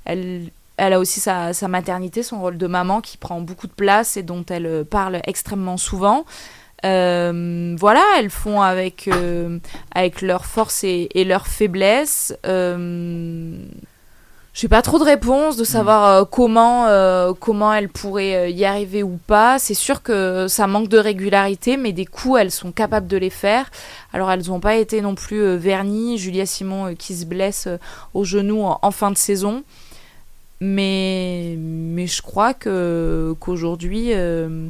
elle, 0.05 0.51
elle 0.77 0.93
a 0.93 0.99
aussi 0.99 1.19
sa, 1.19 1.53
sa, 1.53 1.67
maternité, 1.67 2.21
son 2.21 2.39
rôle 2.39 2.57
de 2.57 2.67
maman 2.67 3.01
qui 3.01 3.17
prend 3.17 3.41
beaucoup 3.41 3.67
de 3.67 3.73
place 3.73 4.17
et 4.17 4.23
dont 4.23 4.45
elle 4.49 4.85
parle 4.85 5.21
extrêmement 5.25 5.77
souvent. 5.77 6.25
Euh, 6.85 7.75
voilà, 7.77 8.03
elles 8.17 8.29
font 8.29 8.61
avec, 8.61 9.07
euh, 9.07 9.59
avec 9.93 10.21
leurs 10.21 10.45
forces 10.45 10.83
et, 10.83 11.23
leurs 11.25 11.47
faiblesses. 11.47 12.35
Euh, 12.45 13.57
j'ai 14.53 14.67
pas 14.67 14.81
trop 14.81 14.97
de 14.99 15.03
réponses 15.03 15.57
de 15.57 15.63
savoir 15.63 16.21
mm. 16.21 16.25
comment, 16.31 17.33
comment 17.39 17.73
elles 17.73 17.89
pourraient 17.89 18.51
y 18.51 18.65
arriver 18.65 19.03
ou 19.03 19.19
pas. 19.27 19.59
C'est 19.59 19.73
sûr 19.73 20.01
que 20.01 20.47
ça 20.47 20.67
manque 20.67 20.89
de 20.89 20.97
régularité, 20.97 21.77
mais 21.77 21.91
des 21.91 22.05
coups, 22.05 22.39
elles 22.39 22.51
sont 22.51 22.71
capables 22.71 23.07
de 23.07 23.17
les 23.17 23.29
faire. 23.29 23.69
Alors, 24.13 24.31
elles 24.31 24.47
n'ont 24.47 24.59
pas 24.59 24.75
été 24.75 25.01
non 25.01 25.15
plus 25.15 25.55
vernies. 25.55 26.17
Julia 26.17 26.45
Simon 26.45 26.95
qui 26.95 27.15
se 27.15 27.25
blesse 27.25 27.67
au 28.13 28.23
genou 28.23 28.63
en, 28.63 28.91
fin 28.91 29.11
de 29.11 29.17
saison. 29.17 29.63
Mais, 30.61 31.55
mais 31.57 32.07
je 32.07 32.21
crois 32.21 32.53
qu'aujourd'hui 32.53 34.11
euh, 34.13 34.67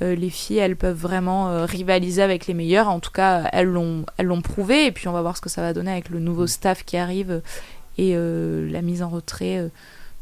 les 0.00 0.30
filles, 0.30 0.58
elles 0.58 0.76
peuvent 0.76 0.96
vraiment 0.96 1.50
euh, 1.50 1.64
rivaliser 1.64 2.22
avec 2.22 2.46
les 2.46 2.54
meilleures. 2.54 2.88
En 2.88 3.00
tout 3.00 3.10
cas, 3.10 3.48
elles 3.52 3.66
l'ont, 3.66 4.04
elles 4.16 4.26
l'ont 4.26 4.40
prouvé. 4.40 4.86
Et 4.86 4.92
puis, 4.92 5.08
on 5.08 5.12
va 5.12 5.22
voir 5.22 5.36
ce 5.36 5.42
que 5.42 5.48
ça 5.48 5.62
va 5.62 5.72
donner 5.72 5.92
avec 5.92 6.08
le 6.08 6.18
nouveau 6.18 6.44
mm. 6.44 6.48
staff 6.48 6.84
qui 6.84 6.96
arrive 6.96 7.42
et 7.98 8.12
euh, 8.14 8.70
la 8.70 8.82
mise 8.82 9.02
en 9.02 9.08
retrait 9.08 9.70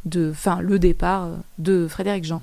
de, 0.04 0.30
enfin, 0.30 0.60
le 0.60 0.78
départ 0.78 1.28
de 1.58 1.86
Frédéric 1.86 2.24
Jean. 2.24 2.42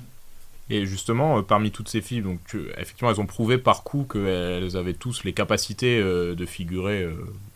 Et 0.68 0.84
justement, 0.84 1.42
parmi 1.44 1.70
toutes 1.70 1.88
ces 1.88 2.00
filles, 2.00 2.22
donc 2.22 2.56
effectivement, 2.76 3.10
elles 3.10 3.20
ont 3.20 3.26
prouvé 3.26 3.56
par 3.56 3.84
coup 3.84 4.04
qu'elles 4.10 4.76
avaient 4.76 4.94
tous 4.94 5.22
les 5.22 5.32
capacités 5.32 6.00
de 6.00 6.46
figurer 6.46 7.08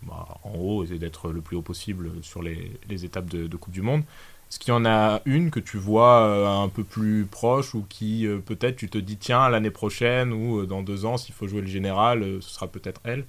bah, 0.03 0.27
en 0.43 0.57
haut 0.57 0.85
et 0.85 0.97
d'être 0.97 1.29
le 1.29 1.41
plus 1.41 1.57
haut 1.57 1.61
possible 1.61 2.09
sur 2.21 2.41
les, 2.41 2.79
étapes 3.03 3.29
de, 3.29 3.57
Coupe 3.57 3.73
du 3.73 3.81
Monde. 3.81 4.03
Est-ce 4.51 4.59
qu'il 4.59 4.73
y 4.73 4.75
en 4.75 4.83
a 4.83 5.21
une 5.23 5.49
que 5.49 5.61
tu 5.61 5.77
vois 5.77 6.23
euh, 6.23 6.45
un 6.45 6.67
peu 6.67 6.83
plus 6.83 7.23
proche 7.23 7.73
ou 7.73 7.85
qui 7.87 8.27
euh, 8.27 8.39
peut-être 8.39 8.75
tu 8.75 8.89
te 8.89 8.97
dis 8.97 9.15
tiens 9.15 9.47
l'année 9.47 9.71
prochaine 9.71 10.33
ou 10.33 10.59
euh, 10.59 10.65
dans 10.65 10.81
deux 10.81 11.05
ans 11.05 11.15
s'il 11.15 11.33
faut 11.33 11.47
jouer 11.47 11.61
le 11.61 11.67
général 11.67 12.39
ce 12.41 12.49
sera 12.49 12.67
peut-être 12.67 12.99
elle? 13.05 13.23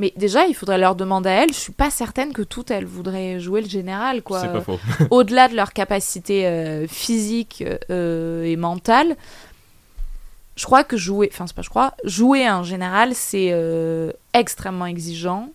Mais 0.00 0.12
déjà, 0.16 0.46
il 0.46 0.54
faudrait 0.54 0.78
leur 0.78 0.96
demander 0.96 1.28
à 1.28 1.44
elles. 1.44 1.52
Je 1.52 1.58
suis 1.58 1.72
pas 1.72 1.90
certaine 1.90 2.32
que 2.32 2.42
toutes 2.42 2.72
elles 2.72 2.86
voudraient 2.86 3.38
jouer 3.38 3.60
le 3.60 3.68
général, 3.68 4.22
quoi. 4.22 4.40
C'est 4.40 4.52
pas 4.52 4.62
faux. 4.62 4.80
Au-delà 5.10 5.46
de 5.46 5.54
leur 5.54 5.72
capacité 5.74 6.86
physique 6.88 7.62
et 7.90 8.56
mentale, 8.56 9.14
je 10.56 10.64
crois 10.64 10.84
que 10.84 10.96
jouer, 10.96 11.28
enfin 11.30 11.46
c'est 11.46 11.54
pas 11.54 11.62
je 11.62 11.68
crois, 11.68 11.94
jouer 12.02 12.46
un 12.46 12.64
général, 12.64 13.14
c'est 13.14 13.54
extrêmement 14.32 14.86
exigeant. 14.86 15.50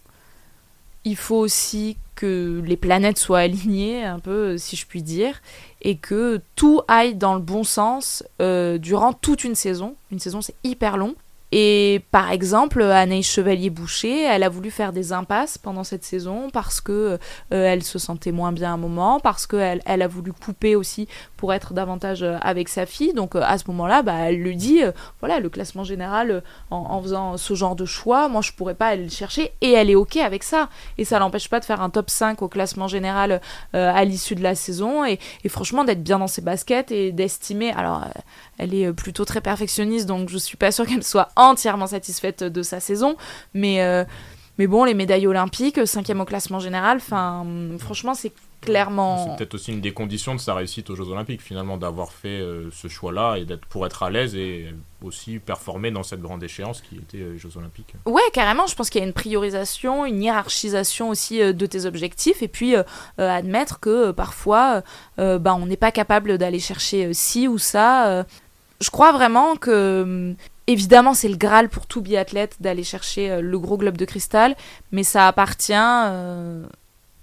Il 1.05 1.15
faut 1.15 1.37
aussi 1.37 1.97
que 2.15 2.61
les 2.65 2.77
planètes 2.77 3.19
soient 3.19 3.39
alignées, 3.39 4.03
un 4.03 4.19
peu, 4.19 4.57
si 4.57 4.75
je 4.75 4.85
puis 4.85 5.03
dire, 5.03 5.41
et 5.81 5.97
que 5.97 6.41
tout 6.55 6.81
aille 6.87 7.15
dans 7.15 7.35
le 7.35 7.41
bon 7.41 7.63
sens 7.63 8.23
euh, 8.41 8.77
durant 8.77 9.13
toute 9.13 9.43
une 9.43 9.55
saison. 9.55 9.95
Une 10.11 10.19
saison, 10.19 10.41
c'est 10.41 10.55
hyper 10.63 10.97
long. 10.97 11.15
Et 11.51 12.01
par 12.11 12.31
exemple, 12.31 12.81
Anaïs 12.81 13.29
Chevalier-Boucher, 13.31 14.23
elle 14.23 14.43
a 14.43 14.49
voulu 14.49 14.71
faire 14.71 14.91
des 14.91 15.13
impasses 15.13 15.57
pendant 15.57 15.83
cette 15.83 16.03
saison 16.03 16.49
parce 16.51 16.81
que 16.81 16.91
euh, 16.91 17.17
elle 17.49 17.83
se 17.83 17.99
sentait 17.99 18.31
moins 18.31 18.51
bien 18.51 18.71
à 18.71 18.73
un 18.73 18.77
moment, 18.77 19.19
parce 19.19 19.45
qu'elle 19.45 19.81
elle 19.85 20.01
a 20.01 20.07
voulu 20.07 20.33
couper 20.33 20.75
aussi 20.75 21.07
pour 21.37 21.53
être 21.53 21.73
davantage 21.73 22.23
euh, 22.23 22.37
avec 22.41 22.67
sa 22.67 22.85
fille. 22.85 23.13
Donc 23.13 23.35
euh, 23.35 23.41
à 23.43 23.57
ce 23.57 23.65
moment-là, 23.67 24.01
bah, 24.01 24.15
elle 24.23 24.41
lui 24.41 24.55
dit, 24.55 24.81
voilà, 25.19 25.39
le 25.39 25.49
classement 25.49 25.83
général, 25.83 26.43
en, 26.71 27.01
faisant 27.01 27.37
ce 27.37 27.53
genre 27.53 27.75
de 27.75 27.85
choix, 27.85 28.27
moi 28.27 28.41
je 28.41 28.51
pourrais 28.51 28.75
pas 28.75 28.87
aller 28.87 29.03
le 29.03 29.09
chercher. 29.09 29.51
Et 29.61 29.71
elle 29.71 29.89
est 29.89 29.95
OK 29.95 30.17
avec 30.17 30.43
ça. 30.43 30.69
Et 30.97 31.05
ça 31.05 31.19
l'empêche 31.19 31.49
pas 31.49 31.59
de 31.59 31.65
faire 31.65 31.81
un 31.81 31.89
top 31.89 32.09
5 32.09 32.41
au 32.41 32.47
classement 32.47 32.87
général 32.87 33.39
à 33.73 34.03
l'issue 34.05 34.35
de 34.35 34.43
la 34.43 34.55
saison. 34.55 35.05
Et, 35.05 35.19
et 35.43 35.49
franchement, 35.49 35.83
d'être 35.83 36.03
bien 36.03 36.19
dans 36.19 36.27
ses 36.27 36.41
baskets 36.41 36.91
et 36.91 37.11
d'estimer... 37.11 37.71
Alors, 37.71 38.05
elle 38.57 38.73
est 38.73 38.93
plutôt 38.93 39.25
très 39.25 39.41
perfectionniste, 39.41 40.05
donc 40.05 40.29
je 40.29 40.37
suis 40.37 40.57
pas 40.57 40.71
sûre 40.71 40.85
qu'elle 40.87 41.03
soit 41.03 41.29
entièrement 41.35 41.87
satisfaite 41.87 42.43
de 42.43 42.63
sa 42.63 42.79
saison. 42.79 43.17
Mais, 43.53 43.81
euh, 43.81 44.03
mais 44.57 44.67
bon, 44.67 44.83
les 44.83 44.93
médailles 44.93 45.27
olympiques, 45.27 45.85
cinquième 45.85 46.21
au 46.21 46.25
classement 46.25 46.59
général, 46.59 46.97
enfin, 46.97 47.45
franchement, 47.79 48.13
c'est 48.13 48.31
clairement. 48.61 49.25
C'est 49.25 49.37
peut-être 49.37 49.53
aussi 49.55 49.71
une 49.71 49.81
des 49.81 49.93
conditions 49.93 50.33
de 50.33 50.39
sa 50.39 50.55
réussite 50.55 50.89
aux 50.89 50.95
Jeux 50.95 51.09
Olympiques, 51.09 51.41
finalement, 51.41 51.77
d'avoir 51.77 52.11
fait 52.11 52.39
euh, 52.39 52.71
ce 52.71 52.87
choix-là 52.87 53.35
et 53.35 53.45
d'être 53.45 53.65
pour 53.67 53.85
être 53.85 54.01
à 54.01 54.09
l'aise 54.09 54.33
et 54.33 54.73
aussi 55.03 55.37
performer 55.37 55.91
dans 55.91 56.01
cette 56.01 56.21
grande 56.21 56.41
échéance 56.41 56.81
qui 56.81 56.95
était 56.95 57.19
euh, 57.19 57.33
les 57.33 57.37
Jeux 57.37 57.57
Olympiques. 57.57 57.93
Ouais, 58.05 58.23
carrément. 58.33 58.65
Je 58.65 58.75
pense 58.75 58.89
qu'il 58.89 59.01
y 59.01 59.03
a 59.03 59.07
une 59.07 59.13
priorisation, 59.13 60.05
une 60.05 60.23
hiérarchisation 60.23 61.09
aussi 61.09 61.39
de 61.39 61.65
tes 61.65 61.85
objectifs 61.85 62.41
et 62.41 62.47
puis 62.47 62.75
admettre 63.17 63.79
que 63.79 64.11
parfois, 64.11 64.81
bah, 65.17 65.55
on 65.55 65.65
n'est 65.67 65.77
pas 65.77 65.91
capable 65.91 66.37
d'aller 66.37 66.59
chercher 66.59 67.13
ci 67.13 67.47
ou 67.47 67.57
ça 67.57 68.25
je 68.81 68.89
crois 68.89 69.11
vraiment 69.11 69.55
que 69.55 70.33
évidemment 70.67 71.13
c'est 71.13 71.29
le 71.29 71.37
graal 71.37 71.69
pour 71.69 71.87
tout 71.87 72.01
biathlète 72.01 72.57
d'aller 72.59 72.83
chercher 72.83 73.31
euh, 73.31 73.41
le 73.41 73.59
gros 73.59 73.77
globe 73.77 73.97
de 73.97 74.05
cristal, 74.05 74.55
mais 74.91 75.03
ça 75.03 75.27
appartient, 75.27 75.73
euh, 75.75 76.65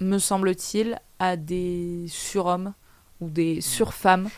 me 0.00 0.18
semble-t-il, 0.18 0.98
à 1.18 1.36
des 1.36 2.06
surhommes 2.08 2.72
ou 3.20 3.28
des 3.28 3.60
surfemmes 3.60 4.28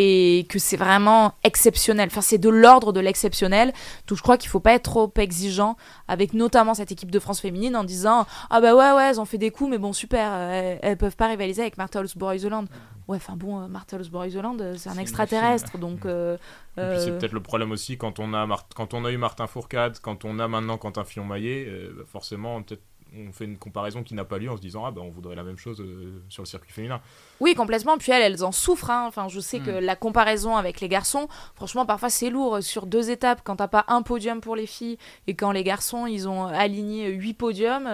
et 0.00 0.46
que 0.48 0.60
c'est 0.60 0.76
vraiment 0.76 1.32
exceptionnel. 1.42 2.08
Enfin, 2.08 2.20
c'est 2.20 2.38
de 2.38 2.48
l'ordre 2.48 2.92
de 2.92 3.00
l'exceptionnel. 3.00 3.72
Donc, 4.06 4.16
je 4.16 4.22
crois 4.22 4.36
qu'il 4.36 4.48
faut 4.48 4.60
pas 4.60 4.74
être 4.74 4.84
trop 4.84 5.12
exigeant 5.16 5.76
avec 6.06 6.34
notamment 6.34 6.74
cette 6.74 6.92
équipe 6.92 7.10
de 7.10 7.18
France 7.18 7.40
féminine 7.40 7.74
en 7.74 7.82
disant 7.82 8.24
Ah 8.48 8.60
bah 8.60 8.76
ouais, 8.76 8.92
ouais, 8.92 9.10
elles 9.10 9.20
ont 9.20 9.24
fait 9.24 9.38
des 9.38 9.50
coups, 9.50 9.70
mais 9.70 9.78
bon, 9.78 9.92
super, 9.92 10.32
elles, 10.34 10.78
elles 10.82 10.96
peuvent 10.96 11.16
pas 11.16 11.26
rivaliser 11.26 11.62
avec 11.62 11.78
Martha 11.78 11.98
Holzboer-Isoland. 11.98 12.66
Ouais, 13.08 13.16
enfin 13.16 13.36
bon, 13.36 13.62
euh, 13.62 13.68
Martha 13.68 13.96
Holzboer-Isoland, 13.96 14.58
euh, 14.60 14.74
c'est 14.76 14.90
un 14.90 14.98
extraterrestre, 14.98 15.78
donc. 15.78 16.04
Euh, 16.04 16.36
c'est 16.76 17.18
peut-être 17.18 17.32
le 17.32 17.42
problème 17.42 17.72
aussi 17.72 17.96
quand 17.96 18.20
on 18.20 18.34
a 18.34 18.46
quand 18.76 18.94
on 18.94 19.04
a 19.04 19.10
eu 19.10 19.16
Martin 19.16 19.46
Fourcade, 19.46 19.98
quand 20.00 20.24
on 20.24 20.38
a 20.38 20.46
maintenant 20.46 20.76
Quentin 20.76 21.04
Fillon-Maillet, 21.04 21.90
bah, 21.96 22.04
forcément 22.06 22.62
peut-être 22.62 22.82
on 23.16 23.32
fait 23.32 23.46
une 23.46 23.56
comparaison 23.56 24.02
qui 24.02 24.14
n'a 24.14 24.24
pas 24.24 24.36
lieu 24.36 24.50
en 24.50 24.56
se 24.56 24.60
disant 24.60 24.84
ah 24.84 24.90
ben 24.90 25.00
on 25.00 25.08
voudrait 25.08 25.34
la 25.34 25.42
même 25.42 25.56
chose 25.56 25.82
sur 26.28 26.42
le 26.42 26.46
circuit 26.46 26.70
féminin. 26.70 27.00
Oui 27.40 27.54
complètement. 27.54 27.96
Puis 27.96 28.12
elles 28.12 28.22
elles 28.22 28.44
en 28.44 28.52
souffrent. 28.52 28.90
Hein. 28.90 29.06
Enfin 29.08 29.26
je 29.26 29.40
sais 29.40 29.58
que 29.58 29.80
hmm. 29.80 29.84
la 29.84 29.96
comparaison 29.96 30.56
avec 30.56 30.80
les 30.80 30.88
garçons, 30.88 31.26
franchement 31.56 31.86
parfois 31.86 32.10
c'est 32.10 32.30
lourd 32.30 32.62
sur 32.62 32.86
deux 32.86 33.10
étapes 33.10 33.40
quand 33.42 33.56
t'as 33.56 33.66
pas 33.66 33.86
un 33.88 34.02
podium 34.02 34.40
pour 34.40 34.54
les 34.54 34.66
filles 34.66 34.98
et 35.26 35.34
quand 35.34 35.50
les 35.50 35.64
garçons 35.64 36.06
ils 36.06 36.28
ont 36.28 36.44
aligné 36.44 37.08
huit 37.08 37.34
podiums, 37.34 37.88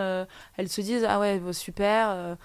elles 0.56 0.68
se 0.68 0.80
disent 0.80 1.06
ah 1.08 1.20
ouais 1.20 1.40
super 1.52 2.36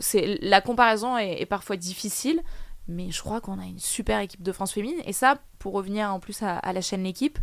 c'est 0.00 0.38
la 0.40 0.60
comparaison 0.60 1.16
est, 1.18 1.46
parfois 1.46 1.76
difficile, 1.76 2.42
mais 2.86 3.10
je 3.10 3.20
crois 3.20 3.40
qu'on 3.40 3.58
a 3.58 3.64
une 3.64 3.78
super 3.78 4.20
équipe 4.20 4.42
de 4.42 4.52
France 4.52 4.72
féminine. 4.72 5.00
Et 5.04 5.12
ça, 5.12 5.38
pour 5.58 5.74
revenir 5.74 6.12
en 6.12 6.20
plus 6.20 6.42
à, 6.42 6.72
la 6.72 6.80
chaîne 6.80 7.02
L'équipe, 7.02 7.38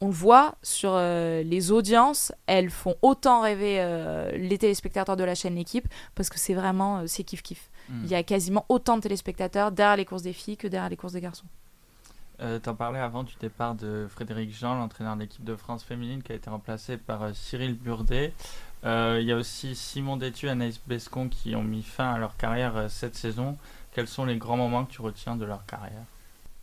on 0.00 0.08
le 0.08 0.12
voit 0.12 0.56
sur 0.62 0.90
euh, 0.92 1.42
les 1.42 1.70
audiences, 1.70 2.32
elles 2.46 2.70
font 2.70 2.96
autant 3.00 3.40
rêver 3.40 3.76
euh, 3.78 4.32
les 4.36 4.58
téléspectateurs 4.58 5.16
de 5.16 5.24
la 5.24 5.34
chaîne 5.34 5.54
L'équipe 5.54 5.88
parce 6.14 6.28
que 6.28 6.38
c'est 6.38 6.54
vraiment 6.54 6.98
euh, 6.98 7.06
c'est 7.06 7.24
kiff 7.24 7.42
kiff. 7.42 7.70
Hmm. 7.88 8.02
Il 8.04 8.10
y 8.10 8.14
a 8.14 8.22
quasiment 8.22 8.66
autant 8.68 8.96
de 8.96 9.02
téléspectateurs 9.02 9.72
derrière 9.72 9.96
les 9.96 10.04
courses 10.04 10.22
des 10.22 10.32
filles 10.32 10.56
que 10.56 10.68
derrière 10.68 10.90
les 10.90 10.96
courses 10.96 11.12
des 11.12 11.20
garçons. 11.20 11.46
T'en 12.62 12.74
parlais 12.74 12.98
avant 12.98 13.22
du 13.22 13.32
départ 13.40 13.74
de 13.74 14.06
Frédéric 14.10 14.52
Jean, 14.54 14.74
l'entraîneur 14.74 15.14
de 15.14 15.20
l'équipe 15.20 15.44
de 15.44 15.54
France 15.54 15.82
féminine, 15.84 16.22
qui 16.22 16.32
a 16.32 16.34
été 16.34 16.50
remplacé 16.50 16.98
par 16.98 17.34
Cyril 17.34 17.74
Burdet. 17.74 18.34
Euh, 18.84 19.18
il 19.20 19.26
y 19.26 19.32
a 19.32 19.36
aussi 19.36 19.74
Simon 19.74 20.16
Détu 20.16 20.46
et 20.46 20.50
Anaïs 20.50 20.78
Bescon 20.86 21.28
qui 21.28 21.56
ont 21.56 21.62
mis 21.62 21.82
fin 21.82 22.12
à 22.12 22.18
leur 22.18 22.36
carrière 22.36 22.76
euh, 22.76 22.88
cette 22.88 23.14
saison. 23.14 23.56
Quels 23.94 24.08
sont 24.08 24.24
les 24.24 24.36
grands 24.36 24.56
moments 24.56 24.84
que 24.84 24.92
tu 24.92 25.00
retiens 25.00 25.36
de 25.36 25.44
leur 25.44 25.64
carrière? 25.64 26.02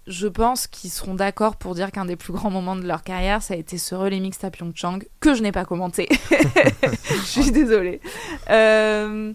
Je 0.07 0.27
pense 0.27 0.67
qu'ils 0.67 0.91
seront 0.91 1.15
d'accord 1.15 1.55
pour 1.55 1.73
dire 1.73 1.91
qu'un 1.91 2.05
des 2.05 2.15
plus 2.15 2.33
grands 2.33 2.51
moments 2.51 2.75
de 2.75 2.85
leur 2.85 3.03
carrière, 3.03 3.41
ça 3.41 3.53
a 3.53 3.57
été 3.57 3.77
ce 3.77 3.95
relais 3.95 4.19
mixte 4.19 4.43
à 4.43 4.51
Pyeongchang, 4.51 4.99
que 5.19 5.33
je 5.33 5.41
n'ai 5.41 5.51
pas 5.51 5.65
commenté. 5.65 6.09
je 7.11 7.41
suis 7.41 7.51
désolée. 7.51 8.01
Euh, 8.49 9.33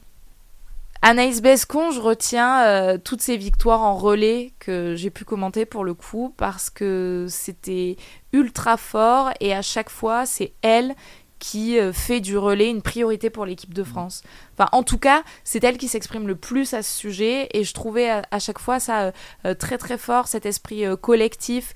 Anaïs 1.02 1.40
Bescon, 1.40 1.92
je 1.92 2.00
retiens 2.00 2.98
toutes 2.98 3.22
ces 3.22 3.36
victoires 3.36 3.82
en 3.82 3.94
relais 3.96 4.52
que 4.58 4.96
j'ai 4.96 5.10
pu 5.10 5.24
commenter 5.24 5.66
pour 5.66 5.84
le 5.84 5.94
coup, 5.94 6.34
parce 6.36 6.68
que 6.68 7.26
c'était 7.28 7.96
ultra 8.32 8.76
fort 8.76 9.30
et 9.38 9.54
à 9.54 9.62
chaque 9.62 9.90
fois, 9.90 10.26
c'est 10.26 10.52
elle 10.62 10.96
qui 11.38 11.78
euh, 11.78 11.92
fait 11.92 12.20
du 12.20 12.38
relais 12.38 12.70
une 12.70 12.82
priorité 12.82 13.30
pour 13.30 13.46
l'équipe 13.46 13.74
de 13.74 13.84
France. 13.84 14.22
Enfin, 14.54 14.68
en 14.72 14.82
tout 14.82 14.98
cas, 14.98 15.22
c'est 15.44 15.62
elle 15.64 15.76
qui 15.76 15.88
s'exprime 15.88 16.26
le 16.26 16.36
plus 16.36 16.74
à 16.74 16.82
ce 16.82 16.98
sujet 16.98 17.48
et 17.52 17.64
je 17.64 17.74
trouvais 17.74 18.08
à, 18.08 18.38
chaque 18.38 18.58
fois 18.58 18.80
ça 18.80 19.02
euh, 19.02 19.12
euh, 19.44 19.54
très 19.54 19.78
très 19.78 19.98
fort, 19.98 20.28
cet 20.28 20.46
esprit 20.46 20.84
collectif 21.00 21.74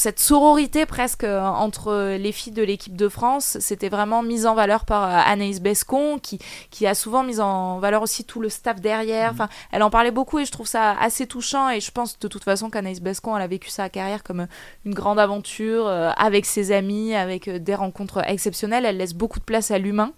cette 0.00 0.18
sororité 0.18 0.86
presque 0.86 1.24
euh, 1.24 1.42
entre 1.42 2.16
les 2.16 2.32
filles 2.32 2.54
de 2.54 2.62
l'équipe 2.62 2.96
de 2.96 3.06
France, 3.10 3.58
c'était 3.60 3.90
vraiment 3.90 4.22
mise 4.22 4.46
en 4.46 4.54
valeur 4.54 4.86
par 4.86 5.04
euh, 5.04 5.30
Anaïs 5.30 5.60
Bescon, 5.60 6.18
qui, 6.18 6.38
qui 6.70 6.86
a 6.86 6.94
souvent 6.94 7.22
mis 7.22 7.38
en 7.38 7.78
valeur 7.80 8.00
aussi 8.00 8.24
tout 8.24 8.40
le 8.40 8.48
staff 8.48 8.80
derrière. 8.80 9.32
Mmh. 9.32 9.34
Enfin, 9.34 9.48
elle 9.72 9.82
en 9.82 9.90
parlait 9.90 10.10
beaucoup 10.10 10.38
et 10.38 10.46
je 10.46 10.52
trouve 10.52 10.66
ça 10.66 10.92
assez 10.92 11.26
touchant. 11.26 11.68
Et 11.68 11.80
je 11.80 11.90
pense 11.90 12.18
de 12.18 12.28
toute 12.28 12.44
façon 12.44 12.70
qu'Anaïs 12.70 13.02
Bescon, 13.02 13.36
elle 13.36 13.42
a 13.42 13.46
vécu 13.46 13.68
sa 13.68 13.90
carrière 13.90 14.22
comme 14.22 14.46
une 14.86 14.94
grande 14.94 15.18
aventure 15.18 15.86
euh, 15.86 16.12
avec 16.16 16.46
ses 16.46 16.72
amis, 16.72 17.14
avec 17.14 17.50
des 17.50 17.74
rencontres 17.74 18.26
exceptionnelles. 18.26 18.86
Elle 18.86 18.96
laisse 18.96 19.12
beaucoup 19.12 19.38
de 19.38 19.44
place 19.44 19.70
à 19.70 19.76
l'humain. 19.76 20.14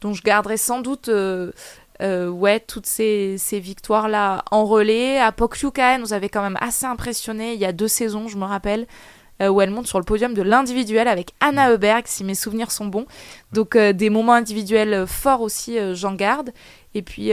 Donc 0.00 0.14
je 0.14 0.22
garderai 0.22 0.56
sans 0.56 0.80
doute 0.80 1.08
euh, 1.08 1.52
ouais, 2.00 2.60
toutes 2.60 2.86
ces, 2.86 3.36
victoires-là 3.52 4.44
en 4.50 4.64
relais. 4.64 5.18
À 5.18 5.32
Pokyuka, 5.32 5.98
nous 5.98 6.12
avait 6.12 6.28
quand 6.28 6.42
même 6.42 6.58
assez 6.60 6.86
impressionné 6.86 7.54
il 7.54 7.60
y 7.60 7.64
a 7.64 7.72
deux 7.72 7.88
saisons, 7.88 8.28
je 8.28 8.36
me 8.36 8.44
rappelle, 8.44 8.86
euh, 9.42 9.48
où 9.48 9.60
elle 9.60 9.70
monte 9.70 9.86
sur 9.86 9.98
le 9.98 10.04
podium 10.04 10.34
de 10.34 10.42
l'individuel 10.42 11.08
avec 11.08 11.32
Anna 11.40 11.70
Heuberg, 11.70 12.04
si 12.06 12.24
mes 12.24 12.34
souvenirs 12.34 12.70
sont 12.70 12.86
bons. 12.86 13.06
Donc 13.52 13.76
euh, 13.76 13.92
des 13.92 14.10
moments 14.10 14.34
individuels 14.34 15.06
forts 15.06 15.42
aussi, 15.42 15.78
j'en 15.94 16.14
garde. 16.14 16.52
Et 16.94 17.02
puis 17.02 17.30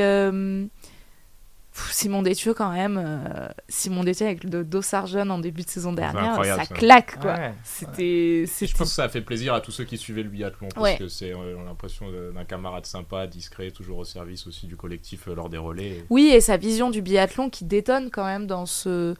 Simon 1.73 2.21
Détieux 2.21 2.53
quand 2.53 2.71
même, 2.71 3.01
euh, 3.03 3.47
Simon 3.67 4.03
Détieux 4.03 4.27
avec 4.27 4.43
le 4.43 4.63
Dossard 4.63 5.07
jeune 5.07 5.31
en 5.31 5.39
début 5.39 5.63
de 5.63 5.69
saison 5.69 5.91
dernière, 5.91 6.43
ça, 6.43 6.65
claque 6.65 7.19
quoi. 7.19 7.35
C'était, 7.63 8.45
Je 8.45 8.75
pense 8.75 8.89
que 8.89 8.95
ça 8.95 9.05
a 9.05 9.09
fait 9.09 9.21
plaisir 9.21 9.53
à 9.53 9.61
tous 9.61 9.71
ceux 9.71 9.83
qui 9.83 9.97
suivaient 9.97 10.23
le 10.23 10.29
biathlon 10.29 10.69
parce 10.73 10.97
que 10.97 11.07
c'est 11.07 11.33
on 11.33 11.41
a 11.41 11.63
l'impression 11.65 12.07
d'un 12.11 12.45
camarade 12.45 12.85
sympa, 12.85 13.27
discret, 13.27 13.71
toujours 13.71 13.99
au 13.99 14.05
service 14.05 14.45
aussi 14.47 14.67
du 14.67 14.75
collectif 14.75 15.27
euh, 15.27 15.35
lors 15.35 15.49
des 15.49 15.57
relais. 15.57 16.05
Oui 16.09 16.31
et 16.33 16.41
sa 16.41 16.57
vision 16.57 16.89
du 16.89 17.01
biathlon 17.01 17.49
qui 17.49 17.65
détonne 17.65 18.11
quand 18.11 18.25
même 18.25 18.45
dans 18.45 18.65
ce 18.65 19.15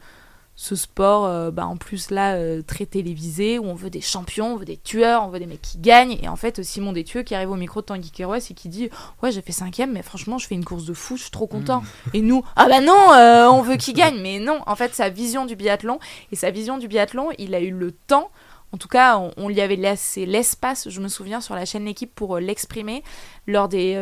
ce 0.56 0.76
sport, 0.76 1.26
euh, 1.26 1.50
bah, 1.50 1.66
en 1.66 1.76
plus 1.76 2.10
là, 2.10 2.34
euh, 2.34 2.62
très 2.62 2.86
télévisé, 2.86 3.58
où 3.58 3.64
on 3.64 3.74
veut 3.74 3.90
des 3.90 4.00
champions, 4.00 4.54
on 4.54 4.56
veut 4.56 4.64
des 4.64 4.76
tueurs, 4.76 5.24
on 5.24 5.28
veut 5.28 5.40
des 5.40 5.46
mecs 5.46 5.62
qui 5.62 5.78
gagnent. 5.78 6.16
Et 6.22 6.28
en 6.28 6.36
fait, 6.36 6.62
Simon 6.62 6.92
Détieux 6.92 7.22
qui 7.22 7.34
arrive 7.34 7.50
au 7.50 7.56
micro 7.56 7.80
de 7.80 7.86
Tanguy 7.86 8.12
Kerouas 8.12 8.46
et 8.50 8.54
qui 8.54 8.68
dit 8.68 8.88
Ouais, 9.22 9.32
j'ai 9.32 9.42
fait 9.42 9.52
cinquième, 9.52 9.92
mais 9.92 10.02
franchement, 10.02 10.38
je 10.38 10.46
fais 10.46 10.54
une 10.54 10.64
course 10.64 10.84
de 10.84 10.94
fou, 10.94 11.16
je 11.16 11.22
suis 11.22 11.30
trop 11.32 11.48
content. 11.48 11.80
Mm. 11.80 12.10
Et 12.14 12.20
nous, 12.20 12.44
ah 12.54 12.68
bah 12.68 12.80
non, 12.80 13.12
euh, 13.14 13.48
on 13.48 13.62
veut 13.62 13.76
qu'il 13.76 13.94
gagne. 13.94 14.20
Mais 14.20 14.38
non, 14.38 14.60
en 14.66 14.76
fait, 14.76 14.94
sa 14.94 15.08
vision 15.08 15.44
du 15.44 15.56
biathlon, 15.56 15.98
et 16.30 16.36
sa 16.36 16.50
vision 16.50 16.78
du 16.78 16.86
biathlon, 16.86 17.30
il 17.38 17.54
a 17.54 17.60
eu 17.60 17.72
le 17.72 17.90
temps. 17.90 18.30
En 18.70 18.76
tout 18.76 18.88
cas, 18.88 19.20
on, 19.36 19.48
lui 19.48 19.60
avait 19.60 19.76
laissé 19.76 20.26
l'espace, 20.26 20.88
je 20.88 21.00
me 21.00 21.06
souviens, 21.06 21.40
sur 21.40 21.54
la 21.54 21.64
chaîne 21.64 21.84
L'équipe 21.84 22.12
pour 22.12 22.38
l'exprimer 22.38 23.04
lors 23.46 23.68
des 23.68 23.96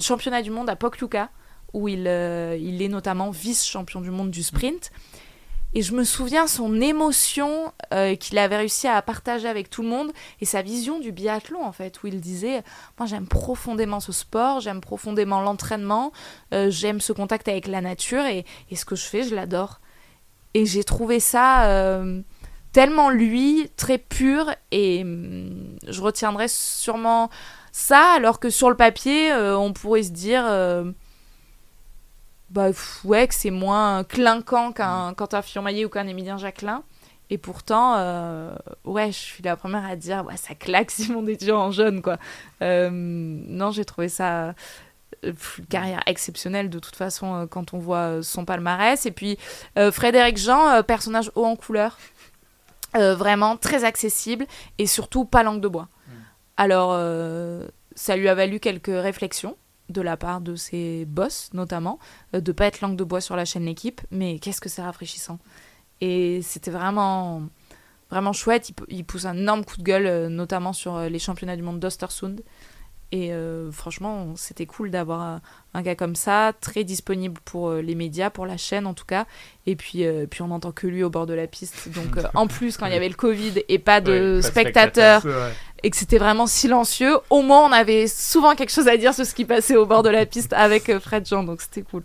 championnats 0.00 0.40
du 0.40 0.50
monde 0.50 0.70
à 0.70 0.76
Pokluka, 0.76 1.28
où 1.74 1.88
il, 1.88 2.06
il 2.58 2.80
est 2.80 2.88
notamment 2.88 3.30
vice-champion 3.30 4.00
du 4.00 4.10
monde 4.10 4.30
du 4.30 4.42
sprint. 4.42 4.90
Et 5.76 5.82
je 5.82 5.92
me 5.92 6.04
souviens 6.04 6.46
son 6.46 6.80
émotion 6.80 7.72
euh, 7.92 8.14
qu'il 8.14 8.38
avait 8.38 8.56
réussi 8.56 8.86
à 8.86 9.02
partager 9.02 9.48
avec 9.48 9.70
tout 9.70 9.82
le 9.82 9.88
monde 9.88 10.12
et 10.40 10.44
sa 10.44 10.62
vision 10.62 11.00
du 11.00 11.10
biathlon 11.10 11.64
en 11.64 11.72
fait, 11.72 12.00
où 12.02 12.06
il 12.06 12.20
disait 12.20 12.62
Moi 12.98 13.06
j'aime 13.06 13.26
profondément 13.26 13.98
ce 13.98 14.12
sport, 14.12 14.60
j'aime 14.60 14.80
profondément 14.80 15.40
l'entraînement, 15.40 16.12
euh, 16.52 16.70
j'aime 16.70 17.00
ce 17.00 17.12
contact 17.12 17.48
avec 17.48 17.66
la 17.66 17.80
nature 17.80 18.24
et, 18.24 18.44
ce 18.72 18.84
que 18.84 18.94
je 18.94 19.04
fais, 19.04 19.24
je 19.24 19.34
l'adore. 19.34 19.80
Et 20.54 20.64
j'ai 20.64 20.84
trouvé 20.84 21.18
ça 21.18 21.66
euh, 21.66 22.22
tellement 22.70 23.10
lui, 23.10 23.68
très 23.76 23.98
pur 23.98 24.52
et 24.70 25.02
hum, 25.02 25.76
je 25.88 26.00
retiendrai 26.00 26.46
sûrement 26.46 27.30
ça, 27.72 28.12
alors 28.16 28.38
que 28.38 28.48
sur 28.48 28.70
le 28.70 28.76
papier, 28.76 29.34
on 29.34 29.72
pourrait 29.72 30.04
se 30.04 30.12
dire 30.12 30.44
bah 32.54 32.70
ouais 33.02 33.26
que 33.26 33.34
c'est 33.34 33.50
moins 33.50 34.04
clinquant 34.04 34.70
qu'un 34.72 35.10
mm. 35.10 35.14
Quentin 35.16 35.42
Fillon-Maillet 35.42 35.84
ou 35.84 35.88
qu'un 35.88 36.06
Émilien 36.06 36.38
Jacquelin 36.38 36.84
Et 37.28 37.36
pourtant, 37.36 37.96
euh, 37.96 38.54
ouais, 38.84 39.08
je 39.08 39.18
suis 39.18 39.42
la 39.42 39.56
première 39.56 39.84
à 39.84 39.96
dire, 39.96 40.24
ouais, 40.24 40.36
ça 40.36 40.54
claque 40.54 40.92
Simon 40.92 41.22
Détieux 41.22 41.56
en 41.56 41.72
jeune, 41.72 42.00
quoi. 42.00 42.16
Euh, 42.62 42.90
non, 42.92 43.72
j'ai 43.72 43.84
trouvé 43.84 44.08
ça 44.08 44.54
euh, 45.24 45.32
une 45.58 45.66
carrière 45.66 46.00
exceptionnelle 46.06 46.70
de 46.70 46.78
toute 46.78 46.94
façon 46.94 47.48
quand 47.50 47.74
on 47.74 47.78
voit 47.78 48.22
son 48.22 48.44
palmarès. 48.44 49.04
Et 49.04 49.10
puis 49.10 49.36
Frédéric 49.90 50.36
Jean, 50.36 50.82
personnage 50.84 51.32
haut 51.34 51.46
en 51.46 51.56
couleur, 51.56 51.98
vraiment 52.94 53.56
très 53.56 53.82
accessible 53.82 54.46
et 54.78 54.86
surtout 54.86 55.24
pas 55.24 55.42
langue 55.42 55.60
de 55.60 55.68
bois. 55.68 55.88
Mm. 56.06 56.12
Alors, 56.58 57.70
ça 57.96 58.16
lui 58.16 58.28
a 58.28 58.34
valu 58.34 58.60
quelques 58.60 58.86
réflexions 58.88 59.56
de 59.88 60.00
la 60.00 60.16
part 60.16 60.40
de 60.40 60.56
ses 60.56 61.04
boss 61.04 61.50
notamment, 61.52 61.98
de 62.32 62.52
pas 62.52 62.66
être 62.66 62.80
langue 62.80 62.96
de 62.96 63.04
bois 63.04 63.20
sur 63.20 63.36
la 63.36 63.44
chaîne 63.44 63.64
L'équipe, 63.64 64.00
mais 64.10 64.38
qu'est-ce 64.38 64.60
que 64.60 64.68
c'est 64.68 64.82
rafraîchissant. 64.82 65.38
Et 66.00 66.42
c'était 66.42 66.70
vraiment, 66.70 67.42
vraiment 68.10 68.32
chouette. 68.32 68.72
Il, 68.88 69.04
pousse 69.04 69.26
un 69.26 69.36
énorme 69.36 69.64
coup 69.64 69.76
de 69.76 69.82
gueule, 69.82 70.06
euh, 70.06 70.28
notamment 70.28 70.72
sur 70.72 70.96
euh, 70.96 71.08
les 71.08 71.18
championnats 71.18 71.56
du 71.56 71.62
monde 71.62 71.80
d'Ostersund. 71.80 72.42
Et 73.12 73.32
euh, 73.32 73.70
franchement, 73.70 74.34
c'était 74.34 74.66
cool 74.66 74.90
d'avoir 74.90 75.40
un, 75.72 75.82
gars 75.82 75.94
comme 75.94 76.16
ça, 76.16 76.52
très 76.60 76.82
disponible 76.82 77.40
pour 77.44 77.72
les 77.72 77.94
médias, 77.94 78.28
pour 78.28 78.44
la 78.44 78.56
chaîne 78.56 78.86
en 78.86 78.94
tout 78.94 79.04
cas. 79.04 79.26
Et 79.66 79.76
puis, 79.76 80.04
puis 80.28 80.42
on 80.42 80.48
n'entend 80.48 80.72
que 80.72 80.88
lui 80.88 81.04
au 81.04 81.10
bord 81.10 81.26
de 81.26 81.34
la 81.34 81.46
piste. 81.46 81.90
Donc 81.90 82.18
en 82.34 82.48
plus, 82.48 82.76
quand 82.76 82.86
il 82.86 82.92
y 82.92 82.96
avait 82.96 83.08
le 83.08 83.14
Covid 83.14 83.62
et 83.68 83.78
pas 83.78 84.00
de 84.00 84.40
spectateurs, 84.42 85.24
et 85.84 85.90
que 85.90 85.96
c'était 85.96 86.18
vraiment 86.18 86.46
silencieux, 86.46 87.18
au 87.30 87.42
moins 87.42 87.68
on 87.68 87.72
avait 87.72 88.08
souvent 88.08 88.54
quelque 88.54 88.72
chose 88.72 88.88
à 88.88 88.96
dire 88.96 89.14
sur 89.14 89.24
ce 89.24 89.34
qui 89.34 89.44
passait 89.44 89.76
au 89.76 89.86
bord 89.86 90.02
de 90.02 90.08
la 90.08 90.26
piste 90.26 90.52
avec 90.52 90.90
Fred 90.98 91.26
Jean. 91.26 91.44
Donc 91.44 91.60
c'était 91.60 91.82
cool. 91.82 92.02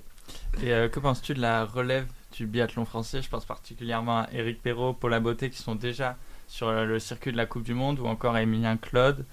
Et 0.62 0.90
que 0.90 1.00
penses-tu 1.00 1.34
de 1.34 1.42
la 1.42 1.66
relève 1.66 2.06
du 2.34 2.46
biathlon 2.46 2.86
français? 2.86 3.22
Je 3.22 3.30
pense 3.30 3.46
particulièrement 3.46 4.20
à 4.20 4.28
Eric 4.34 4.62
Perrault, 4.62 4.94
Paul 4.94 5.12
Laboté 5.12 5.50
qui 5.50 5.62
sont 5.62 5.76
déjà 5.76 6.18
sur 6.48 6.72
le 6.72 7.00
circuit 7.00 7.32
de 7.32 7.38
la 7.38 7.46
Coupe 7.46 7.64
du 7.64 7.74
Monde, 7.74 8.00
ou 8.00 8.08
encore 8.08 8.36
à 8.36 8.42
Emilien 8.42 8.76
Claude, 8.76 9.24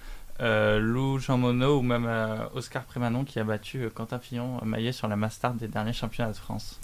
euh, 0.40 0.78
Lou 0.78 1.18
Jean 1.18 1.38
Monod 1.38 1.78
ou 1.78 1.82
même 1.82 2.06
euh, 2.06 2.36
Oscar 2.54 2.82
Prémanon 2.82 3.24
qui 3.24 3.40
a 3.40 3.44
battu 3.44 3.84
euh, 3.84 3.90
Quentin 3.90 4.18
Fillon 4.18 4.60
maillé 4.62 4.92
sur 4.92 5.08
la 5.08 5.16
Mastart 5.16 5.54
des 5.54 5.66
derniers 5.66 5.94
championnats 5.94 6.32
de 6.32 6.36
France. 6.36 6.78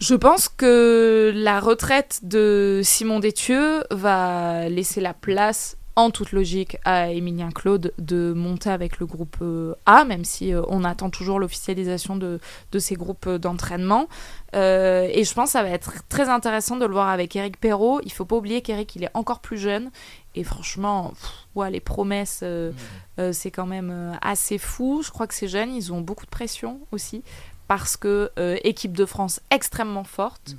Je 0.00 0.14
pense 0.14 0.48
que 0.48 1.32
la 1.34 1.60
retraite 1.60 2.20
de 2.24 2.80
Simon 2.82 3.20
Détieux 3.20 3.84
va 3.90 4.68
laisser 4.68 5.00
la 5.00 5.14
place 5.14 5.76
en 5.98 6.12
toute 6.12 6.30
logique 6.30 6.76
à 6.84 7.10
Emilien 7.10 7.50
Claude 7.50 7.92
de 7.98 8.32
monter 8.32 8.70
avec 8.70 9.00
le 9.00 9.06
groupe 9.06 9.38
euh, 9.42 9.74
A, 9.84 10.04
même 10.04 10.24
si 10.24 10.54
euh, 10.54 10.62
on 10.68 10.84
attend 10.84 11.10
toujours 11.10 11.40
l'officialisation 11.40 12.14
de, 12.14 12.38
de, 12.70 12.78
ces 12.78 12.94
groupes 12.94 13.28
d'entraînement. 13.28 14.08
Euh, 14.54 15.08
et 15.12 15.24
je 15.24 15.34
pense 15.34 15.46
que 15.46 15.52
ça 15.54 15.64
va 15.64 15.70
être 15.70 15.94
très 16.08 16.28
intéressant 16.28 16.76
de 16.76 16.86
le 16.86 16.92
voir 16.92 17.08
avec 17.08 17.34
Eric 17.34 17.58
Perrault. 17.58 18.00
Il 18.04 18.12
faut 18.12 18.24
pas 18.24 18.36
oublier 18.36 18.62
qu'Eric, 18.62 18.94
il 18.94 19.02
est 19.02 19.10
encore 19.12 19.40
plus 19.40 19.58
jeune. 19.58 19.90
Et 20.36 20.44
franchement, 20.44 21.14
ouais, 21.56 21.68
les 21.68 21.80
promesses, 21.80 22.44
mmh. 22.44 23.32
c'est 23.32 23.50
quand 23.50 23.66
même 23.66 24.16
assez 24.22 24.58
fou. 24.58 25.02
Je 25.04 25.10
crois 25.10 25.26
que 25.26 25.34
ces 25.34 25.48
jeunes, 25.48 25.74
ils 25.74 25.92
ont 25.92 26.00
beaucoup 26.00 26.26
de 26.26 26.30
pression 26.30 26.78
aussi. 26.92 27.24
Parce 27.66 27.96
que 27.96 28.30
équipe 28.62 28.96
de 28.96 29.04
France 29.04 29.40
extrêmement 29.50 30.04
forte. 30.04 30.52
Mmh. 30.52 30.56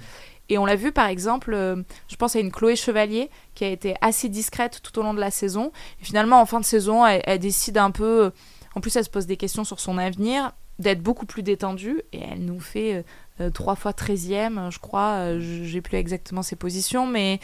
Et 0.50 0.58
on 0.58 0.66
l'a 0.66 0.76
vu 0.76 0.92
par 0.92 1.08
exemple, 1.08 1.54
euh, 1.54 1.78
je 2.08 2.16
pense 2.16 2.36
à 2.36 2.40
une 2.40 2.52
Chloé 2.52 2.76
Chevalier 2.76 3.30
qui 3.54 3.64
a 3.64 3.70
été 3.70 3.96
assez 4.02 4.30
discrète 4.30 4.82
tout 4.84 4.98
au 5.00 5.04
long 5.04 5.14
de 5.14 5.20
la 5.20 5.32
saison. 5.32 5.72
Finalement, 6.00 6.42
en 6.42 6.46
fin 6.46 6.60
de 6.60 6.66
saison, 6.66 7.06
elle, 7.06 7.40
décide 7.40 7.78
un 7.78 7.92
peu, 7.92 8.26
euh, 8.26 8.30
en 8.76 8.82
plus 8.82 8.96
elle 8.96 9.06
se 9.06 9.10
pose 9.10 9.28
des 9.28 9.38
questions 9.38 9.64
sur 9.64 9.80
son 9.80 9.98
avenir, 9.98 10.52
d'être 10.80 11.02
beaucoup 11.02 11.28
plus 11.28 11.44
détendue. 11.44 12.02
Et 12.14 12.22
elle 12.32 12.44
nous 12.46 12.60
fait 12.60 13.06
euh, 13.40 13.52
trois 13.52 13.76
fois 13.76 13.92
13e, 13.92 14.72
je 14.72 14.80
crois. 14.80 15.38
J'ai 15.40 15.82
plus 15.82 15.98
exactement 15.98 16.42
ses 16.42 16.56
positions, 16.56 17.06
mais 17.06 17.40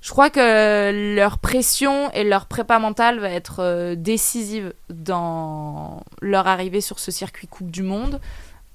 je 0.00 0.10
crois 0.10 0.28
que 0.28 1.14
leur 1.14 1.38
pression 1.38 2.10
et 2.10 2.24
leur 2.24 2.46
prépa 2.46 2.80
mentale 2.80 3.20
va 3.20 3.30
être 3.30 3.94
décisive 3.94 4.74
dans 4.90 6.02
leur 6.20 6.48
arrivée 6.48 6.80
sur 6.80 6.98
ce 6.98 7.12
circuit 7.12 7.46
Coupe 7.46 7.70
du 7.70 7.84
Monde 7.84 8.20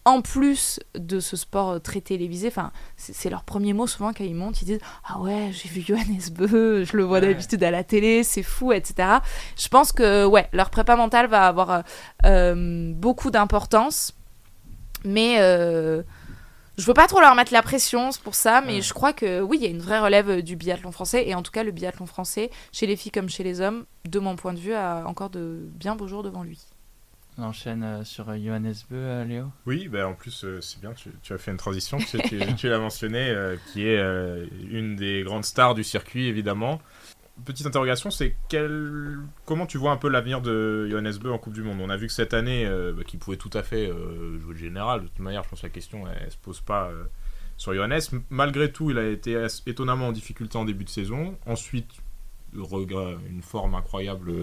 en 0.08 0.22
plus 0.22 0.80
de 0.96 1.20
ce 1.20 1.36
sport 1.36 1.82
très 1.82 2.00
télévisé, 2.00 2.48
enfin, 2.48 2.72
c'est 2.96 3.30
leur 3.30 3.44
premier 3.44 3.74
mot 3.74 3.88
souvent 3.88 4.14
quand 4.14 4.24
ils 4.24 4.36
montent, 4.36 4.62
ils 4.62 4.66
disent 4.66 4.80
Ah 5.06 5.20
ouais, 5.20 5.52
j'ai 5.52 5.68
vu 5.68 5.82
Johannes 5.82 6.22
Beu, 6.32 6.86
je 6.86 6.96
le 6.96 7.04
vois 7.04 7.20
d'habitude 7.20 7.62
à 7.62 7.72
la 7.72 7.84
télé, 7.84 8.24
c'est 8.24 8.42
fou, 8.42 8.72
etc. 8.72 9.10
Je 9.58 9.68
pense 9.68 9.92
que, 9.92 10.26
ouais, 10.26 10.48
leur 10.54 10.70
prépa 10.70 10.96
mentale 10.96 11.28
va 11.28 11.48
avoir 11.48 11.84
euh, 12.26 12.94
beaucoup 12.94 13.32
d'importance, 13.32 14.14
mais 15.04 15.42
euh, 15.42 16.04
je 16.78 16.86
veux 16.86 16.94
pas 16.94 17.08
trop 17.08 17.20
leur 17.20 17.36
mettre 17.36 17.52
la 17.52 17.62
pression 17.62 18.10
pour 18.24 18.34
ça, 18.34 18.62
mais 18.62 18.82
je 18.82 18.94
crois 18.94 19.12
que 19.12 19.42
oui, 19.42 19.58
il 19.60 19.64
y 19.64 19.68
a 19.68 19.70
une 19.70 19.82
vraie 19.82 20.00
relève 20.00 20.42
du 20.42 20.56
biathlon 20.56 20.94
français, 20.94 21.28
et 21.28 21.36
en 21.36 21.42
tout 21.42 21.52
cas, 21.52 21.64
le 21.64 21.72
biathlon 21.72 22.06
français, 22.06 22.50
chez 22.72 22.88
les 22.88 22.96
filles 22.96 23.12
comme 23.12 23.28
chez 23.28 23.44
les 23.44 23.60
hommes, 23.60 23.86
de 24.06 24.20
mon 24.20 24.38
point 24.38 24.54
de 24.54 24.60
vue, 24.60 24.74
a 24.74 25.04
encore 25.06 25.30
de 25.30 25.68
bien 25.76 25.98
beaux 25.98 26.08
jours 26.08 26.24
devant 26.24 26.44
lui. 26.44 26.62
On 27.40 27.44
enchaîne 27.44 27.84
euh, 27.84 28.04
sur 28.04 28.30
euh, 28.30 28.38
Johannes 28.44 28.74
Beu, 28.90 28.96
euh, 28.98 29.24
Léo 29.24 29.46
Oui, 29.68 29.88
bah 29.90 30.08
en 30.08 30.16
plus, 30.16 30.46
c'est 30.60 30.82
bien, 30.82 30.92
tu, 30.94 31.34
as 31.34 31.38
fait 31.38 31.52
une 31.52 31.58
transition, 31.58 32.00
tu, 32.00 32.18
tu, 32.56 32.68
l'as 32.68 32.80
mentionné, 32.80 33.36
qui 33.72 33.88
est 33.88 34.00
une 34.70 34.96
des 34.96 35.22
grandes 35.24 35.46
stars 35.46 35.76
du 35.76 35.84
circuit, 35.84 36.28
évidemment. 36.28 36.82
Petite 37.46 37.68
interrogation, 37.68 38.10
c'est 38.10 38.36
quel... 38.50 39.20
comment 39.46 39.68
tu 39.68 39.78
vois 39.78 39.92
un 39.92 39.98
peu 39.98 40.10
l'avenir 40.10 40.42
de 40.42 40.88
Johannes 40.90 41.18
Beu 41.22 41.32
en 41.32 41.38
Coupe 41.38 41.54
du 41.54 41.62
Monde? 41.62 41.78
On 41.80 41.90
a 41.92 41.98
vu 41.98 42.08
que 42.08 42.14
cette 42.14 42.34
année, 42.34 42.68
bah, 42.96 43.04
qu'il 43.06 43.20
pouvait 43.20 43.38
tout 43.38 43.52
à 43.54 43.62
fait 43.62 43.86
jouer 43.88 44.54
le 44.54 44.58
général. 44.58 45.02
De 45.04 45.08
toute 45.08 45.20
manière, 45.20 45.44
je 45.44 45.50
pense 45.50 45.62
que 45.62 45.68
la 45.68 45.72
question, 45.72 46.06
elle, 46.08 46.32
se 46.32 46.38
pose 46.38 46.62
pas 46.62 46.90
sur 47.58 47.76
Johannes. 47.76 48.02
Malgré 48.32 48.72
tout, 48.72 48.90
il 48.90 48.98
a 48.98 49.08
été 49.08 49.46
étonnamment 49.68 50.08
en 50.08 50.12
difficulté 50.12 50.58
en 50.58 50.66
début 50.66 50.86
de 50.86 50.90
saison. 50.90 51.38
Ensuite, 51.46 51.92
une 52.56 53.44
forme 53.44 53.76
incroyable 53.76 54.34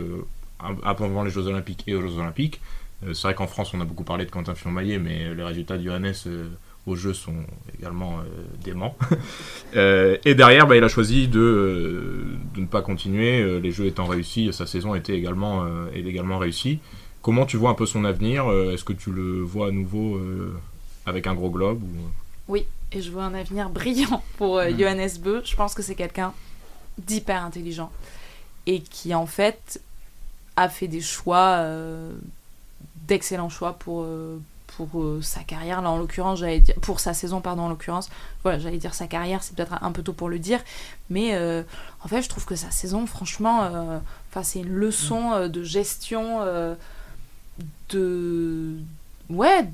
avant 0.60 1.24
les 1.24 1.30
Jeux 1.30 1.48
Olympiques 1.48 1.82
et 1.88 1.96
aux 1.96 2.02
Jeux 2.02 2.18
Olympiques. 2.18 2.60
Euh, 3.06 3.14
c'est 3.14 3.28
vrai 3.28 3.34
qu'en 3.34 3.46
France, 3.46 3.72
on 3.74 3.80
a 3.80 3.84
beaucoup 3.84 4.04
parlé 4.04 4.24
de 4.24 4.30
Quentin 4.30 4.54
Fillon-Maillet, 4.54 4.98
mais 4.98 5.34
les 5.34 5.42
résultats 5.42 5.76
de 5.76 5.84
Johannes 5.84 6.14
euh, 6.26 6.48
au 6.86 6.96
jeu 6.96 7.12
sont 7.12 7.44
également 7.78 8.18
euh, 8.18 8.22
déments. 8.62 8.96
et 9.74 10.34
derrière, 10.34 10.66
bah, 10.66 10.76
il 10.76 10.84
a 10.84 10.88
choisi 10.88 11.28
de, 11.28 12.24
de, 12.54 12.60
ne 12.60 12.66
pas 12.66 12.82
continuer, 12.82 13.60
les 13.60 13.70
jeux 13.70 13.86
étant 13.86 14.06
réussis, 14.06 14.52
sa 14.52 14.66
saison 14.66 14.94
était 14.94 15.14
également, 15.14 15.66
est 15.94 16.04
également 16.04 16.38
réussie. 16.38 16.80
Comment 17.22 17.46
tu 17.46 17.56
vois 17.56 17.70
un 17.70 17.74
peu 17.74 17.86
son 17.86 18.04
avenir 18.04 18.44
Est-ce 18.72 18.84
que 18.84 18.92
tu 18.92 19.10
le 19.10 19.40
vois 19.40 19.68
à 19.68 19.70
nouveau 19.70 20.20
avec 21.06 21.26
un 21.26 21.34
gros 21.34 21.50
globe 21.50 21.82
ou... 21.82 22.10
Oui, 22.46 22.66
et 22.92 23.00
je 23.00 23.10
vois 23.10 23.24
un 23.24 23.32
avenir 23.32 23.70
brillant 23.70 24.22
pour 24.36 24.58
mmh. 24.58 24.78
Johannes 24.78 25.10
Beu. 25.22 25.40
Je 25.44 25.56
pense 25.56 25.74
que 25.74 25.82
c'est 25.82 25.94
quelqu'un 25.94 26.34
d'hyper 26.98 27.42
intelligent 27.42 27.90
et 28.66 28.80
qui 28.80 29.14
en 29.14 29.26
fait 29.26 29.80
a 30.56 30.68
fait 30.68 30.86
des 30.86 31.00
choix 31.00 31.64
d'excellents 33.06 33.48
choix 33.48 33.74
pour, 33.74 34.02
euh, 34.02 34.40
pour 34.76 34.88
euh, 35.00 35.20
sa 35.22 35.40
carrière. 35.40 35.82
Là, 35.82 35.90
en 35.90 35.98
l'occurrence, 35.98 36.40
j'allais 36.40 36.62
pour 36.82 37.00
sa 37.00 37.14
saison, 37.14 37.40
pardon, 37.40 37.62
en 37.62 37.68
l'occurrence. 37.68 38.08
Voilà, 38.42 38.58
j'allais 38.58 38.78
dire 38.78 38.94
sa 38.94 39.06
carrière, 39.06 39.42
c'est 39.42 39.54
peut-être 39.54 39.82
un 39.82 39.92
peu 39.92 40.02
tôt 40.02 40.12
pour 40.12 40.28
le 40.28 40.38
dire. 40.38 40.60
Mais 41.10 41.34
euh, 41.34 41.62
en 42.02 42.08
fait, 42.08 42.22
je 42.22 42.28
trouve 42.28 42.44
que 42.44 42.56
sa 42.56 42.70
saison, 42.70 43.06
franchement, 43.06 44.00
c'est 44.42 44.60
une 44.60 44.74
leçon 44.74 45.48
de 45.48 45.62
gestion, 45.62 46.40
de. 47.90 48.76
Ouais, 49.30 49.66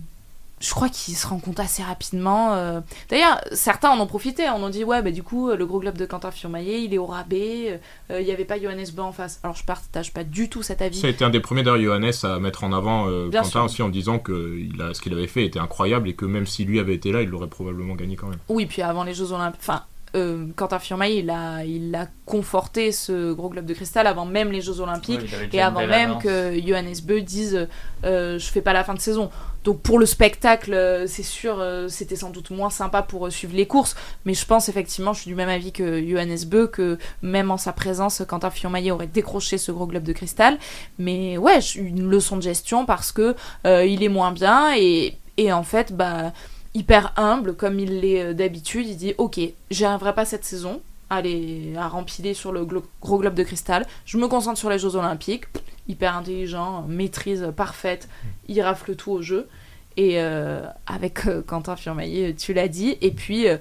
je 0.61 0.71
crois 0.75 0.91
qu'il 0.91 1.17
se 1.17 1.27
rend 1.27 1.39
compte 1.39 1.59
assez 1.59 1.83
rapidement. 1.83 2.53
Euh. 2.53 2.81
D'ailleurs, 3.09 3.41
certains 3.53 3.91
en 3.91 3.99
ont 3.99 4.07
profité. 4.07 4.45
On 4.51 4.65
a 4.67 4.71
dit, 4.71 4.85
ouais, 4.85 5.01
bah, 5.01 5.11
du 5.11 5.23
coup, 5.23 5.51
le 5.51 5.67
gros 5.67 5.81
globe 5.81 5.97
de 5.97 6.05
Quentin 6.05 6.31
Fillon-Maillet, 6.31 6.85
il 6.85 6.93
est 6.93 6.99
au 6.99 7.07
rabais. 7.07 7.81
Euh, 8.11 8.21
il 8.21 8.27
n'y 8.27 8.31
avait 8.33 8.45
pas 8.45 8.61
Johannes 8.61 8.85
Beu 8.95 9.03
en 9.03 9.13
face. 9.13 9.41
Alors, 9.43 9.57
je 9.57 9.65
partage 9.65 10.13
pas 10.13 10.23
du 10.23 10.51
tout 10.51 10.63
cet 10.63 10.83
avis. 10.83 11.01
Ça 11.01 11.07
a 11.07 11.11
été 11.11 11.25
un 11.25 11.31
des 11.31 11.41
premiers 11.41 11.63
d'ailleurs, 11.63 11.81
Johannes, 11.81 12.13
à 12.25 12.39
mettre 12.39 12.65
en 12.65 12.75
avant 12.75 13.09
euh, 13.09 13.31
Quentin 13.31 13.65
aussi 13.65 13.83
en 13.83 13.89
disant 13.89 14.19
que 14.19 14.59
il 14.59 14.81
a, 14.83 14.93
ce 14.93 15.01
qu'il 15.01 15.15
avait 15.15 15.27
fait 15.27 15.47
était 15.47 15.59
incroyable 15.59 16.11
et 16.11 16.15
que 16.15 16.27
même 16.27 16.47
si 16.47 16.67
lui 16.67 16.79
avait 16.79 16.95
été 16.95 17.11
là, 17.11 17.23
il 17.23 17.31
l'aurait 17.31 17.49
probablement 17.49 17.95
gagné 17.95 18.17
quand 18.17 18.29
même. 18.29 18.39
Oui, 18.51 18.67
puis 18.67 18.83
avant 18.83 19.05
les 19.05 19.15
Jeux 19.15 19.33
Olympiques. 19.33 19.61
Enfin, 19.63 19.85
euh, 20.15 20.47
Quentin 20.57 20.79
Fillon-Maillet, 20.79 21.21
il 21.21 21.31
a, 21.31 21.65
il 21.65 21.95
a 21.95 22.07
conforté 22.27 22.93
ce 22.93 23.33
gros 23.33 23.49
globe 23.49 23.65
de 23.65 23.75
cristal 23.75 24.07
avant 24.07 24.27
même 24.27 24.53
les 24.53 24.61
Jeux 24.61 24.81
Olympiques 24.81 25.21
et 25.53 25.63
avant 25.63 25.87
même 25.87 26.19
que 26.19 26.61
Johannes 26.61 26.97
Beu 27.03 27.23
dise 27.23 27.67
Je 28.03 28.51
fais 28.53 28.61
pas 28.61 28.75
la 28.75 28.85
fin 28.85 28.93
de 28.93 29.01
saison. 29.01 29.31
Donc 29.65 29.81
pour 29.81 29.99
le 29.99 30.07
spectacle, 30.07 30.73
euh, 30.73 31.07
c'est 31.07 31.23
sûr, 31.23 31.59
euh, 31.61 31.89
c'était 31.89 32.17
sans 32.17 32.31
doute 32.31 32.51
moins 32.51 32.71
sympa 32.71 33.03
pour 33.03 33.27
euh, 33.27 33.31
suivre 33.31 33.55
les 33.55 33.67
courses, 33.67 33.95
mais 34.25 34.33
je 34.33 34.47
pense 34.47 34.69
effectivement, 34.69 35.13
je 35.13 35.21
suis 35.21 35.29
du 35.29 35.35
même 35.35 35.51
avis 35.51 35.71
que 35.71 36.03
Johannes 36.03 36.45
Beu, 36.47 36.67
que 36.67 36.99
même 37.23 37.51
en 37.51 37.59
sa 37.59 37.73
présence, 37.73 38.23
Quentin 38.27 38.51
Fillon-Maillet 38.51 38.91
aurait 38.91 39.07
décroché 39.07 39.59
ce 39.59 39.71
gros 39.71 39.87
globe 39.87 40.03
de 40.03 40.13
cristal. 40.13 40.59
Mais 40.99 41.37
ouais, 41.37 41.61
une 41.77 42.09
leçon 42.09 42.37
de 42.37 42.43
gestion 42.43 42.87
parce 42.87 43.13
que 43.13 43.35
il 43.65 44.03
est 44.03 44.09
moins 44.09 44.33
bien 44.33 44.75
et, 44.77 45.19
en 45.53 45.63
fait, 45.63 45.93
bah 45.93 46.33
hyper 46.75 47.13
humble 47.17 47.55
comme 47.55 47.81
il 47.81 48.01
l'est 48.01 48.33
d'habitude, 48.33 48.87
il 48.87 48.97
dit 48.97 49.15
ok, 49.19 49.41
j'arriverai 49.71 50.15
pas 50.15 50.25
cette 50.25 50.45
saison, 50.45 50.81
aller 51.11 51.75
à 51.77 51.89
rempiler 51.89 52.33
sur 52.35 52.53
le 52.53 52.65
gros 52.65 53.19
globe 53.19 53.35
de 53.35 53.43
cristal. 53.43 53.87
Je 54.07 54.17
me 54.17 54.29
concentre 54.29 54.59
sur 54.59 54.71
les 54.71 54.79
Jeux 54.79 54.97
Olympiques. 54.97 55.45
Hyper 55.89 56.17
intelligent, 56.17 56.85
maîtrise 56.89 57.53
parfaite, 57.57 58.09
il 58.49 58.61
rafle 58.63 58.95
tout 58.97 59.13
au 59.13 59.23
jeu. 59.23 59.49
Et 59.97 60.21
euh, 60.21 60.63
avec 60.87 61.27
euh, 61.27 61.43
Quentin 61.43 61.77
Firmaillet, 61.77 62.35
tu 62.35 62.53
l'as 62.53 62.69
dit. 62.69 62.97
Et 63.01 63.11
puis, 63.11 63.49
euh, 63.49 63.57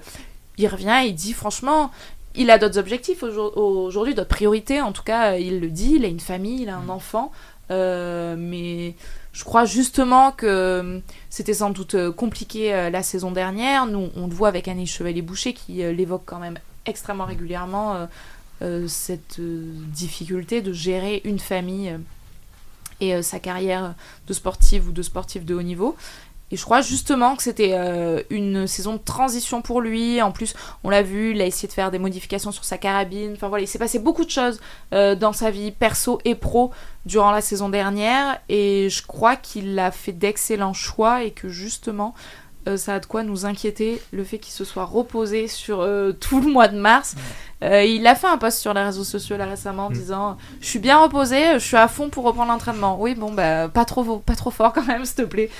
il 0.58 0.68
revient 0.68 1.00
et 1.04 1.08
il 1.08 1.14
dit 1.14 1.32
franchement, 1.32 1.90
il 2.34 2.50
a 2.50 2.58
d'autres 2.58 2.78
objectifs 2.78 3.22
aujourd'hui, 3.22 4.14
d'autres 4.14 4.28
priorités. 4.28 4.80
En 4.80 4.92
tout 4.92 5.02
cas, 5.02 5.36
il 5.36 5.60
le 5.60 5.68
dit, 5.68 5.94
il 5.96 6.04
a 6.04 6.08
une 6.08 6.20
famille, 6.20 6.62
il 6.62 6.68
a 6.68 6.76
un 6.76 6.84
mm. 6.84 6.90
enfant. 6.90 7.32
Euh, 7.70 8.34
mais 8.36 8.94
je 9.32 9.44
crois 9.44 9.64
justement 9.64 10.32
que 10.32 11.00
c'était 11.28 11.54
sans 11.54 11.70
doute 11.70 11.94
euh, 11.94 12.10
compliqué 12.10 12.74
euh, 12.74 12.90
la 12.90 13.02
saison 13.02 13.30
dernière. 13.30 13.86
Nous, 13.86 14.10
on 14.16 14.26
le 14.26 14.34
voit 14.34 14.48
avec 14.48 14.66
Annie 14.66 14.86
Chevalier-Boucher 14.86 15.52
qui 15.52 15.74
l'évoque 15.74 16.22
quand 16.26 16.38
même 16.38 16.58
extrêmement 16.86 17.26
régulièrement, 17.26 18.08
cette 18.86 19.40
difficulté 19.40 20.60
de 20.60 20.72
gérer 20.72 21.20
une 21.24 21.38
famille 21.38 21.96
et 23.00 23.22
sa 23.22 23.38
carrière 23.38 23.94
de 24.26 24.32
sportive 24.34 24.88
ou 24.88 24.92
de 24.92 25.02
sportif 25.02 25.44
de 25.44 25.54
haut 25.54 25.62
niveau. 25.62 25.96
Et 26.52 26.56
je 26.56 26.64
crois 26.64 26.80
justement 26.80 27.36
que 27.36 27.42
c'était 27.44 27.74
euh, 27.74 28.22
une 28.28 28.66
saison 28.66 28.94
de 28.94 28.98
transition 28.98 29.62
pour 29.62 29.80
lui. 29.80 30.20
En 30.20 30.32
plus, 30.32 30.54
on 30.82 30.90
l'a 30.90 31.02
vu, 31.02 31.30
il 31.32 31.40
a 31.40 31.46
essayé 31.46 31.68
de 31.68 31.72
faire 31.72 31.92
des 31.92 32.00
modifications 32.00 32.50
sur 32.50 32.64
sa 32.64 32.76
carabine. 32.76 33.34
Enfin 33.34 33.48
voilà, 33.48 33.62
il 33.62 33.68
s'est 33.68 33.78
passé 33.78 34.00
beaucoup 34.00 34.24
de 34.24 34.30
choses 34.30 34.60
euh, 34.92 35.14
dans 35.14 35.32
sa 35.32 35.52
vie 35.52 35.70
perso 35.70 36.20
et 36.24 36.34
pro 36.34 36.72
durant 37.06 37.30
la 37.30 37.40
saison 37.40 37.68
dernière. 37.68 38.40
Et 38.48 38.88
je 38.90 39.06
crois 39.06 39.36
qu'il 39.36 39.78
a 39.78 39.92
fait 39.92 40.12
d'excellents 40.12 40.72
choix 40.72 41.22
et 41.22 41.30
que 41.30 41.48
justement, 41.48 42.14
euh, 42.68 42.76
ça 42.76 42.96
a 42.96 43.00
de 43.00 43.06
quoi 43.06 43.22
nous 43.22 43.46
inquiéter 43.46 44.00
le 44.12 44.24
fait 44.24 44.38
qu'il 44.38 44.52
se 44.52 44.64
soit 44.64 44.84
reposé 44.84 45.48
sur 45.48 45.86
tout 46.20 46.40
le 46.40 46.48
mois 46.48 46.68
de 46.68 46.78
mars. 46.78 47.16
il 47.62 48.06
a 48.06 48.14
fait 48.14 48.26
un 48.26 48.38
post 48.38 48.58
sur 48.58 48.74
les 48.74 48.82
réseaux 48.82 49.04
sociaux 49.04 49.36
là 49.36 49.46
récemment 49.46 49.86
en 49.86 49.90
mm. 49.90 49.94
disant 49.94 50.38
Je 50.60 50.66
suis 50.66 50.78
bien 50.78 50.98
reposé, 50.98 51.54
je 51.54 51.64
suis 51.64 51.76
à 51.76 51.88
fond 51.88 52.08
pour 52.08 52.24
reprendre 52.24 52.52
l'entraînement. 52.52 53.00
Oui, 53.00 53.14
bon, 53.14 53.32
bah, 53.32 53.68
pas 53.68 53.84
trop, 53.84 54.18
pas 54.18 54.34
trop 54.34 54.50
fort 54.50 54.72
quand 54.72 54.86
même, 54.86 55.04
s'il 55.04 55.16
te 55.16 55.22
plaît. 55.22 55.50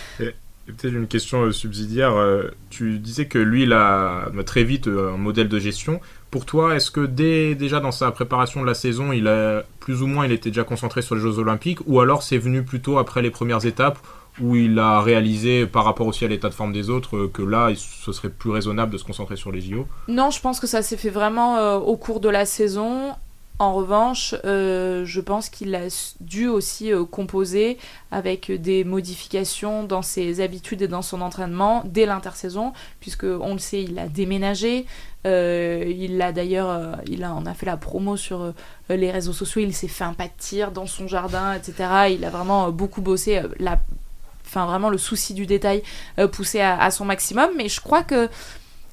Peut-être 0.77 0.95
une 0.95 1.07
question 1.07 1.43
euh, 1.43 1.53
subsidiaire. 1.53 2.15
Euh, 2.15 2.49
tu 2.71 2.99
disais 2.99 3.27
que 3.27 3.39
lui, 3.39 3.65
il 3.65 3.73
a 3.73 4.31
très 4.47 4.65
vite 4.65 4.89
euh, 4.89 5.15
un 5.15 5.17
modèle 5.17 5.49
de 5.49 5.59
gestion. 5.59 6.01
Pour 6.31 6.47
toi, 6.47 6.77
est-ce 6.77 6.91
que 6.91 7.07
dès, 7.07 7.55
déjà 7.55 7.81
dans 7.81 7.93
sa 7.93 8.11
préparation 8.13 8.61
de 8.61 8.67
la 8.67 8.75
saison, 8.75 9.13
il 9.13 9.27
a 9.27 9.65
plus 9.81 10.03
ou 10.03 10.07
moins 10.07 10.27
il 10.27 10.33
était 10.33 10.51
déjà 10.51 10.65
concentré 10.65 11.03
sur 11.03 11.15
les 11.15 11.21
Jeux 11.21 11.39
Olympiques, 11.39 11.81
ou 11.87 12.01
alors 12.01 12.23
c'est 12.23 12.39
venu 12.39 12.63
plutôt 12.63 12.99
après 12.99 13.21
les 13.21 13.31
premières 13.31 13.67
étapes 13.67 13.99
où 14.41 14.57
il 14.57 14.79
a 14.79 15.01
réalisé 15.01 15.67
par 15.67 15.85
rapport 15.85 16.07
aussi 16.07 16.25
à 16.25 16.29
l'état 16.29 16.49
de 16.49 16.55
forme 16.55 16.73
des 16.73 16.91
autres 16.91 17.27
que 17.27 17.43
là, 17.43 17.71
ce 17.77 18.13
serait 18.13 18.31
plus 18.31 18.51
raisonnable 18.51 18.93
de 18.93 18.99
se 18.99 19.05
concentrer 19.05 19.37
sur 19.37 19.53
les 19.53 19.61
JO 19.61 19.87
Non, 20.09 20.31
je 20.31 20.41
pense 20.41 20.61
que 20.61 20.67
ça 20.67 20.83
s'est 20.83 20.97
fait 20.97 21.11
vraiment 21.11 21.77
au 21.77 21.97
cours 21.97 22.21
de 22.21 22.29
la 22.29 22.47
saison. 22.47 23.15
En 23.61 23.75
revanche, 23.75 24.35
euh, 24.47 25.05
je 25.05 25.21
pense 25.21 25.51
qu'il 25.51 25.75
a 25.75 25.89
dû 26.21 26.49
aussi 26.49 26.95
euh, 26.95 27.05
composer 27.05 27.77
avec 28.11 28.51
des 28.51 28.85
modifications 28.85 29.85
dans 29.85 30.01
ses 30.01 30.41
habitudes 30.41 30.81
et 30.81 30.89
dans 30.89 31.03
son 31.03 31.21
entraînement 31.21 31.83
dès 31.85 32.07
l'intersaison, 32.07 32.73
puisque 33.01 33.25
on 33.25 33.53
le 33.53 33.59
sait, 33.59 33.83
il 33.83 33.99
a 33.99 34.09
déménagé. 34.09 34.87
Euh, 35.27 35.85
il 35.87 36.23
a 36.23 36.33
d'ailleurs, 36.33 37.01
il 37.07 37.23
a, 37.23 37.35
on 37.35 37.45
a 37.45 37.53
fait 37.53 37.67
la 37.67 37.77
promo 37.77 38.17
sur 38.17 38.55
les 38.89 39.11
réseaux 39.11 39.35
sociaux. 39.35 39.61
Il 39.61 39.75
s'est 39.75 39.89
fait 39.89 40.05
un 40.05 40.15
pas 40.15 40.25
de 40.25 40.33
tir 40.39 40.73
dans 40.73 40.87
son 40.87 41.07
jardin, 41.07 41.53
etc. 41.53 41.75
Il 42.13 42.25
a 42.25 42.31
vraiment 42.31 42.71
beaucoup 42.71 43.03
bossé. 43.03 43.43
Enfin 44.51 44.67
vraiment 44.67 44.91
le 44.91 44.99
souci 44.99 45.33
du 45.33 45.47
détail 45.47 45.83
poussé 46.33 46.61
à, 46.61 46.91
son 46.91 47.05
maximum. 47.05 47.51
Mais 47.57 47.69
je 47.69 47.81
crois 47.81 48.03
que 48.03 48.29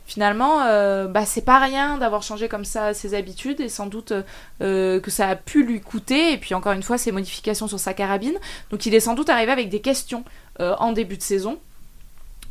finalement, 0.08 0.62
euh, 0.62 1.06
bah, 1.06 1.26
c'est 1.26 1.42
pas 1.42 1.60
rien 1.60 1.98
d'avoir 1.98 2.24
changé 2.24 2.48
comme 2.48 2.66
ça 2.66 2.94
ses 2.94 3.14
habitudes 3.14 3.60
et 3.60 3.68
sans 3.68 3.88
doute 3.88 4.14
euh, 4.62 5.00
que 5.02 5.12
ça 5.12 5.28
a 5.28 5.36
pu 5.36 5.64
lui 5.64 5.82
coûter. 5.82 6.32
Et 6.32 6.38
puis 6.38 6.56
encore 6.56 6.72
une 6.72 6.82
fois, 6.82 6.98
ses 6.98 7.12
modifications 7.12 7.68
sur 7.68 7.80
sa 7.80 7.94
carabine. 7.94 8.38
Donc 8.72 8.86
il 8.86 8.96
est 8.96 9.02
sans 9.02 9.14
doute 9.14 9.30
arrivé 9.30 9.52
avec 9.52 9.70
des 9.70 9.82
questions 9.82 10.24
euh, 10.62 10.76
en 10.80 10.94
début 10.94 11.18
de 11.18 11.22
saison. 11.22 11.60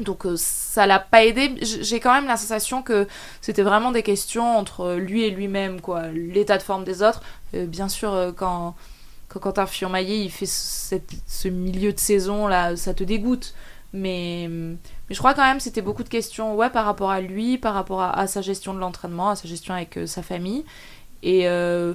Donc 0.00 0.26
ça 0.36 0.86
l'a 0.86 0.98
pas 0.98 1.24
aidé. 1.24 1.54
J'ai 1.62 1.98
quand 1.98 2.12
même 2.12 2.26
la 2.26 2.36
sensation 2.36 2.82
que 2.82 3.08
c'était 3.40 3.62
vraiment 3.62 3.90
des 3.90 4.02
questions 4.02 4.58
entre 4.58 4.94
lui 4.96 5.22
et 5.22 5.30
lui-même, 5.30 5.80
quoi. 5.80 6.08
L'état 6.08 6.58
de 6.58 6.62
forme 6.62 6.84
des 6.84 7.02
autres. 7.02 7.22
bien 7.54 7.88
sûr, 7.88 8.34
quand 8.36 8.74
quand 9.38 9.50
Quentin 9.50 9.66
Furmaillet 9.66 10.20
il 10.24 10.30
fait 10.30 10.46
ce 10.46 11.48
milieu 11.48 11.92
de 11.92 11.98
saison 11.98 12.46
là, 12.46 12.76
ça 12.76 12.94
te 12.94 13.04
dégoûte. 13.04 13.54
Mais, 13.92 14.50
je 15.08 15.18
crois 15.18 15.34
quand 15.34 15.44
même 15.44 15.60
c'était 15.60 15.82
beaucoup 15.82 16.02
de 16.02 16.08
questions 16.08 16.54
ouais, 16.54 16.70
par 16.70 16.84
rapport 16.84 17.10
à 17.10 17.20
lui, 17.20 17.56
par 17.58 17.74
rapport 17.74 18.02
à, 18.02 18.26
sa 18.26 18.42
gestion 18.42 18.74
de 18.74 18.78
l'entraînement, 18.78 19.30
à 19.30 19.36
sa 19.36 19.48
gestion 19.48 19.74
avec 19.74 19.96
euh, 19.96 20.06
sa 20.06 20.22
famille. 20.22 20.64
Et 21.22 21.48
euh, 21.48 21.94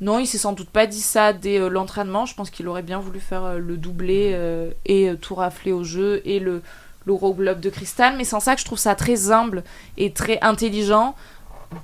non, 0.00 0.18
il 0.18 0.26
s'est 0.26 0.38
sans 0.38 0.52
doute 0.52 0.70
pas 0.70 0.86
dit 0.86 1.00
ça 1.00 1.32
dès 1.32 1.58
euh, 1.58 1.68
l'entraînement. 1.68 2.24
Je 2.24 2.34
pense 2.34 2.50
qu'il 2.50 2.66
aurait 2.68 2.82
bien 2.82 2.98
voulu 2.98 3.20
faire 3.20 3.58
le 3.58 3.76
doublé 3.76 4.38
et 4.86 5.12
tout 5.20 5.34
rafler 5.34 5.72
au 5.72 5.84
jeu 5.84 6.22
et 6.24 6.40
le 6.40 6.62
l'Euro 7.06 7.34
Globe 7.34 7.60
de 7.60 7.68
cristal. 7.68 8.16
Mais 8.16 8.24
sans 8.24 8.40
ça, 8.40 8.54
que 8.54 8.60
je 8.62 8.64
trouve 8.64 8.78
ça 8.78 8.94
très 8.94 9.30
humble 9.30 9.62
et 9.98 10.12
très 10.12 10.38
intelligent 10.40 11.14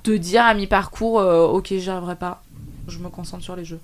de 0.03 0.17
dire 0.17 0.43
à 0.43 0.55
mi-parcours 0.55 1.15
Ok, 1.15 1.67
j'y 1.77 1.89
arriverai 1.89 2.15
pas, 2.15 2.41
je 2.87 2.97
me 2.97 3.09
concentre 3.09 3.43
sur 3.43 3.55
les 3.55 3.65
jeux. 3.65 3.79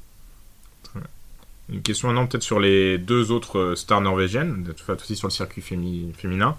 Une 1.70 1.82
question 1.82 2.08
maintenant 2.08 2.28
peut-être 2.28 2.44
sur 2.44 2.60
les 2.60 2.98
deux 2.98 3.32
autres 3.32 3.60
euh, 3.60 3.76
stars 3.76 4.02
norvégiennes, 4.02 4.66
aussi 4.90 5.16
sur 5.16 5.28
le 5.28 5.34
circuit 5.34 5.62
féminin, 5.62 6.56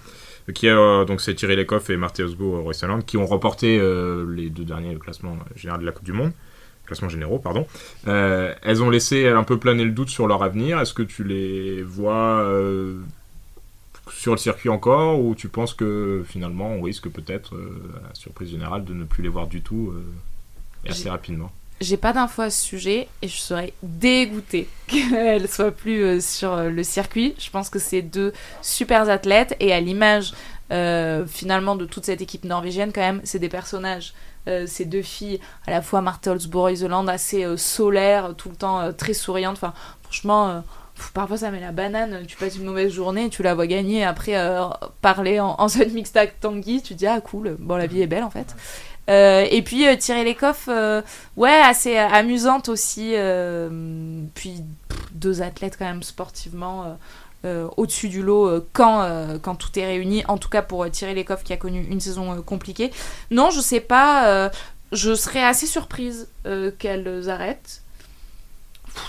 euh, 0.49 0.53
qui 0.53 0.69
euh, 0.69 1.07
donc 1.07 1.23
c'est 1.23 1.35
Thierry 1.35 1.57
Lecoff 1.57 1.89
et 1.89 1.97
Marthe 1.97 2.21
Osgo 2.21 2.61
Roysaland, 2.61 3.01
qui 3.01 3.17
ont 3.17 3.27
remporté 3.27 3.81
les 4.29 4.51
deux 4.51 4.65
derniers 4.65 4.95
classements 4.97 5.39
généraux 5.57 5.81
de 5.81 5.87
la 5.87 5.93
Coupe 5.93 6.05
du 6.05 6.13
Monde, 6.13 6.33
classements 6.85 7.09
généraux 7.09 7.39
pardon. 7.39 7.67
elles 8.07 8.83
ont 8.83 8.91
laissé 8.91 9.29
un 9.29 9.45
peu 9.45 9.59
planer 9.59 9.85
le 9.85 9.93
doute 9.93 10.11
sur 10.11 10.27
leur 10.27 10.43
avenir. 10.43 10.79
Est-ce 10.81 10.95
que 10.95 11.03
tu 11.03 11.25
les 11.25 11.83
vois 11.83 12.47
sur 14.11 14.33
le 14.33 14.39
circuit 14.39 14.69
encore, 14.69 15.21
ou 15.21 15.35
tu 15.35 15.49
penses 15.49 15.73
que 15.73 16.23
finalement 16.27 16.71
on 16.71 16.83
risque 16.83 17.09
peut-être, 17.09 17.55
à 18.11 18.15
surprise 18.15 18.51
générale, 18.51 18.85
de 18.85 18.93
ne 18.93 19.05
plus 19.05 19.23
les 19.23 19.29
voir 19.31 19.47
du 19.47 19.63
tout 19.63 19.95
assez 20.87 21.09
rapidement? 21.09 21.51
J'ai 21.81 21.97
pas 21.97 22.13
d'infos 22.13 22.43
à 22.43 22.51
ce 22.51 22.65
sujet 22.65 23.09
et 23.23 23.29
je 23.29 23.37
serais 23.37 23.73
dégoûtée 23.83 24.69
qu'elle 24.87 25.49
soit 25.49 25.71
plus 25.71 26.03
euh, 26.03 26.21
sur 26.21 26.53
euh, 26.53 26.71
le 26.71 26.83
circuit. 26.83 27.35
Je 27.39 27.51
pense 27.51 27.71
que 27.71 27.79
c'est 27.79 28.03
deux 28.03 28.33
super 28.63 29.09
athlètes 29.09 29.57
et 29.61 29.73
à 29.73 29.81
l'image 29.81 30.33
euh, 30.71 31.25
finalement 31.27 31.77
de 31.77 31.87
toute 31.87 32.05
cette 32.05 32.21
équipe 32.21 32.45
norvégienne 32.45 32.93
quand 32.93 33.01
même, 33.01 33.21
c'est 33.25 33.39
des 33.39 33.49
personnages. 33.49 34.13
ces 34.67 34.87
deux 34.87 35.03
filles, 35.03 35.41
à 35.67 35.71
la 35.71 35.83
fois 35.83 36.01
Martha 36.01 36.31
Holzborg 36.31 36.73
Isoland, 36.73 37.07
assez 37.07 37.45
solaires, 37.57 38.35
tout 38.35 38.49
le 38.49 38.57
temps 38.57 38.93
très 38.95 39.13
souriantes. 39.13 39.57
Enfin, 39.57 39.75
franchement, 40.03 40.65
parfois 41.13 41.37
ça 41.37 41.51
met 41.51 41.61
la 41.61 41.73
banane. 41.73 42.25
Tu 42.27 42.37
passes 42.39 42.57
une 42.57 42.65
mauvaise 42.65 42.91
journée, 42.91 43.29
tu 43.29 43.43
la 43.43 43.55
vois 43.55 43.67
gagner. 43.67 44.05
Après, 44.05 44.37
parler 45.03 45.39
en, 45.39 45.55
en 45.59 45.67
mixte 45.93 46.19
Tanguy, 46.41 46.81
tu 46.81 46.95
te 46.95 46.99
dis 46.99 47.07
ah 47.07 47.21
cool, 47.21 47.57
bon 47.59 47.77
la 47.77 47.87
vie 47.87 48.01
est 48.01 48.07
belle 48.07 48.25
en 48.25 48.31
fait. 48.31 48.55
Euh, 49.09 49.47
et 49.51 49.63
puis 49.63 49.87
euh, 49.87 49.97
Thierry 49.97 50.25
Lecoff, 50.25 50.69
euh, 50.69 51.03
ouais, 51.37 51.61
assez 51.61 51.97
amusante 51.97 52.69
aussi. 52.69 53.15
puis 54.35 54.63
deux 55.13 55.43
athlètes 55.43 55.77
quand 55.79 55.87
même 55.87 56.03
sportivement 56.03 56.99
au-dessus 57.77 58.09
du 58.09 58.23
lot 58.23 58.67
quand, 58.73 59.39
quand 59.43 59.55
tout 59.55 59.77
est 59.79 59.87
réuni. 59.87 60.25
En 60.29 60.39
tout 60.39 60.49
cas 60.49 60.63
pour 60.63 60.91
Thierry 60.91 61.15
Lecoff 61.15 61.43
qui 61.45 61.53
a 61.53 61.57
connu 61.57 61.83
une 61.85 62.01
saison 62.01 62.43
compliquée. 62.43 62.93
Non, 63.31 63.51
je 63.51 63.61
sais 63.61 63.81
pas. 63.81 64.51
je 64.93 65.15
serais 65.15 65.45
assez 65.45 65.67
surprise 65.67 66.29
qu'elles 66.79 67.31
arrêtent. 67.31 67.83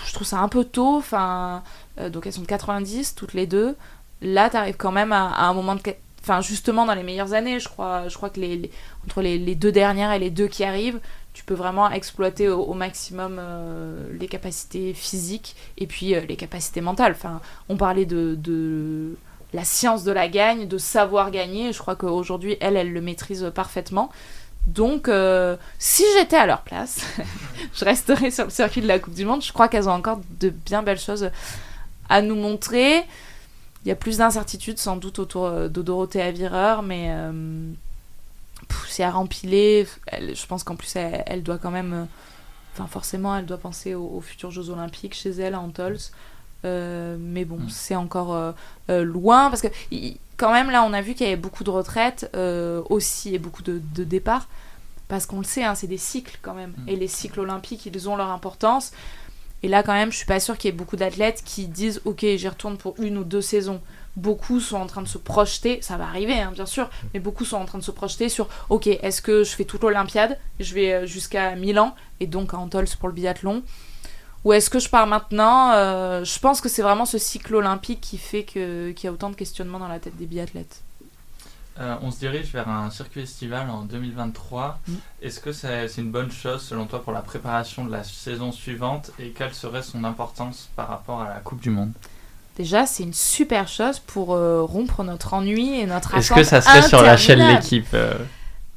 je 0.06 0.12
trouve 0.14 0.26
ça 0.26 0.38
un 0.38 0.48
peu 0.48 0.64
tôt. 0.64 0.96
Enfin, 0.96 1.62
donc 2.08 2.26
elles 2.26 2.32
sont 2.32 2.42
de 2.42 2.46
90 2.46 3.14
toutes 3.14 3.34
les 3.34 3.46
deux. 3.46 3.76
Là, 4.22 4.50
t'arrives 4.50 4.76
quand 4.76 4.92
même 4.92 5.12
à, 5.12 5.28
à 5.28 5.44
un 5.44 5.54
moment 5.54 5.74
de 5.74 5.82
enfin 6.22 6.40
justement 6.40 6.84
dans 6.86 6.94
les 6.94 7.02
meilleures 7.02 7.32
années 7.32 7.60
je 7.60 7.68
crois 7.68 8.08
que 8.08 8.40
les, 8.40 8.70
entre 9.04 9.22
les, 9.22 9.54
deux 9.54 9.72
dernières 9.72 10.12
et 10.12 10.18
les 10.18 10.30
deux 10.30 10.48
qui 10.48 10.64
arrivent 10.64 11.00
tu 11.32 11.44
peux 11.44 11.54
vraiment 11.54 11.90
exploiter 11.90 12.48
au, 12.48 12.74
maximum 12.74 13.38
euh, 13.38 14.08
les 14.18 14.26
capacités 14.26 14.92
physiques 14.94 15.56
et 15.78 15.86
puis 15.86 16.14
euh, 16.14 16.20
les 16.28 16.36
capacités 16.36 16.80
mentales 16.80 17.12
enfin 17.12 17.40
on 17.68 17.76
parlait 17.76 18.06
de, 18.06 18.34
de, 18.38 19.16
la 19.52 19.64
science 19.64 20.04
de 20.04 20.12
la 20.12 20.28
gagne 20.28 20.68
de 20.68 20.78
savoir 20.78 21.30
gagner 21.30 21.72
je 21.72 21.78
crois 21.78 21.96
qu'aujourd'hui 21.96 22.56
elle 22.60 22.76
elle 22.76 22.92
le 22.92 23.00
maîtrise 23.00 23.50
parfaitement 23.54 24.10
donc, 24.66 25.08
euh, 25.08 25.56
si 25.78 26.04
j'étais 26.16 26.36
à 26.36 26.46
leur 26.46 26.62
place, 26.62 27.00
je 27.74 27.84
resterais 27.84 28.30
sur 28.30 28.44
le 28.44 28.50
circuit 28.50 28.82
de 28.82 28.86
la 28.86 28.98
Coupe 28.98 29.14
du 29.14 29.24
Monde. 29.24 29.42
Je 29.42 29.52
crois 29.52 29.68
qu'elles 29.68 29.88
ont 29.88 29.92
encore 29.92 30.20
de 30.38 30.50
bien 30.50 30.82
belles 30.82 31.00
choses 31.00 31.30
à 32.08 32.22
nous 32.22 32.36
montrer. 32.36 33.04
Il 33.84 33.88
y 33.88 33.92
a 33.92 33.96
plus 33.96 34.18
d'incertitudes 34.18 34.78
sans 34.78 34.96
doute 34.96 35.18
autour 35.18 35.46
euh, 35.46 35.68
de 35.68 35.80
Dorothée 35.80 36.20
Avireur, 36.20 36.82
mais 36.82 37.08
euh, 37.10 37.72
c'est 38.88 39.02
à 39.02 39.10
rempiler. 39.10 39.86
je 40.12 40.46
pense 40.46 40.64
qu'en 40.64 40.76
plus, 40.76 40.94
elle, 40.96 41.42
doit 41.42 41.56
quand 41.56 41.70
même. 41.70 41.92
Euh, 41.92 42.04
enfin, 42.74 42.86
forcément, 42.86 43.34
elle 43.36 43.46
doit 43.46 43.58
penser 43.58 43.94
aux, 43.94 44.20
futurs 44.20 44.50
Jeux 44.50 44.68
Olympiques 44.68 45.14
chez 45.14 45.30
elle, 45.30 45.54
à 45.54 45.60
Antols. 45.60 45.98
mais 46.62 47.44
bon, 47.46 47.56
mm. 47.56 47.70
c'est 47.70 47.96
encore 47.96 48.54
loin 48.88 49.48
parce 49.48 49.62
que 49.62 49.68
quand 50.36 50.52
même 50.52 50.70
là, 50.70 50.84
on 50.84 50.92
a 50.92 51.00
vu 51.00 51.14
qu'il 51.14 51.26
y 51.26 51.30
avait 51.30 51.40
beaucoup 51.40 51.64
de 51.64 51.70
retraites 51.70 52.30
aussi 52.90 53.34
et 53.34 53.38
beaucoup 53.38 53.62
de, 53.62 53.80
départs 54.04 54.46
parce 55.08 55.26
qu'on 55.26 55.38
le 55.38 55.44
sait, 55.44 55.64
hein, 55.64 55.74
c'est 55.74 55.88
des 55.88 55.98
cycles 55.98 56.38
quand 56.42 56.54
même. 56.54 56.74
Mm. 56.76 56.88
Et 56.88 56.96
les 56.96 57.08
cycles 57.08 57.40
olympiques, 57.40 57.86
ils 57.86 58.08
ont 58.08 58.14
leur 58.16 58.30
importance. 58.30 58.92
Et 59.62 59.68
là, 59.68 59.82
quand 59.82 59.92
même, 59.92 60.10
je 60.10 60.16
suis 60.16 60.26
pas 60.26 60.40
sûre 60.40 60.56
qu'il 60.56 60.70
y 60.70 60.74
ait 60.74 60.76
beaucoup 60.76 60.96
d'athlètes 60.96 61.42
qui 61.44 61.66
disent 61.66 62.00
Ok, 62.04 62.20
j'y 62.20 62.48
retourne 62.48 62.76
pour 62.76 62.94
une 62.98 63.18
ou 63.18 63.24
deux 63.24 63.42
saisons. 63.42 63.80
beaucoup 64.16 64.60
sont 64.60 64.76
en 64.76 64.86
train 64.86 65.02
de 65.02 65.08
se 65.08 65.18
projeter, 65.18 65.80
ça 65.82 65.96
va 65.96 66.04
arriver 66.04 66.34
hein, 66.34 66.50
bien 66.52 66.66
sûr, 66.66 66.90
mais 67.14 67.20
beaucoup 67.20 67.44
sont 67.44 67.56
en 67.56 67.64
train 67.64 67.78
de 67.78 67.84
se 67.84 67.92
projeter 67.92 68.28
sur 68.28 68.48
ok, 68.68 68.88
est-ce 68.88 69.22
que 69.22 69.44
je 69.44 69.50
fais 69.50 69.64
toute 69.64 69.82
l'Olympiade, 69.82 70.36
je 70.58 70.74
vais 70.74 70.92
euh, 70.92 71.06
jusqu'à 71.06 71.54
Milan 71.54 71.94
et 72.18 72.26
donc 72.26 72.52
à 72.52 72.58
Antols 72.58 72.88
pour 72.98 73.08
le 73.08 73.14
biathlon, 73.14 73.62
ou 74.44 74.52
est-ce 74.52 74.70
que 74.70 74.78
je 74.78 74.88
pars 74.88 75.06
maintenant 75.06 75.72
euh, 75.74 76.24
Je 76.24 76.38
pense 76.38 76.60
que 76.60 76.68
c'est 76.68 76.82
vraiment 76.82 77.04
ce 77.04 77.18
cycle 77.18 77.54
olympique 77.54 78.00
qui 78.00 78.18
fait 78.18 78.44
qu'il 78.44 78.94
y 79.02 79.06
a 79.06 79.12
autant 79.12 79.30
de 79.30 79.36
questionnements 79.36 79.78
dans 79.78 79.88
la 79.88 80.00
tête 80.00 80.16
des 80.16 80.26
biathlètes. 80.26 80.82
Euh, 81.80 81.94
on 82.02 82.10
se 82.10 82.18
dirige 82.18 82.52
vers 82.52 82.68
un 82.68 82.90
circuit 82.90 83.22
estival 83.22 83.70
en 83.70 83.82
2023. 83.82 84.78
Mm. 84.86 84.94
Est-ce 85.22 85.40
que 85.40 85.52
c'est 85.52 85.86
une 85.96 86.10
bonne 86.10 86.30
chose 86.30 86.62
selon 86.62 86.84
toi 86.84 87.02
pour 87.02 87.12
la 87.12 87.22
préparation 87.22 87.84
de 87.84 87.90
la 87.92 88.04
saison 88.04 88.52
suivante? 88.52 89.10
Et 89.18 89.30
quelle 89.30 89.54
serait 89.54 89.82
son 89.82 90.04
importance 90.04 90.68
par 90.76 90.88
rapport 90.88 91.22
à 91.22 91.28
la 91.30 91.40
Coupe 91.40 91.60
du 91.60 91.70
Monde? 91.70 91.92
Déjà, 92.56 92.84
c'est 92.84 93.02
une 93.02 93.14
super 93.14 93.66
chose 93.66 93.98
pour 93.98 94.34
euh, 94.34 94.62
rompre 94.62 95.02
notre 95.04 95.32
ennui 95.32 95.80
et 95.80 95.86
notre 95.86 96.16
Est-ce 96.16 96.34
que 96.34 96.42
ça 96.42 96.60
serait 96.60 96.82
sur 96.82 97.02
la 97.02 97.16
chaîne 97.16 97.38
L'équipe 97.38 97.86
euh? 97.94 98.14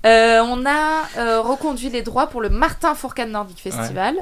Euh, 0.06 0.42
On 0.42 0.66
a 0.66 1.42
reconduit 1.42 1.90
les 1.90 2.04
droits 2.04 2.28
pour 2.28 2.42
le 2.42 2.50
Martin 2.50 2.96
Fourcade 2.96 3.30
Nordic 3.30 3.60
Festival. 3.60 4.16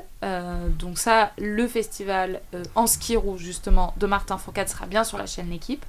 donc 0.80 0.98
ça, 0.98 1.32
le 1.38 1.68
festival 1.68 2.42
en 2.74 2.88
ski 2.88 3.16
rouge 3.16 3.42
justement 3.42 3.94
de 3.98 4.08
Martin 4.08 4.38
Fourcade 4.40 4.70
sera 4.70 4.88
bien 4.88 5.04
sur 5.04 5.20
la 5.20 5.28
chaîne 5.28 5.50
L'équipe. 5.52 5.86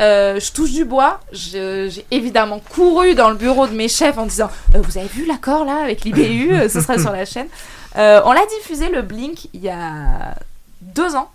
Je 0.00 0.52
touche 0.52 0.72
du 0.72 0.84
bois. 0.84 1.20
J'ai 1.32 2.04
évidemment 2.10 2.60
couru 2.60 3.14
dans 3.14 3.30
le 3.30 3.36
bureau 3.36 3.66
de 3.66 3.74
mes 3.74 3.88
chefs 3.88 4.18
en 4.18 4.26
disant 4.26 4.50
Vous 4.74 4.98
avez 4.98 5.08
vu 5.08 5.26
l'accord 5.26 5.64
là 5.64 5.82
avec 5.82 6.04
l'IBU 6.04 6.68
Ce 6.68 6.80
sera 6.80 6.98
sur 6.98 7.12
la 7.12 7.24
chaîne. 7.26 7.48
on 7.94 8.32
l'a 8.32 8.46
diffusé 8.58 8.88
le 8.88 9.02
Blink 9.02 9.48
il 9.52 9.60
y 9.60 9.68
a 9.68 10.34
deux 10.80 11.14
ans. 11.14 11.30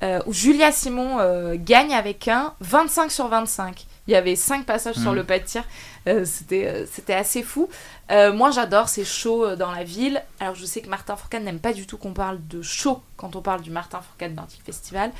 Euh, 0.00 0.20
où 0.26 0.32
Julia 0.32 0.70
Simon 0.70 1.18
euh, 1.18 1.56
gagne 1.58 1.92
avec 1.92 2.28
un 2.28 2.54
25 2.60 3.10
sur 3.10 3.26
25. 3.26 3.84
Il 4.06 4.12
y 4.12 4.14
avait 4.14 4.36
5 4.36 4.64
passages 4.64 4.94
sur 4.94 5.10
mm. 5.10 5.16
le 5.16 5.24
pas 5.24 5.38
de 5.40 5.44
tir. 5.44 5.64
Euh, 6.06 6.24
c'était 6.24 7.14
assez 7.14 7.42
fou. 7.42 7.68
Moi, 8.10 8.50
j'adore 8.50 8.88
ces 8.88 9.04
shows 9.04 9.54
dans 9.56 9.70
la 9.70 9.84
ville. 9.84 10.22
Alors, 10.40 10.54
je 10.54 10.64
sais 10.64 10.80
que 10.80 10.88
Martin 10.88 11.14
Fourcade 11.14 11.42
n'aime 11.42 11.58
pas 11.58 11.72
du 11.72 11.86
tout 11.86 11.98
qu'on 11.98 12.14
parle 12.14 12.38
de 12.48 12.62
show 12.62 13.02
quand 13.16 13.36
on 13.36 13.42
parle 13.42 13.60
du 13.60 13.70
Martin 13.70 14.00
Fourcade 14.00 14.34
Nordic 14.34 14.62
Festival. 14.64 15.10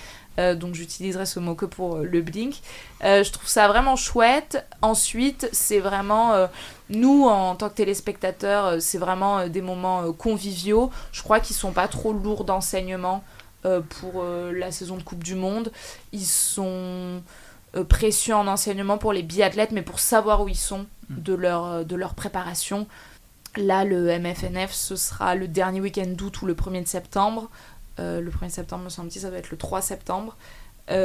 donc, 0.56 0.74
j'utiliserai 0.74 1.26
ce 1.26 1.38
mot 1.38 1.54
que 1.54 1.66
pour 1.66 1.98
le 1.98 2.22
Blink. 2.22 2.54
je 3.02 3.30
trouve 3.30 3.48
ça 3.48 3.68
vraiment 3.68 3.96
chouette. 3.96 4.64
Ensuite, 4.80 5.50
c'est 5.52 5.80
vraiment 5.80 6.48
nous, 6.88 7.24
en 7.24 7.56
tant 7.56 7.68
que 7.68 7.74
téléspectateurs, 7.74 8.80
c'est 8.80 8.98
vraiment 8.98 9.48
des 9.48 9.62
moments 9.62 10.10
conviviaux. 10.14 10.90
Je 11.12 11.22
crois 11.22 11.40
qu'ils 11.40 11.56
sont 11.56 11.72
pas 11.72 11.88
trop 11.88 12.14
lourds 12.14 12.44
d'enseignement. 12.44 13.22
Euh, 13.64 13.80
pour 13.80 14.22
euh, 14.22 14.52
la 14.52 14.70
saison 14.70 14.96
de 14.96 15.02
Coupe 15.02 15.24
du 15.24 15.34
Monde. 15.34 15.72
Ils 16.12 16.24
sont 16.24 17.20
euh, 17.76 17.82
précieux 17.82 18.34
en 18.34 18.46
enseignement 18.46 18.98
pour 18.98 19.12
les 19.12 19.24
biathlètes, 19.24 19.72
mais 19.72 19.82
pour 19.82 19.98
savoir 19.98 20.42
où 20.42 20.48
ils 20.48 20.56
sont. 20.56 20.86
De 21.10 21.34
leur, 21.34 21.84
de 21.84 21.96
leur 21.96 22.14
préparation. 22.14 22.86
Là, 23.56 23.84
le 23.84 24.18
MFNF, 24.18 24.72
ce 24.72 24.96
sera 24.96 25.34
le 25.34 25.48
dernier 25.48 25.80
week-end 25.80 26.06
d'août 26.06 26.42
ou 26.42 26.46
le 26.46 26.54
1er 26.54 26.82
de 26.82 26.88
septembre. 26.88 27.50
le 27.98 28.28
1er 28.28 28.50
septembre, 28.50 28.84
me 28.84 28.88
semble-t-il, 28.88 29.22
ça 29.22 29.30
va 29.30 29.38
être 29.38 29.50
le 29.50 29.56
3 29.56 29.82
septembre. 29.82 30.36
donc 30.88 30.96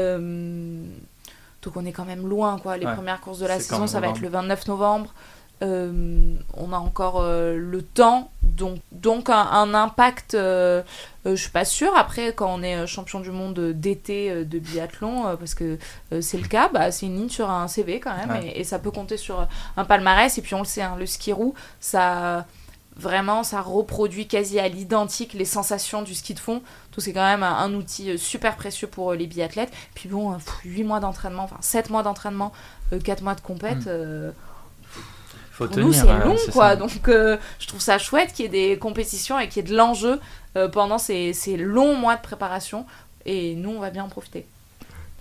on 1.76 1.86
est 1.86 1.92
quand 1.92 2.06
même 2.06 2.28
loin, 2.28 2.60
quoi. 2.60 2.78
Les 2.78 2.86
premières 2.86 3.22
courses 3.22 3.40
de 3.40 3.48
la 3.48 3.60
saison, 3.60 3.88
ça 3.88 4.00
va 4.00 4.10
être 4.10 4.22
le 4.22 4.30
29 4.30 4.68
novembre. 4.68 5.14
On 5.62 6.74
a 6.74 6.78
encore 6.78 7.24
le 7.24 7.82
temps, 7.82 8.32
donc, 8.42 8.80
donc 8.92 9.30
un, 9.30 9.74
impact 9.74 10.36
euh, 11.26 11.36
je 11.36 11.42
suis 11.42 11.52
pas 11.52 11.66
sûre. 11.66 11.96
Après, 11.96 12.34
quand 12.34 12.54
on 12.54 12.62
est 12.64 12.76
euh, 12.76 12.86
champion 12.86 13.20
du 13.22 13.32
monde 13.32 13.58
d'été 13.72 14.30
euh, 14.30 14.44
de 14.44 14.60
biathlon, 14.60 15.38
parce 15.38 15.56
que 15.56 15.78
c'est 16.22 16.38
le 16.38 16.48
cas, 16.48 16.70
bah, 16.70 16.92
c'est 16.92 17.06
une 17.06 17.16
ligne 17.16 17.30
sur 17.30 17.50
un 17.50 17.68
CV 17.68 18.00
quand 18.00 18.16
même, 18.16 18.42
et, 18.44 18.64
ça 18.64 18.80
peut 18.80 18.92
compter 18.92 19.18
sur 19.18 19.48
un 19.78 19.86
palmarès. 19.86 20.38
Et 20.38 20.42
puis 20.42 20.56
on 20.56 20.60
le 20.60 20.66
sait, 20.66 20.82
hein, 20.82 20.96
le 20.98 21.06
ski 21.06 21.32
roue, 21.34 21.54
ça 21.80 22.46
vraiment 22.96 23.42
ça 23.42 23.60
reproduit 23.62 24.28
quasi 24.28 24.60
à 24.60 24.68
l'identique 24.68 25.34
les 25.34 25.46
sensations 25.46 26.04
du 26.04 26.14
ski 26.14 26.36
de 26.36 26.40
fond. 26.40 26.62
Tout 26.92 27.02
c'est 27.02 27.12
quand 27.12 27.26
même 27.26 27.42
un, 27.42 27.74
outil 27.74 28.18
super 28.20 28.56
précieux 28.56 28.88
pour 28.88 29.14
les 29.14 29.28
biathlètes. 29.28 29.72
Puis 29.96 30.10
bon, 30.10 30.38
8 30.64 30.84
mois 30.84 31.00
d'entraînement, 31.00 31.44
enfin 31.44 31.58
7 31.60 31.90
mois 31.90 32.04
d'entraînement, 32.04 32.52
4 33.04 33.24
mois 33.24 33.36
de 33.36 33.42
compète. 33.42 33.88
Mm. 33.88 34.34
Faut 35.54 35.66
pour 35.66 35.76
tenir, 35.76 35.88
nous, 35.88 35.94
c'est 35.94 36.26
long, 36.26 36.36
quoi. 36.52 36.76
Donc, 36.76 36.90
je 37.06 37.68
trouve 37.68 37.80
ça 37.80 38.00
chouette 38.00 38.34
qu'il 38.34 38.46
y 38.46 38.48
ait 38.48 38.72
des 38.72 38.80
compétitions 38.80 39.40
et 39.40 39.48
qu'il 39.48 39.64
y 39.64 39.66
ait 39.68 39.70
de 39.70 39.78
l'enjeu 39.78 40.20
euh, 40.58 40.68
pendant 40.68 40.98
ces, 40.98 41.32
ces, 41.34 41.58
longs 41.58 41.96
mois 41.96 42.16
de 42.16 42.22
préparation. 42.22 42.88
Et 43.28 43.54
nous, 43.54 43.70
on 43.70 43.80
va 43.80 43.92
bien 43.92 44.04
en 44.04 44.10
profiter. 44.10 44.48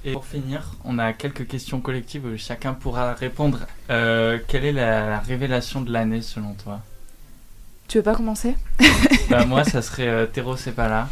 Et 0.06 0.12
pour 0.12 0.24
finir, 0.24 0.72
on 0.86 0.98
a 0.98 1.12
quelques 1.12 1.46
questions 1.46 1.80
collectives 1.80 2.24
où 2.24 2.38
chacun 2.38 2.72
pourra 2.72 3.12
répondre. 3.12 3.58
Euh, 3.90 4.38
quelle 4.48 4.64
est 4.64 4.72
la, 4.72 5.18
révélation 5.18 5.82
de 5.82 5.92
l'année 5.92 6.22
selon 6.22 6.54
toi? 6.54 6.80
Tu 7.88 7.98
veux 7.98 8.04
pas 8.04 8.14
commencer? 8.14 8.56
Bah, 9.28 9.44
Moi, 9.44 9.64
ça 9.64 9.82
serait 9.82 10.08
euh, 10.08 10.24
Tero 10.24 10.56
Sepala, 10.56 11.08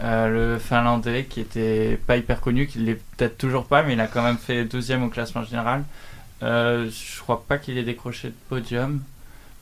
le 0.00 0.58
finlandais 0.60 1.24
qui 1.24 1.40
était 1.40 1.98
pas 2.06 2.16
hyper 2.16 2.40
connu, 2.40 2.68
qui 2.68 2.78
l'est 2.78 3.00
peut-être 3.16 3.38
toujours 3.38 3.66
pas, 3.66 3.82
mais 3.82 3.94
il 3.94 4.00
a 4.00 4.06
quand 4.06 4.22
même 4.22 4.38
fait 4.38 4.64
deuxième 4.64 5.02
au 5.02 5.08
classement 5.08 5.42
général. 5.42 5.82
Je 6.42 7.20
crois 7.20 7.44
pas 7.46 7.58
qu'il 7.58 7.78
ait 7.78 7.84
décroché 7.84 8.28
de 8.28 8.34
podium. 8.48 9.00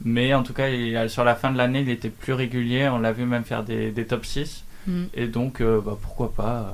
Mais 0.04 0.32
en 0.34 0.42
tout 0.42 0.52
cas, 0.52 0.68
sur 1.08 1.24
la 1.24 1.34
fin 1.34 1.50
de 1.50 1.58
l'année, 1.58 1.80
il 1.80 1.90
était 1.90 2.08
plus 2.08 2.32
régulier. 2.32 2.88
On 2.88 2.98
l'a 2.98 3.12
vu 3.12 3.24
même 3.24 3.44
faire 3.44 3.62
des, 3.62 3.92
top 4.08 4.24
6. 4.24 4.64
Mm. 4.86 5.04
Et 5.14 5.26
donc, 5.26 5.60
euh, 5.60 5.80
bah, 5.84 5.96
pourquoi 6.00 6.32
pas 6.32 6.50
euh. 6.58 6.70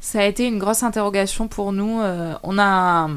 Ça 0.00 0.20
a 0.20 0.24
été 0.24 0.46
une 0.46 0.58
grosse 0.58 0.82
interrogation 0.82 1.46
pour 1.46 1.72
nous. 1.72 2.00
Euh, 2.00 2.34
on 2.42 2.58
a 2.58 3.08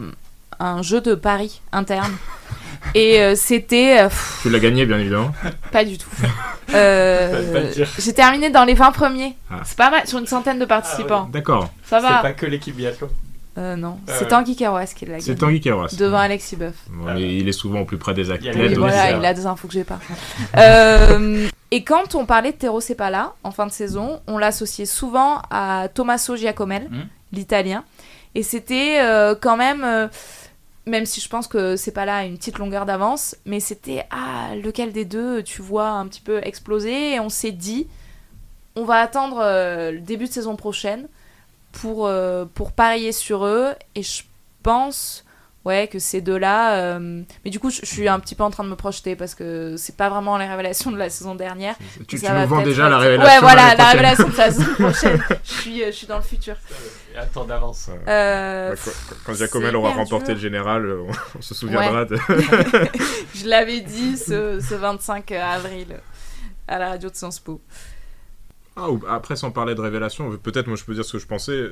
un, 0.59 0.81
jeu 0.81 1.01
de 1.01 1.15
paris 1.15 1.61
interne. 1.71 2.11
Et 2.95 3.35
c'était. 3.35 4.07
tu 4.41 4.49
l'as 4.49 4.59
gagné, 4.59 4.85
bien 4.85 4.99
évidemment. 4.99 5.31
Pas 5.71 5.85
du 5.85 5.97
tout. 5.97 6.09
J'ai 6.67 8.13
terminé 8.13 8.49
dans 8.49 8.65
les 8.65 8.73
20 8.73 8.91
premiers. 8.91 9.37
Ah. 9.49 9.61
C'est 9.63 9.77
pas 9.77 9.89
mal, 9.89 10.05
sur 10.05 10.19
une 10.19 10.27
centaine 10.27 10.59
de 10.59 10.65
participants. 10.65 11.25
Ah 11.27 11.31
D'accord. 11.31 11.69
Ça 11.85 12.01
va. 12.01 12.17
C'est 12.17 12.21
pas 12.21 12.33
que 12.33 12.45
l'équipe 12.45 12.75
biathlon. 12.75 13.09
Euh, 13.57 13.75
non, 13.75 13.99
euh, 14.09 14.15
c'est 14.17 14.27
Tanguy 14.27 14.55
Kawas 14.55 14.87
qui 14.87 15.05
l'a 15.05 15.19
C'est 15.19 15.35
Tanguy 15.35 15.61
Kawas. 15.61 15.95
Devant 15.97 16.17
Alexis 16.17 16.55
Boeuf. 16.55 16.75
il 17.17 17.47
est 17.47 17.53
souvent 17.53 17.81
au 17.81 17.85
plus 17.85 17.97
près 17.97 18.13
des 18.13 18.31
athlètes. 18.31 18.55
Il, 18.57 18.79
voilà, 18.79 19.11
il 19.11 19.23
a 19.23 19.33
des 19.33 19.45
infos 19.45 19.67
que 19.67 19.73
j'ai 19.73 19.83
pas. 19.83 19.99
euh, 20.57 21.47
et 21.69 21.83
quand 21.83 22.15
on 22.15 22.25
parlait 22.25 22.51
de 22.51 22.57
Tero 22.57 22.81
Sepala 22.81 23.33
en 23.43 23.51
fin 23.51 23.67
de 23.67 23.71
saison, 23.71 24.21
on 24.27 24.39
l'associait 24.39 24.85
souvent 24.85 25.41
à 25.51 25.87
Tommaso 25.93 26.35
Giacomel, 26.35 26.89
hmm. 26.89 27.07
l'italien. 27.31 27.83
Et 28.33 28.41
c'était 28.41 28.99
euh, 29.01 29.35
quand 29.39 29.57
même, 29.57 30.09
même 30.87 31.05
si 31.05 31.21
je 31.21 31.29
pense 31.29 31.47
que 31.47 31.75
c'est 31.75 31.91
pas 31.91 32.05
là 32.05 32.25
une 32.25 32.37
petite 32.37 32.57
longueur 32.57 32.87
d'avance, 32.87 33.35
mais 33.45 33.59
c'était 33.59 34.05
ah, 34.09 34.55
lequel 34.55 34.91
des 34.93 35.05
deux 35.05 35.43
tu 35.43 35.61
vois 35.61 35.89
un 35.89 36.07
petit 36.07 36.21
peu 36.21 36.39
exploser. 36.43 37.13
Et 37.13 37.19
on 37.19 37.29
s'est 37.29 37.51
dit, 37.51 37.87
on 38.75 38.83
va 38.83 38.95
attendre 38.95 39.43
le 39.91 39.99
début 39.99 40.25
de 40.25 40.31
saison 40.31 40.55
prochaine 40.55 41.07
pour, 41.73 42.07
euh, 42.07 42.45
pour 42.45 42.71
parier 42.71 43.11
sur 43.11 43.45
eux. 43.45 43.73
Et 43.95 44.03
je 44.03 44.23
pense 44.63 45.25
ouais, 45.65 45.87
que 45.87 45.99
ces 45.99 46.21
deux-là. 46.21 46.77
Euh, 46.77 47.21
mais 47.43 47.51
du 47.51 47.59
coup, 47.59 47.69
je, 47.69 47.85
suis 47.85 48.07
un 48.07 48.19
petit 48.19 48.35
peu 48.35 48.43
en 48.43 48.49
train 48.49 48.63
de 48.63 48.69
me 48.69 48.75
projeter 48.75 49.15
parce 49.15 49.35
que 49.35 49.75
c'est 49.77 49.95
pas 49.95 50.09
vraiment 50.09 50.37
les 50.37 50.45
révélations 50.45 50.91
de 50.91 50.97
la 50.97 51.09
saison 51.09 51.35
dernière. 51.35 51.75
Tu, 52.07 52.19
tu 52.19 52.25
nous 52.25 52.47
vends 52.47 52.61
déjà 52.61 52.89
la 52.89 52.97
révélation. 52.97 53.33
Ouais, 53.33 53.39
voilà, 53.41 53.75
la 53.75 53.85
révélation 53.85 54.29
de 54.29 54.37
la 54.37 54.51
saison 54.51 54.73
prochaine. 54.79 55.23
je, 55.43 55.51
suis, 55.51 55.83
euh, 55.83 55.87
je 55.87 55.91
suis 55.91 56.07
dans 56.07 56.17
le 56.17 56.23
futur. 56.23 56.55
Attends 57.15 57.45
d'avance. 57.45 57.89
Euh, 58.07 58.75
quand, 59.25 59.35
Jacomel 59.35 59.75
aura 59.75 59.91
remporté 59.91 60.33
le 60.33 60.39
général, 60.39 60.91
on, 61.35 61.41
se 61.41 61.53
souviendra 61.53 62.05
de. 62.05 62.17
je 63.35 63.47
l'avais 63.47 63.81
dit 63.81 64.17
ce, 64.17 64.59
ce 64.59 64.73
25 64.73 65.31
avril 65.31 65.99
à 66.67 66.79
la 66.79 66.89
radio 66.89 67.09
de 67.09 67.15
Sciences 67.15 67.39
Po. 67.39 67.61
Ah, 68.75 68.87
après, 69.07 69.35
sans 69.35 69.51
parler 69.51 69.75
de 69.75 69.81
révélation, 69.81 70.35
peut-être 70.37 70.67
moi 70.67 70.75
je 70.75 70.83
peux 70.83 70.95
dire 70.95 71.05
ce 71.05 71.13
que 71.13 71.19
je 71.19 71.27
pensais. 71.27 71.69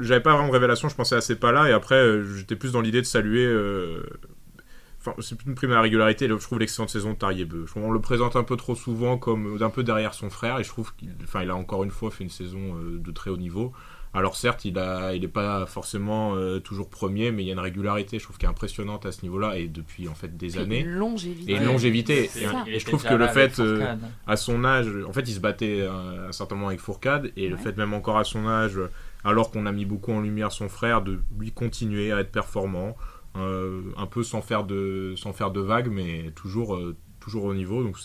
J'avais 0.00 0.20
pas 0.20 0.32
vraiment 0.32 0.48
de 0.48 0.52
révélation, 0.52 0.88
je 0.88 0.96
pensais 0.96 1.14
assez 1.14 1.36
pas 1.36 1.52
là, 1.52 1.68
et 1.68 1.72
après 1.72 1.94
euh, 1.94 2.24
j'étais 2.36 2.56
plus 2.56 2.72
dans 2.72 2.80
l'idée 2.80 3.00
de 3.00 3.06
saluer. 3.06 3.46
Euh, 3.46 4.02
enfin, 4.98 5.14
c'est 5.20 5.38
plus 5.38 5.46
une 5.48 5.54
prime 5.54 5.70
à 5.70 5.76
la 5.76 5.82
régularité, 5.82 6.26
je 6.28 6.34
trouve 6.34 6.58
l'excellente 6.58 6.90
saison 6.90 7.12
de 7.12 7.18
Tariebeu. 7.18 7.66
On 7.76 7.92
le 7.92 8.00
présente 8.00 8.34
un 8.34 8.42
peu 8.42 8.56
trop 8.56 8.74
souvent 8.74 9.16
comme 9.16 9.58
d'un 9.58 9.70
peu 9.70 9.84
derrière 9.84 10.12
son 10.12 10.28
frère, 10.28 10.58
et 10.58 10.64
je 10.64 10.68
trouve 10.68 10.92
qu'il 10.96 11.50
a 11.50 11.54
encore 11.54 11.84
une 11.84 11.92
fois 11.92 12.10
fait 12.10 12.24
une 12.24 12.30
saison 12.30 12.76
euh, 12.76 12.98
de 12.98 13.12
très 13.12 13.30
haut 13.30 13.36
niveau. 13.36 13.72
Alors 14.12 14.36
certes, 14.36 14.64
il 14.64 14.74
n'est 14.74 15.16
il 15.16 15.30
pas 15.30 15.66
forcément 15.66 16.34
euh, 16.34 16.58
toujours 16.58 16.90
premier, 16.90 17.30
mais 17.30 17.44
il 17.44 17.46
y 17.46 17.50
a 17.50 17.52
une 17.52 17.60
régularité, 17.60 18.18
je 18.18 18.24
trouve, 18.24 18.38
qui 18.38 18.46
est 18.46 18.48
impressionnante 18.48 19.06
à 19.06 19.12
ce 19.12 19.22
niveau-là, 19.22 19.56
et 19.56 19.68
depuis 19.68 20.08
en 20.08 20.14
fait 20.14 20.36
des 20.36 20.58
années. 20.58 20.80
Une 20.80 20.90
longévité. 20.90 21.52
Et 21.52 21.56
une 21.56 21.64
longévité. 21.64 22.30
Et, 22.66 22.78
je 22.80 22.86
trouve 22.86 23.04
que 23.04 23.14
le 23.14 23.28
fait, 23.28 23.60
euh, 23.60 23.94
à 24.26 24.36
son 24.36 24.64
âge, 24.64 24.88
en 25.06 25.12
fait, 25.12 25.28
il 25.28 25.34
se 25.34 25.40
battait 25.40 25.80
euh, 25.80 26.28
un 26.28 26.32
certain 26.32 26.56
moment 26.56 26.68
avec 26.68 26.80
Fourcade, 26.80 27.30
et 27.36 27.48
le 27.48 27.56
fait 27.56 27.76
même 27.76 27.94
encore 27.94 28.18
à 28.18 28.24
son 28.24 28.48
âge, 28.48 28.80
alors 29.22 29.52
qu'on 29.52 29.66
a 29.66 29.72
mis 29.72 29.84
beaucoup 29.84 30.12
en 30.12 30.20
lumière 30.20 30.50
son 30.50 30.68
frère, 30.68 31.02
de 31.02 31.20
lui 31.38 31.52
continuer 31.52 32.10
à 32.10 32.20
être 32.20 32.32
performant, 32.32 32.96
un 33.36 34.06
peu 34.10 34.24
sans 34.24 34.42
faire 34.42 34.64
de, 34.64 35.14
sans 35.16 35.32
faire 35.32 35.52
de 35.52 35.60
vagues, 35.60 35.88
mais 35.88 36.32
toujours 36.34 36.76
toujours 37.20 37.44
au 37.44 37.54
niveau. 37.54 37.84
Donc 37.84 37.96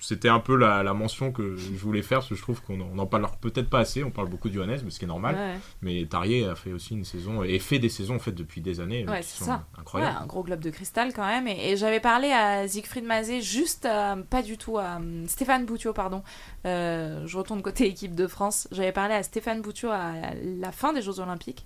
c'était 0.00 0.28
un 0.28 0.40
peu 0.40 0.56
la, 0.56 0.82
mention 0.94 1.32
que 1.32 1.56
je 1.56 1.70
voulais 1.76 2.02
faire 2.02 2.18
parce 2.18 2.28
que 2.28 2.34
je 2.34 2.42
trouve 2.42 2.62
qu'on 2.62 2.76
n'en 2.76 3.06
parle 3.06 3.26
peut-être 3.40 3.68
pas 3.68 3.80
assez. 3.80 4.04
On 4.04 4.10
parle 4.10 4.28
beaucoup 4.28 4.48
de 4.48 4.54
Johannes, 4.54 4.80
mais 4.84 4.90
ce 4.90 4.98
qui 4.98 5.04
est 5.04 5.08
normal. 5.08 5.58
Mais 5.82 6.06
Tarier 6.06 6.46
a 6.46 6.54
fait 6.54 6.72
aussi 6.72 6.94
une 6.94 7.04
saison 7.04 7.42
et 7.42 7.58
fait 7.58 7.78
des 7.78 7.88
saisons 7.88 8.16
en 8.16 8.20
fait 8.20 8.32
depuis 8.32 8.60
des 8.60 8.80
années. 8.80 9.06
Ouais, 9.08 9.22
c'est 9.22 9.44
ça. 9.44 9.64
Incroyable. 9.78 10.18
un 10.22 10.26
gros 10.26 10.42
globe 10.42 10.60
de 10.60 10.70
cristal 10.70 11.12
quand 11.12 11.26
même. 11.26 11.48
Et, 11.48 11.76
j'avais 11.76 12.00
parlé 12.00 12.32
à 12.32 12.66
Siegfried 12.66 13.04
Mazet, 13.04 13.40
juste 13.40 13.88
pas 14.30 14.42
du 14.42 14.58
tout 14.58 14.78
à 14.78 15.00
Stéphane 15.26 15.64
Boutiot, 15.66 15.92
pardon. 15.92 16.22
Euh, 16.66 17.26
je 17.26 17.36
retourne 17.36 17.62
côté 17.62 17.86
équipe 17.86 18.14
de 18.14 18.26
France. 18.26 18.68
J'avais 18.72 18.92
parlé 18.92 19.14
à 19.14 19.22
Stéphane 19.22 19.62
Boutiot 19.62 19.90
à 19.90 20.12
la 20.42 20.72
fin 20.72 20.92
des 20.92 21.02
Jeux 21.02 21.20
Olympiques 21.20 21.64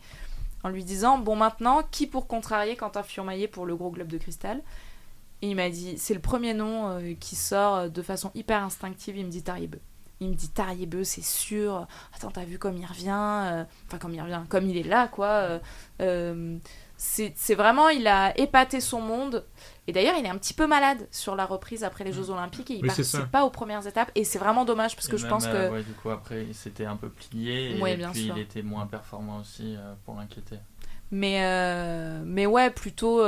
en 0.65 0.69
lui 0.69 0.85
disant 0.85 1.19
Bon, 1.19 1.37
maintenant, 1.37 1.83
qui 1.91 2.07
pour 2.07 2.27
contrarier 2.27 2.77
Quentin 2.77 3.03
Furmaillet 3.03 3.49
pour 3.49 3.67
le 3.67 3.77
gros 3.77 3.91
globe 3.91 4.09
de 4.09 4.19
cristal? 4.19 4.63
Et 5.43 5.49
il 5.49 5.57
m'a 5.57 5.69
dit, 5.69 5.99
c'est 5.99 6.15
le 6.15 6.21
premier 6.21 6.55
nom 6.55 6.89
euh, 6.89 7.15
qui 7.19 7.35
sort 7.35 7.75
euh, 7.75 7.89
de 7.89 8.01
façon 8.01 8.31
hyper 8.37 8.63
instinctive. 8.63 9.17
Il 9.17 9.27
me 9.27 9.31
dit 9.31 9.43
Tariebeu. 9.43 9.81
Il 10.21 10.29
me 10.29 10.35
dit 10.35 10.49
Tariebeu, 10.49 11.03
c'est 11.03 11.25
sûr. 11.25 11.89
Attends, 12.15 12.31
t'as 12.31 12.45
vu 12.45 12.61
comme 12.61 12.77
il 12.77 12.87
revient 12.87 13.11
euh, 13.11 13.65
Enfin, 13.89 13.99
comme 13.99 14.15
il 14.15 14.23
revient, 14.23 14.43
comme 14.49 14.69
il 14.69 14.77
est 14.77 14.85
là, 14.85 15.09
quoi. 15.09 15.61
c'est 16.97 17.55
vraiment, 17.57 17.89
il 17.89 18.07
a 18.07 18.39
épaté 18.39 18.81
son 18.81 19.01
monde. 19.01 19.45
Et 19.89 19.93
d'ailleurs, 19.93 20.15
il 20.17 20.25
est 20.25 20.29
un 20.29 20.39
petit 20.39 20.55
peu 20.55 20.69
malade 20.69 21.09
sur 21.11 21.35
la 21.35 21.45
reprise 21.45 21.83
après 21.83 22.05
les 22.05 22.13
Jeux 22.13 22.31
Olympiques. 22.31 22.71
Et 22.71 22.75
il 22.75 22.83
ne 22.83 22.87
participe 22.87 23.27
pas 23.33 23.45
aux 23.45 23.51
premières 23.51 23.85
étapes. 23.85 24.13
Et 24.15 24.23
c'est 24.23 24.39
vraiment 24.39 24.65
dommage 24.65 24.95
parce 24.95 25.09
que 25.09 25.17
je 25.17 25.27
pense 25.27 25.49
que. 25.49 25.71
Ouais, 25.73 25.83
du 25.83 25.93
coup, 25.95 26.11
après, 26.11 26.45
il 26.45 26.55
s'était 26.55 26.85
un 26.85 26.95
peu 26.95 27.09
plié. 27.09 27.73
et 27.77 27.97
puis, 28.13 28.31
il 28.33 28.39
était 28.39 28.63
moins 28.63 28.87
performant 28.87 29.41
aussi 29.41 29.75
pour 30.05 30.15
l'inquiéter. 30.15 30.59
Mais, 31.11 31.41
mais 32.25 32.47
ouais, 32.47 32.71
plutôt 32.71 33.25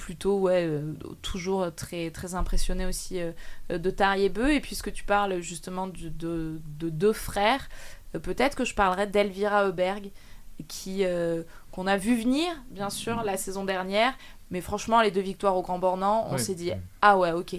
plutôt 0.00 0.38
ouais 0.38 0.64
euh, 0.66 0.94
toujours 1.20 1.72
très 1.74 2.10
très 2.10 2.34
impressionné 2.34 2.86
aussi 2.86 3.20
euh, 3.20 3.78
de 3.78 3.90
Tariebeu 3.90 4.54
et 4.54 4.60
puisque 4.60 4.92
tu 4.92 5.04
parles 5.04 5.40
justement 5.40 5.88
de, 5.88 6.08
de, 6.08 6.88
deux 6.88 7.12
frères 7.12 7.68
euh, 8.14 8.18
peut-être 8.18 8.56
que 8.56 8.64
je 8.64 8.74
parlerai 8.74 9.06
d'Elvira 9.06 9.66
Heuberg 9.66 10.10
qui 10.68 11.04
qu'on 11.72 11.86
a 11.86 11.96
vu 11.96 12.20
venir 12.20 12.48
bien 12.70 12.90
sûr 12.90 13.22
la 13.22 13.38
saison 13.38 13.64
dernière. 13.64 14.12
Mais 14.50 14.60
franchement 14.60 15.00
les 15.00 15.10
deux 15.10 15.22
victoires 15.22 15.56
au 15.56 15.62
Grand 15.62 15.78
Bornand 15.78 16.26
on 16.30 16.36
s'est 16.36 16.54
dit 16.54 16.72
ah 17.00 17.16
ouais 17.16 17.32
ok 17.32 17.56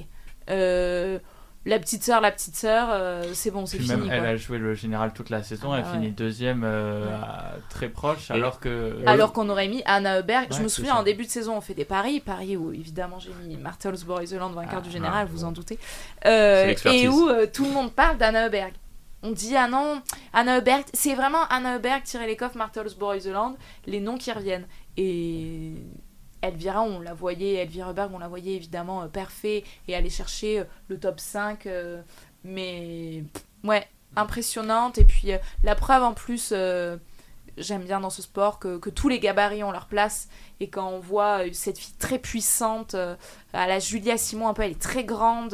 la 1.66 1.78
petite 1.78 2.03
sœur, 2.03 2.22
la 2.22 2.32
petite 2.32 2.55
sœur, 2.55 2.88
euh, 2.89 3.24
c'est 3.34 3.51
bon, 3.51 3.68
c'est 3.68 3.78
fini. 3.78 4.09
elle 4.09 4.26
a 4.26 4.36
joué 4.36 4.57
le 4.57 4.74
général 4.74 5.14
toute 5.14 5.30
la 5.30 5.43
saison, 5.43 5.76
elle 5.76 5.84
ah 5.86 5.93
finit 5.93 6.09
deuxième 6.09 6.64
euh, 6.66 7.05
très 7.70 7.88
proche, 7.88 8.32
alors 8.32 8.59
que. 8.59 8.97
Alors 9.05 9.32
qu'on 9.32 9.47
aurait 9.47 9.68
mis 9.68 9.84
Anna 9.86 10.20
Heuberg. 10.20 10.47
je 10.51 10.64
me 10.64 10.68
souviens, 10.68 10.95
en 10.95 11.03
début 11.03 11.26
de 11.26 11.30
saison, 11.30 11.55
on 11.55 11.62
fait 11.62 11.76
des 11.76 11.86
paris, 11.86 12.20
paris 12.20 12.57
où 12.57 12.74
évidemment 12.74 13.20
j'ai 13.20 13.32
mis 13.45 13.57
Martha 13.57 13.89
Holzborg-Iseland, 13.89 14.49
vainqueur 14.49 14.80
ah, 14.80 14.82
du 14.82 14.89
général, 14.89 15.28
vous 15.28 15.43
en 15.43 15.51
doutez. 15.51 15.78
Euh, 16.26 16.74
et 16.86 17.07
où 17.07 17.30
tout 17.53 17.66
le 17.66 17.72
monde 17.72 17.91
parle 17.91 18.18
d'Anna 18.18 18.47
Heuberg. 18.47 18.74
On 19.24 19.32
dit, 19.32 19.55
ah 19.55 19.68
non, 19.68 20.01
Anna 20.34 20.57
Heuberg, 20.57 20.84
c'est 20.93 21.14
vraiment 21.14 21.43
Anna 21.51 21.76
Heuberg, 21.76 22.01
tirer 22.01 22.26
les 22.26 22.36
coffres, 22.36 22.57
Martha 22.57 22.82
Holzborg-Iseland, 22.82 23.55
les 23.86 23.99
noms 23.99 24.18
qui 24.18 24.32
reviennent. 24.32 24.66
Et 24.97 25.76
Elvira, 26.41 26.81
on 26.81 26.99
la 26.99 27.13
voyait, 27.13 27.55
Elvira 27.55 27.93
Berg, 27.93 28.11
on 28.13 28.19
la 28.19 28.27
voyait 28.27 28.55
évidemment 28.55 29.03
euh, 29.03 29.07
parfait 29.07 29.63
et 29.87 29.95
aller 29.95 30.09
chercher 30.09 30.59
euh, 30.59 30.63
le 30.87 30.99
top 30.99 31.19
5. 31.19 31.65
Euh, 31.65 32.01
mais 32.43 33.23
ouais, 33.63 33.87
impressionnante. 34.15 34.97
Et 34.97 35.05
puis 35.05 35.31
la 35.63 35.75
preuve 35.75 36.03
en 36.03 36.13
plus, 36.13 36.53
j'aime 37.57 37.83
bien 37.83 37.99
dans 37.99 38.09
ce 38.09 38.23
sport 38.23 38.57
que, 38.57 38.89
tous 38.89 39.09
les 39.09 39.19
gabarits 39.19 39.63
ont 39.63 39.71
leur 39.71 39.85
place. 39.85 40.27
Et 40.59 40.67
quand 40.67 40.89
on 40.89 40.99
voit 40.99 41.41
cette 41.53 41.77
fille 41.77 41.93
très 41.99 42.17
puissante, 42.17 42.95
à 43.53 43.67
la 43.67 43.77
Julia 43.77 44.17
Simon, 44.17 44.47
un 44.47 44.53
peu, 44.55 44.63
elle 44.63 44.71
est 44.71 44.81
très 44.81 45.03
grande. 45.03 45.53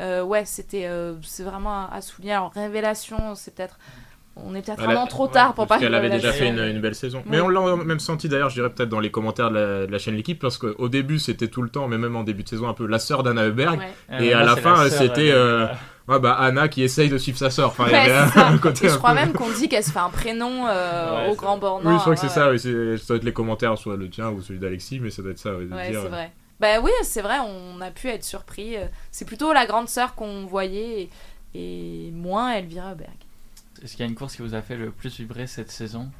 ouais, 0.00 0.44
c'était 0.46 0.90
c'est 1.22 1.42
vraiment 1.42 1.90
à 1.90 2.00
souligner. 2.00 2.32
Alors, 2.32 2.52
révélation, 2.52 3.34
c'est 3.34 3.54
peut-être 3.54 3.78
on 4.36 4.54
est 4.54 4.60
peut-être 4.60 4.82
vraiment 4.82 5.06
trop 5.06 5.28
tard 5.28 5.54
pour 5.54 5.66
pas. 5.66 5.78
Elle 5.80 5.94
avait 5.94 6.10
déjà 6.10 6.32
fait 6.32 6.48
une, 6.48 6.80
belle 6.80 6.94
saison. 6.94 7.22
Mais 7.26 7.40
on 7.40 7.48
l'a 7.48 7.76
même 7.76 8.00
senti 8.00 8.28
d'ailleurs, 8.28 8.50
je 8.50 8.54
dirais 8.54 8.70
peut-être 8.70 8.88
dans 8.88 9.00
les 9.00 9.10
commentaires 9.10 9.50
de 9.50 9.86
la, 9.90 9.98
chaîne 9.98 10.14
L'équipe, 10.14 10.38
parce 10.38 10.58
qu'au 10.58 10.88
début 10.88 11.18
c'était 11.18 11.48
tout 11.48 11.62
le 11.62 11.68
temps, 11.68 11.88
mais 11.88 11.98
même 11.98 12.16
en 12.16 12.22
début 12.22 12.42
de 12.42 12.48
saison, 12.48 12.68
un 12.68 12.74
peu 12.74 12.86
la 12.86 12.98
sœur 12.98 13.22
d'Anna 13.22 13.44
Heuberg. 13.44 13.80
Et 14.20 14.32
à 14.32 14.44
la 14.44 14.56
fin, 14.56 14.88
c'était. 14.88 15.30
Euh, 15.30 15.66
ouais, 16.08 16.20
bah, 16.20 16.34
Anna 16.34 16.68
qui 16.68 16.82
essaye 16.82 17.08
de 17.08 17.18
suivre 17.18 17.38
sa 17.38 17.50
sœur. 17.50 17.68
Enfin, 17.68 17.86
je 17.88 18.96
crois 18.96 19.14
même 19.14 19.32
qu'on 19.32 19.50
dit 19.50 19.68
qu'elle 19.68 19.84
se 19.84 19.90
fait 19.90 19.98
un 19.98 20.10
prénom 20.10 20.66
euh, 20.68 21.30
au 21.30 21.34
grand 21.34 21.58
bornant. 21.58 21.90
Oui, 21.90 21.96
je 21.96 22.00
crois 22.00 22.14
que 22.14 22.20
c'est 22.20 22.28
ça. 22.28 22.50
Oui, 22.50 22.58
ça 22.58 22.68
doit 22.70 23.16
être 23.16 23.24
les 23.24 23.32
commentaires, 23.32 23.76
soit 23.78 23.96
le 23.96 24.08
tien 24.08 24.30
ou 24.30 24.42
celui 24.42 24.58
d'Alexis, 24.58 25.00
mais 25.00 25.10
ça 25.10 25.22
doit 25.22 25.32
être 25.32 25.38
ça. 25.38 25.54
Ouais, 25.54 25.66
c'est 25.90 26.08
vrai. 26.08 26.32
Bah 26.58 26.80
oui, 26.82 26.90
c'est 27.02 27.20
vrai, 27.20 27.36
on 27.40 27.80
a 27.82 27.90
pu 27.90 28.08
être 28.08 28.24
surpris. 28.24 28.76
C'est 29.10 29.26
plutôt 29.26 29.52
la 29.52 29.66
grande 29.66 29.88
sœur 29.88 30.14
qu'on 30.14 30.46
voyait 30.46 31.10
et, 31.54 32.06
et 32.08 32.10
moins 32.12 32.52
Elvira 32.52 32.92
Heuberg. 32.92 33.25
Est-ce 33.82 33.92
qu'il 33.92 34.00
y 34.00 34.08
a 34.08 34.10
une 34.10 34.14
course 34.14 34.36
qui 34.36 34.42
vous 34.42 34.54
a 34.54 34.62
fait 34.62 34.76
le 34.76 34.90
plus 34.90 35.16
vibrer 35.18 35.46
cette 35.46 35.70
saison? 35.70 36.10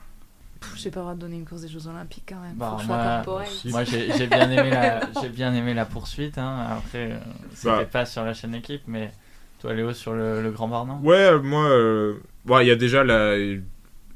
J'ai 0.77 0.91
pas 0.91 1.01
le 1.01 1.05
droit 1.05 1.15
de 1.15 1.21
donner 1.21 1.37
une 1.37 1.45
course 1.45 1.63
des 1.63 1.69
Jeux 1.69 1.87
Olympiques 1.87 2.25
quand 2.29 2.41
même. 2.41 2.57
Bah, 2.57 2.77
moi, 2.87 3.23
moi 3.67 3.85
j'ai 3.85 4.27
bien, 4.27 4.51
aimé 4.51 4.71
la, 4.71 5.07
bien 5.29 5.55
aimé 5.55 5.75
la 5.75 5.85
poursuite. 5.85 6.39
Hein. 6.39 6.67
Après, 6.71 7.13
euh, 7.13 7.19
c'était 7.53 7.69
bah. 7.69 7.85
pas 7.85 8.07
sur 8.07 8.25
la 8.25 8.35
chaîne 8.35 8.55
équipe, 8.55 8.83
mais 8.87 9.13
toi, 9.61 9.75
Léo, 9.75 9.93
sur 9.93 10.15
le, 10.15 10.51
Grand 10.51 10.69
Barnard 10.69 11.03
Ouais, 11.05 11.39
moi, 11.41 11.69
euh, 11.69 12.19
il 12.47 12.67
y 12.67 12.71
a 12.71 12.77
déjà 12.77 13.05
la, 13.05 13.37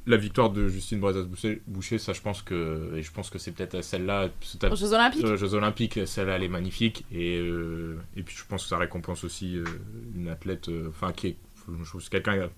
la 0.07 0.17
victoire 0.17 0.51
de 0.51 0.69
Justine 0.69 1.01
Brezas-Boucher. 1.01 1.99
Ça, 1.99 2.13
je 2.13 2.21
pense 2.21 2.43
que, 2.43 2.95
et 2.97 3.03
je 3.03 3.13
pense 3.13 3.31
que 3.31 3.39
c'est 3.39 3.53
peut-être 3.53 3.83
celle-là. 3.83 4.29
Aux 4.71 4.77
Jeux 4.77 4.93
Olympiques 4.93 5.25
Aux 5.25 5.37
Jeux 5.37 5.55
Olympiques, 5.55 6.01
celle-là, 6.07 6.37
elle 6.37 6.45
est 6.45 6.49
magnifique. 6.49 7.05
Et, 7.13 7.39
euh, 7.39 7.99
et 8.17 8.23
puis, 8.23 8.37
je 8.37 8.45
pense 8.47 8.65
que 8.65 8.69
ça 8.69 8.79
récompense 8.79 9.25
aussi 9.25 9.59
une 10.15 10.29
athlète, 10.29 10.71
enfin, 10.89 11.13
qui 11.13 11.29
est, 11.29 11.37
je 11.83 11.89
trouve, 11.89 12.09
quelqu'un 12.09 12.49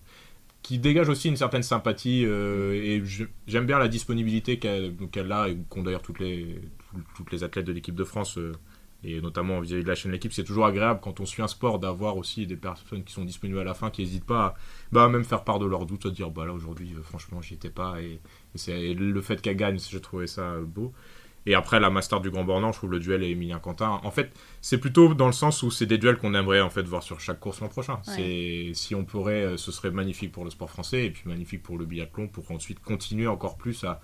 qui 0.62 0.78
dégage 0.78 1.08
aussi 1.08 1.28
une 1.28 1.36
certaine 1.36 1.62
sympathie 1.62 2.24
euh, 2.24 2.72
et 2.74 3.02
j'aime 3.46 3.66
bien 3.66 3.78
la 3.78 3.88
disponibilité 3.88 4.58
qu'elle 4.58 5.32
a 5.32 5.48
et 5.48 5.58
qu'ont 5.68 5.82
d'ailleurs 5.82 6.02
toutes 6.02 6.20
les, 6.20 6.60
toutes 7.16 7.32
les 7.32 7.42
athlètes 7.42 7.66
de 7.66 7.72
l'équipe 7.72 7.96
de 7.96 8.04
France 8.04 8.38
euh, 8.38 8.52
et 9.04 9.20
notamment 9.20 9.58
vis-à-vis 9.60 9.82
de 9.82 9.88
la 9.88 9.96
chaîne 9.96 10.12
L'équipe. 10.12 10.32
C'est 10.32 10.44
toujours 10.44 10.66
agréable 10.66 11.00
quand 11.02 11.18
on 11.18 11.26
suit 11.26 11.42
un 11.42 11.48
sport 11.48 11.80
d'avoir 11.80 12.16
aussi 12.16 12.46
des 12.46 12.56
personnes 12.56 13.02
qui 13.02 13.12
sont 13.12 13.24
disponibles 13.24 13.58
à 13.58 13.64
la 13.64 13.74
fin 13.74 13.90
qui 13.90 14.02
n'hésitent 14.02 14.24
pas 14.24 14.44
à 14.46 14.54
bah, 14.92 15.08
même 15.08 15.24
faire 15.24 15.42
part 15.42 15.58
de 15.58 15.66
leurs 15.66 15.86
doutes, 15.86 16.06
à 16.06 16.10
dire 16.10 16.30
bah 16.30 16.46
là 16.46 16.52
aujourd'hui 16.52 16.94
euh, 16.96 17.02
franchement 17.02 17.42
j'y 17.42 17.54
étais 17.54 17.70
pas 17.70 18.00
et, 18.00 18.20
et, 18.68 18.94
le 18.94 19.20
fait 19.20 19.42
qu'elle 19.42 19.56
gagne, 19.56 19.78
j'ai 19.78 20.00
trouvé 20.00 20.28
ça 20.28 20.58
beau. 20.60 20.92
Et 21.46 21.54
après, 21.54 21.80
la 21.80 21.90
Master 21.90 22.20
du 22.20 22.30
Grand 22.30 22.44
Bornand, 22.44 22.72
je 22.72 22.78
trouve 22.78 22.92
le 22.92 23.00
duel 23.00 23.22
et 23.22 23.30
Emilien 23.30 23.58
Quentin. 23.58 24.00
En 24.04 24.10
fait, 24.10 24.32
c'est 24.60 24.78
plutôt 24.78 25.14
dans 25.14 25.26
le 25.26 25.32
sens 25.32 25.62
où 25.62 25.70
c'est 25.70 25.86
des 25.86 25.98
duels 25.98 26.16
qu'on 26.16 26.34
aimerait 26.34 26.60
en 26.60 26.70
fait 26.70 26.82
voir 26.82 27.02
sur 27.02 27.20
chaque 27.20 27.40
course 27.40 27.60
l'an 27.60 27.68
prochain. 27.68 27.98
C'est 28.02 28.70
si 28.74 28.94
on 28.94 29.04
pourrait, 29.04 29.42
euh, 29.42 29.56
ce 29.56 29.72
serait 29.72 29.90
magnifique 29.90 30.32
pour 30.32 30.44
le 30.44 30.50
sport 30.50 30.70
français 30.70 31.06
et 31.06 31.10
puis 31.10 31.28
magnifique 31.28 31.62
pour 31.62 31.78
le 31.78 31.84
biathlon 31.84 32.28
pour 32.28 32.50
ensuite 32.50 32.80
continuer 32.80 33.26
encore 33.26 33.56
plus 33.56 33.84
à, 33.84 34.00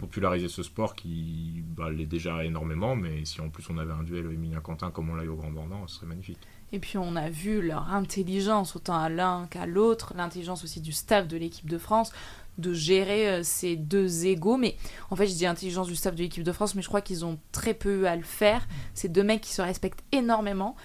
populariser 0.00 0.48
ce 0.48 0.64
sport 0.64 0.96
qui 0.96 1.62
bah, 1.76 1.90
l'est 1.90 2.06
déjà 2.06 2.44
énormément. 2.44 2.96
Mais 2.96 3.24
si 3.24 3.40
en 3.40 3.50
plus 3.50 3.64
on 3.70 3.78
avait 3.78 3.92
un 3.92 4.02
duel 4.02 4.26
Emilien 4.32 4.60
Quentin 4.60 4.90
comme 4.90 5.10
on 5.10 5.14
l'a 5.14 5.22
eu 5.22 5.28
au 5.28 5.36
Grand 5.36 5.50
Bornand, 5.50 5.86
ce 5.86 5.96
serait 5.96 6.06
magnifique. 6.06 6.38
Et 6.72 6.80
puis 6.80 6.98
on 6.98 7.14
a 7.14 7.30
vu 7.30 7.62
leur 7.62 7.88
intelligence 7.92 8.74
autant 8.74 8.98
à 8.98 9.08
l'un 9.08 9.46
qu'à 9.46 9.66
l'autre, 9.66 10.12
l'intelligence 10.16 10.64
aussi 10.64 10.80
du 10.80 10.90
staff 10.90 11.28
de 11.28 11.36
l'équipe 11.36 11.70
de 11.70 11.78
France 11.78 12.12
de 12.58 12.72
gérer 12.72 13.28
euh, 13.28 13.42
ces 13.42 13.76
deux 13.76 14.26
égaux. 14.26 14.56
Mais 14.56 14.76
en 15.10 15.16
fait, 15.16 15.26
je 15.26 15.34
dis 15.34 15.46
intelligence 15.46 15.86
du 15.86 15.96
staff 15.96 16.14
de 16.14 16.22
l'équipe 16.22 16.42
de 16.42 16.52
France, 16.52 16.74
mais 16.74 16.82
je 16.82 16.88
crois 16.88 17.00
qu'ils 17.00 17.24
ont 17.24 17.38
très 17.52 17.74
peu 17.74 18.06
à 18.06 18.16
le 18.16 18.22
faire. 18.22 18.66
C'est 18.94 19.08
deux 19.08 19.22
mecs 19.22 19.40
qui 19.40 19.52
se 19.52 19.62
respectent 19.62 20.04
énormément. 20.12 20.76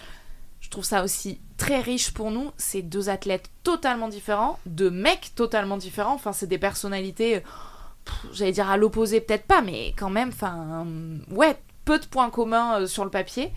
Je 0.59 0.69
trouve 0.69 0.85
ça 0.85 1.03
aussi 1.03 1.39
très 1.57 1.81
riche 1.81 2.13
pour 2.13 2.31
nous. 2.31 2.51
C'est 2.57 2.81
deux 2.81 3.09
athlètes 3.09 3.49
totalement 3.63 4.07
différents, 4.07 4.59
deux 4.65 4.91
mecs 4.91 5.33
totalement 5.35 5.77
différents. 5.77 6.13
Enfin, 6.13 6.33
c'est 6.33 6.47
des 6.47 6.59
personnalités, 6.59 7.41
j'allais 8.31 8.51
dire 8.51 8.69
à 8.69 8.77
l'opposé, 8.77 9.21
peut-être 9.21 9.45
pas, 9.45 9.61
mais 9.61 9.93
quand 9.97 10.09
même, 10.09 10.29
enfin, 10.29 10.85
ouais, 11.31 11.57
peu 11.85 11.99
de 11.99 12.05
points 12.05 12.29
communs 12.29 12.81
euh, 12.81 12.87
sur 12.87 13.03
le 13.03 13.09
papier. 13.09 13.51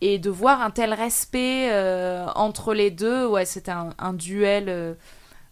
Et 0.00 0.18
de 0.18 0.30
voir 0.30 0.60
un 0.60 0.70
tel 0.70 0.92
respect 0.92 1.70
euh, 1.72 2.26
entre 2.34 2.74
les 2.74 2.90
deux, 2.90 3.26
ouais, 3.26 3.46
c'était 3.46 3.72
un, 3.72 4.12
duel 4.12 4.96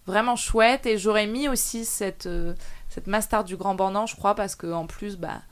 vraiment 0.07 0.37
chouette. 0.37 0.87
Et 0.87 0.99
j'aurais 0.99 1.27
mis 1.27 1.49
aussi 1.49 1.85
cette, 1.85 2.27
euh, 2.27 2.55
cette 2.89 3.07
Master 3.07 3.45
du 3.45 3.57
Grand 3.57 3.75
Bornand, 3.75 4.07
je 4.07 4.17
crois, 4.17 4.35
parce 4.35 4.55
qu'en 4.55 4.87
plus, 4.87 5.17
bah, 5.17 5.43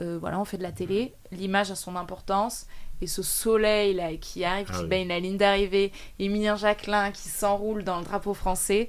euh, 0.00 0.18
voilà, 0.20 0.40
on 0.40 0.44
fait 0.44 0.58
de 0.58 0.62
la 0.62 0.72
télé, 0.72 1.14
l'image 1.30 1.70
a 1.70 1.74
son 1.74 1.96
importance. 1.96 2.66
Et 3.00 3.08
ce 3.08 3.22
soleil 3.22 3.94
là 3.94 4.14
qui 4.16 4.44
arrive, 4.44 4.66
qui 4.66 4.82
ah 4.84 4.84
baigne 4.84 5.08
la 5.08 5.18
ligne 5.18 5.36
d'arrivée, 5.36 5.90
Émilien 6.20 6.54
Jacquelin 6.54 7.10
qui 7.10 7.28
s'enroule 7.28 7.82
dans 7.82 7.98
le 7.98 8.04
drapeau 8.04 8.32
français, 8.32 8.88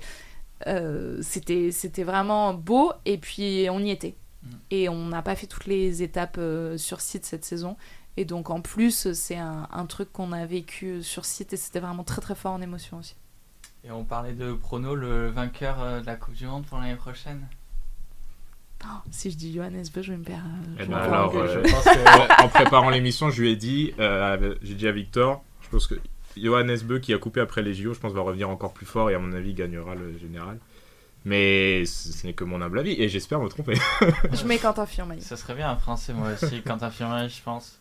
euh, 0.68 1.20
c'était 1.24 2.04
vraiment 2.04 2.54
beau. 2.54 2.92
Et 3.06 3.18
puis 3.18 3.68
on 3.72 3.80
y 3.80 3.90
était. 3.90 4.14
Mm. 4.44 4.50
Et 4.70 4.90
on 4.90 5.06
n'a 5.08 5.24
pas 5.24 5.36
fait 5.36 5.48
toutes 5.48 5.66
les 5.66 6.04
étapes 6.04 6.40
sur 6.78 7.02
site 7.02 7.26
cette 7.26 7.44
saison. 7.44 7.76
Et 8.16 8.24
donc 8.24 8.52
en 8.52 8.62
plus, 8.62 9.14
c'est 9.14 9.38
un, 9.38 9.68
un, 9.72 9.86
truc 9.88 10.14
qu'on 10.14 10.32
a 10.32 10.46
vécu 10.46 11.02
sur 11.02 11.26
site 11.26 11.52
et 11.54 11.58
c'était 11.58 11.80
vraiment 11.80 12.04
très 12.04 12.22
très 12.22 12.36
fort 12.36 12.52
en 12.52 12.62
émotion 12.62 13.00
aussi. 13.00 13.16
Et 13.86 13.92
on 13.92 14.06
parlait 14.06 14.34
de 14.34 14.54
Prono, 14.54 14.96
le 14.96 15.30
vainqueur 15.30 15.82
euh, 15.82 16.00
de 16.00 16.06
la 16.06 16.16
Coupe 16.16 16.36
du 16.36 16.46
Monde 16.46 16.66
pour 16.66 16.78
l'année 16.78 16.96
prochaine 16.96 17.48
si 19.12 19.32
je 19.32 19.38
dis 19.38 19.54
Johannes 19.54 19.86
Beu, 19.94 20.02
je 20.02 20.12
vais 20.12 20.18
me 20.18 20.24
perdre. 20.24 20.44
Eh 20.80 20.86
ben 20.86 20.98
alors, 20.98 21.34
je 21.48 21.60
pense 21.60 21.88
en 22.40 22.50
préparant 22.50 22.90
l'émission, 22.90 23.30
je 23.30 23.42
lui 23.42 23.52
ai 23.52 23.56
dit, 23.56 23.94
j'ai 24.62 24.76
dit 24.76 24.88
à 24.88 24.92
Victor, 24.92 25.44
je 25.62 25.70
pense 25.70 25.88
que 25.88 25.96
Johannes 26.38 26.80
Beu 26.84 27.00
qui 27.00 27.14
a 27.14 27.18
coupé 27.18 27.40
après 27.40 27.62
les 27.62 27.74
JO, 27.74 27.94
je 27.94 28.00
pense 28.00 28.14
va 28.14 28.22
revenir 28.22 28.50
encore 28.50 28.74
plus 28.74 28.86
fort 28.86 29.10
et 29.10 29.16
à 29.16 29.20
mon 29.20 29.34
avis 29.34 29.54
gagnera 29.54 29.96
le 29.96 30.18
général. 30.18 30.60
Mais 31.26 31.86
ce 31.86 32.28
n'est 32.28 32.34
que 32.34 32.44
mon 32.44 32.62
humble 32.62 32.80
avis 32.80 33.02
et 33.02 33.08
j'espère 33.08 33.40
me 33.40 33.48
tromper. 33.48 33.76
je 34.34 34.46
mets 34.46 34.58
Quentin 34.58 34.86
Firmaille. 34.86 35.22
Ça 35.22 35.38
serait 35.38 35.56
bien 35.56 35.70
un 35.70 35.78
français, 35.78 36.12
moi 36.14 36.32
aussi, 36.34 36.62
Quentin 36.62 36.90
Firmaille, 36.90 37.30
je 37.30 37.42
pense. 37.42 37.80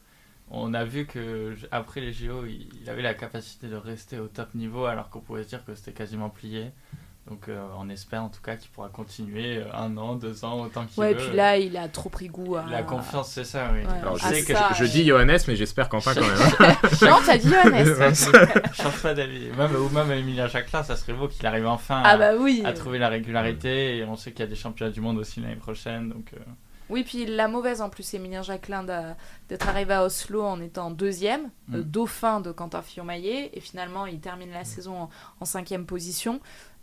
On 0.50 0.74
a 0.74 0.84
vu 0.84 1.06
que 1.06 1.56
après 1.70 2.00
les 2.00 2.12
JO, 2.12 2.44
il 2.44 2.88
avait 2.90 3.02
la 3.02 3.14
capacité 3.14 3.68
de 3.68 3.76
rester 3.76 4.18
au 4.18 4.28
top 4.28 4.54
niveau 4.54 4.84
alors 4.84 5.08
qu'on 5.08 5.20
pouvait 5.20 5.44
se 5.44 5.48
dire 5.48 5.64
que 5.64 5.74
c'était 5.74 5.92
quasiment 5.92 6.28
plié. 6.28 6.72
Donc 7.28 7.48
euh, 7.48 7.64
on 7.78 7.88
espère 7.88 8.24
en 8.24 8.28
tout 8.28 8.40
cas 8.42 8.56
qu'il 8.56 8.68
pourra 8.70 8.88
continuer 8.88 9.58
euh, 9.58 9.72
un 9.72 9.96
an, 9.96 10.16
deux 10.16 10.44
ans, 10.44 10.60
autant 10.60 10.84
qu'il 10.86 11.00
ouais, 11.00 11.14
veut. 11.14 11.20
Ouais, 11.20 11.26
puis 11.28 11.36
là, 11.36 11.56
il 11.56 11.76
a 11.76 11.86
trop 11.86 12.08
pris 12.08 12.26
goût 12.26 12.56
à... 12.56 12.66
La 12.68 12.82
confiance, 12.82 13.30
c'est 13.30 13.44
ça, 13.44 13.70
oui. 13.72 13.86
Alors 14.00 14.18
je 14.18 14.26
sais 14.26 14.42
que 14.42 14.52
je, 14.76 14.84
dis 14.84 15.06
Johannes, 15.06 15.38
mais 15.46 15.54
j'espère 15.54 15.88
Quentin 15.88 16.14
quand 16.14 16.20
même. 16.20 16.76
Non, 17.10 17.18
t'as 17.24 17.38
dit 17.38 17.48
Johannes. 17.48 18.14
Change 18.72 19.02
pas 19.02 19.14
d'avis. 19.14 19.50
Même, 19.56 19.76
ou 19.76 19.88
même 19.90 20.10
Emilia 20.10 20.48
Jacquelin, 20.48 20.82
ça 20.82 20.96
serait 20.96 21.12
beau 21.12 21.28
qu'il 21.28 21.46
arrive 21.46 21.66
enfin 21.68 22.02
ah 22.04 22.16
bah 22.16 22.32
oui. 22.36 22.62
à, 22.64 22.72
trouver 22.72 22.98
la 22.98 23.08
régularité. 23.08 23.98
Et 23.98 24.04
on 24.04 24.16
sait 24.16 24.32
qu'il 24.32 24.40
y 24.40 24.48
a 24.48 24.50
des 24.50 24.56
championnats 24.56 24.92
du 24.92 25.00
monde 25.00 25.18
aussi 25.18 25.40
l'année 25.40 25.54
prochaine. 25.54 26.08
Donc, 26.08 26.32
euh. 26.34 26.40
Oui, 26.92 27.04
puis 27.04 27.24
la 27.24 27.48
mauvaise 27.48 27.80
en 27.80 27.88
plus, 27.88 28.12
Emilien 28.12 28.42
Jacquelin 28.42 28.84
d'être 29.48 29.66
arrivé 29.66 29.94
à 29.94 30.04
Oslo 30.04 30.42
en 30.42 30.60
étant 30.60 30.90
deuxième, 30.90 31.48
mm. 31.68 31.80
dauphin 31.80 32.40
de 32.40 32.52
Quentin 32.52 32.82
Fillon-Maillet, 32.82 33.50
et 33.54 33.60
finalement 33.60 34.04
il 34.04 34.20
termine 34.20 34.50
la 34.50 34.64
saison 34.64 35.04
en, 35.04 35.10
en 35.40 35.44
cinquième 35.46 35.86
position. 35.86 36.38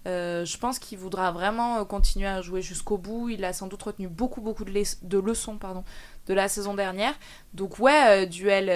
Euh, 0.07 0.45
je 0.45 0.57
pense 0.57 0.79
qu'il 0.79 0.97
voudra 0.97 1.31
vraiment 1.31 1.77
euh, 1.77 1.83
continuer 1.83 2.27
à 2.27 2.41
jouer 2.41 2.63
jusqu'au 2.63 2.97
bout. 2.97 3.29
Il 3.29 3.45
a 3.45 3.53
sans 3.53 3.67
doute 3.67 3.83
retenu 3.83 4.07
beaucoup, 4.07 4.41
beaucoup 4.41 4.65
de, 4.65 4.71
de 5.03 5.19
leçons 5.19 5.57
pardon, 5.57 5.83
de 6.25 6.33
la 6.33 6.47
saison 6.47 6.73
dernière. 6.73 7.13
Donc, 7.53 7.77
ouais, 7.77 8.23
euh, 8.23 8.25
duel, 8.25 8.69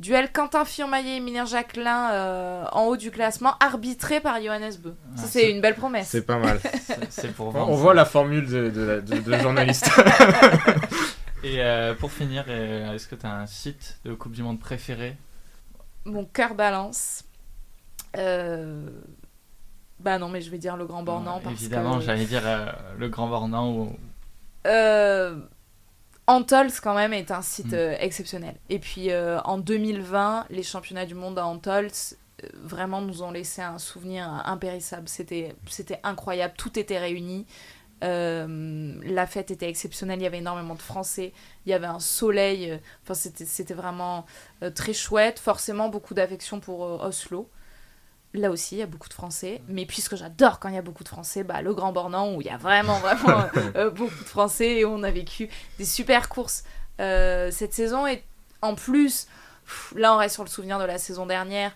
duel 0.00 0.30
Quentin 0.32 0.64
Firmaillet 0.64 1.16
et 1.16 1.20
Miner 1.20 1.46
Jacquelin 1.46 2.66
en 2.72 2.84
haut 2.84 2.96
du 2.96 3.10
classement, 3.10 3.54
arbitré 3.60 4.20
par 4.20 4.40
Johannes 4.42 4.74
Beu. 4.82 4.94
Ça, 5.16 5.24
c'est 5.24 5.50
une 5.50 5.60
belle 5.60 5.74
promesse. 5.74 6.08
C'est 6.08 6.26
pas 6.26 6.38
mal. 6.38 6.60
c'est 7.10 7.32
pour 7.32 7.54
On 7.54 7.74
voit 7.74 7.94
la 7.94 8.04
formule 8.04 8.46
de, 8.46 8.70
de, 8.70 9.00
de 9.00 9.38
journaliste. 9.38 9.90
et 11.44 11.60
pour 12.00 12.12
finir, 12.12 12.48
est-ce 12.50 13.06
que 13.06 13.14
tu 13.14 13.26
as 13.26 13.34
un 13.34 13.46
site 13.46 13.98
de 14.04 14.14
Coupe 14.14 14.32
du 14.32 14.42
Monde 14.42 14.60
préféré? 14.60 15.16
Mon 16.04 16.24
cœur 16.24 16.54
balance. 16.54 17.24
Euh 18.16 18.88
bah 20.04 20.18
non, 20.18 20.28
mais 20.28 20.42
je 20.42 20.50
vais 20.50 20.58
dire 20.58 20.76
le 20.76 20.84
Grand 20.84 21.02
Bornand. 21.02 21.40
parce 21.42 21.54
évidemment, 21.60 21.98
j'allais 21.98 22.26
dire 22.26 22.42
euh, 22.44 22.66
le 22.98 23.08
Grand 23.08 23.26
Bornand 23.26 23.70
ou. 23.70 23.96
Euh, 24.66 25.38
Antols, 26.26 26.72
quand 26.82 26.94
même, 26.94 27.12
est 27.12 27.30
un 27.30 27.42
site 27.42 27.72
mm. 27.72 27.74
euh, 27.74 27.96
exceptionnel. 28.00 28.56
Et 28.70 28.78
puis 28.78 29.10
euh, 29.10 29.40
en 29.42 29.58
2020, 29.58 30.46
les 30.50 30.62
championnats 30.62 31.06
du 31.06 31.14
monde 31.14 31.38
à 31.38 31.46
Antols 31.46 31.90
vraiment 32.62 33.00
nous 33.00 33.22
ont 33.22 33.30
laissé 33.30 33.62
un 33.62 33.78
souvenir 33.78 34.28
impérissable. 34.44 35.08
C'était 35.08 35.54
incroyable, 36.02 36.54
tout 36.58 36.78
était 36.78 36.98
réuni. 36.98 37.46
la 38.02 39.26
fête 39.26 39.50
était 39.50 39.68
exceptionnelle, 39.68 40.18
il 40.20 40.24
y 40.24 40.26
avait 40.26 40.38
énormément 40.38 40.74
de 40.74 40.82
Français, 40.82 41.32
il 41.64 41.70
y 41.70 41.72
avait 41.72 41.86
un 41.86 42.00
soleil, 42.00 42.78
enfin 43.02 43.14
c'était 43.14 43.72
vraiment 43.72 44.26
très 44.74 44.92
chouette, 44.92 45.38
forcément 45.38 45.88
beaucoup 45.88 46.12
d'affection 46.12 46.60
pour 46.60 46.80
Oslo. 46.80 47.48
Là 48.34 48.50
aussi, 48.50 48.74
il 48.74 48.78
y 48.78 48.82
a 48.82 48.86
beaucoup 48.86 49.08
de 49.08 49.14
Français. 49.14 49.62
Mais 49.68 49.86
puisque 49.86 50.16
j'adore 50.16 50.58
quand 50.58 50.68
il 50.68 50.74
y 50.74 50.78
a 50.78 50.82
beaucoup 50.82 51.04
de 51.04 51.08
Français, 51.08 51.44
bah, 51.44 51.62
le 51.62 51.72
Grand 51.72 51.92
Bornand, 51.92 52.34
où 52.34 52.40
il 52.40 52.48
y 52.48 52.50
a 52.50 52.56
vraiment, 52.56 52.98
vraiment 52.98 53.48
euh, 53.76 53.90
beaucoup 53.90 54.24
de 54.24 54.28
Français, 54.28 54.78
et 54.78 54.84
on 54.84 55.04
a 55.04 55.10
vécu 55.12 55.48
des 55.78 55.84
super 55.84 56.28
courses 56.28 56.64
euh, 57.00 57.52
cette 57.52 57.72
saison. 57.72 58.08
Et 58.08 58.24
en 58.60 58.74
plus, 58.74 59.28
là, 59.94 60.14
on 60.14 60.18
reste 60.18 60.34
sur 60.34 60.42
le 60.42 60.50
souvenir 60.50 60.80
de 60.80 60.84
la 60.84 60.98
saison 60.98 61.26
dernière. 61.26 61.72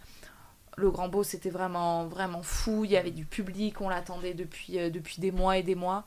Le 0.76 0.90
Grand 0.90 1.08
Beau, 1.08 1.22
c'était 1.22 1.50
vraiment, 1.50 2.06
vraiment 2.06 2.42
fou. 2.42 2.84
Il 2.84 2.90
y 2.90 2.96
avait 2.96 3.12
du 3.12 3.24
public, 3.24 3.80
on 3.80 3.88
l'attendait 3.88 4.34
depuis, 4.34 4.80
euh, 4.80 4.90
depuis 4.90 5.20
des 5.20 5.30
mois 5.30 5.58
et 5.58 5.62
des 5.62 5.76
mois. 5.76 6.04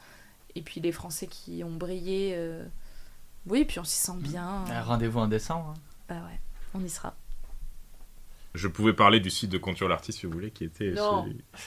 Et 0.56 0.62
puis 0.62 0.82
les 0.82 0.92
Français 0.92 1.28
qui 1.28 1.64
ont 1.64 1.72
brillé. 1.72 2.38
Oui, 3.48 3.64
puis 3.64 3.80
on 3.80 3.86
s'y 3.86 3.98
sent 3.98 4.18
bien. 4.18 4.66
Rendez-vous 4.84 5.20
en 5.20 5.28
décembre. 5.28 5.74
Hein. 5.76 5.82
Bah 6.10 6.16
ouais, 6.16 6.40
on 6.74 6.84
y 6.84 6.90
sera. 6.90 7.14
Je 8.54 8.68
pouvais 8.68 8.92
parler 8.92 9.22
du 9.22 9.30
site 9.30 9.50
de 9.50 9.58
Contour 9.58 9.88
l'artiste 9.88 10.20
si 10.20 10.26
vous 10.26 10.34
voulez, 10.34 10.52
qui 10.52 10.66
était. 10.66 10.94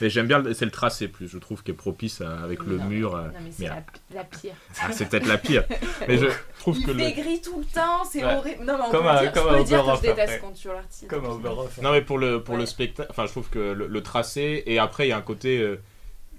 J'aime 0.01 0.27
bien, 0.27 0.43
c'est 0.53 0.65
le 0.65 0.71
tracé 0.71 1.07
plus, 1.07 1.27
je 1.27 1.37
trouve, 1.39 1.63
qui 1.63 1.71
est 1.71 1.75
propice 1.75 2.21
avec 2.21 2.63
le 2.63 2.77
mur. 2.77 3.15
Euh, 3.15 3.23
non, 3.23 3.33
mais 3.43 3.51
c'est 3.51 3.67
la, 4.13 4.23
pire. 4.23 4.53
Ah, 4.81 4.91
c'est 4.91 5.09
peut-être 5.09 5.25
la 5.25 5.37
pire. 5.39 5.63
mais 6.07 6.17
je 6.17 6.27
trouve 6.59 6.77
Il 6.77 6.85
que. 6.85 6.91
Il 6.91 6.99
fait 6.99 7.13
gris 7.13 7.41
tout 7.41 7.57
le 7.57 7.65
temps, 7.65 8.03
c'est 8.03 8.23
horrible. 8.23 8.63
Non, 8.63 8.77
mais 8.77 8.83
on 8.87 8.91
comme 8.91 9.05
peut 9.05 9.19
dire, 9.19 9.31
comme 9.31 9.51
je 9.51 9.57
peux 9.57 9.63
dire 9.63 9.85
que 9.85 9.95
je 9.95 10.01
déteste 10.01 10.41
Contour 10.41 10.73
l'artiste. 10.73 11.07
Comme 11.07 11.25
un 11.25 11.81
Non, 11.81 11.91
mais 11.91 12.01
pour 12.01 12.19
le, 12.19 12.43
pour 12.43 12.55
le 12.55 12.65
spectacle, 12.67 13.09
enfin, 13.09 13.25
je 13.25 13.31
trouve 13.31 13.49
que 13.49 13.59
le, 13.59 14.03
tracé, 14.03 14.63
et 14.67 14.77
après, 14.77 15.07
il 15.07 15.09
y 15.09 15.13
a 15.13 15.17
un 15.17 15.21
côté. 15.21 15.59
Euh, 15.59 15.81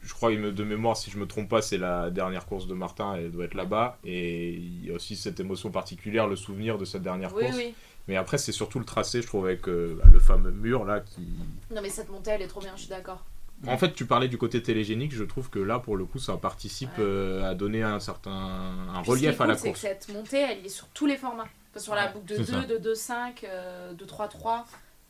je 0.07 0.15
crois 0.15 0.31
de 0.31 0.65
mémoire, 0.65 0.97
si 0.97 1.11
je 1.11 1.19
me 1.19 1.27
trompe 1.27 1.49
pas, 1.49 1.63
c'est 1.63 1.79
la 1.79 2.11
dernière 2.11 2.47
course 2.47 2.69
de 2.69 2.75
Martin, 2.75 3.17
elle 3.17 3.33
doit 3.33 3.45
être 3.45 3.55
là-bas. 3.55 3.99
Et 4.05 4.53
il 4.53 4.87
y 4.87 4.91
a 4.91 4.95
aussi 4.95 5.17
cette 5.17 5.41
émotion 5.41 5.71
particulière, 5.71 6.29
le 6.29 6.37
souvenir 6.37 6.79
de 6.79 6.85
cette 6.85 7.03
dernière 7.03 7.35
oui, 7.35 7.43
course. 7.43 7.57
Oui. 7.57 7.75
Mais 8.09 8.17
après, 8.17 8.39
c'est 8.39 8.53
surtout 8.53 8.79
le 8.79 8.85
tracé, 8.85 9.21
je 9.21 9.27
trouve, 9.27 9.47
avec 9.47 9.69
euh, 9.69 9.99
bah, 10.03 10.09
le 10.13 10.21
fameux 10.21 10.53
mur 10.53 10.85
là 10.85 11.01
qui. 11.01 11.27
Non, 11.71 11.83
mais 11.83 11.91
cette 11.91 12.09
montée, 12.09 12.31
elle 12.31 12.43
est 12.43 12.47
trop 12.47 12.61
bien, 12.61 12.73
je 12.77 12.83
suis 12.83 12.91
d'accord. 12.91 13.25
En 13.67 13.79
fait, 13.79 13.95
tu 13.95 14.05
parlais 14.05 14.29
du 14.29 14.37
côté 14.37 14.63
télégénique, 14.63 15.15
je 15.15 15.25
trouve 15.25 15.49
que 15.49 15.59
là, 15.59 15.79
pour 15.79 15.97
le 15.97 16.05
coup, 16.05 16.19
ça 16.19 16.37
participe 16.37 16.91
euh, 16.99 17.51
à 17.51 17.55
donner 17.55 17.83
un 17.83 18.01
certain 18.01 18.31
un 18.31 19.01
relief 19.01 19.41
à 19.41 19.47
la 19.47 19.55
course. 19.55 19.63
C'est 19.63 19.73
que 19.73 19.79
cette 19.79 20.15
montée, 20.15 20.41
elle 20.41 20.67
est 20.67 20.69
sur 20.69 20.87
tous 20.89 21.07
les 21.07 21.17
formats. 21.17 21.49
sur 21.77 21.95
la 21.95 22.09
boucle 22.09 22.27
de 22.27 22.37
2, 22.37 22.79
de 22.79 22.95
2-5, 22.95 23.45
euh, 23.45 23.95
de 23.95 24.05
3-3. 24.05 24.65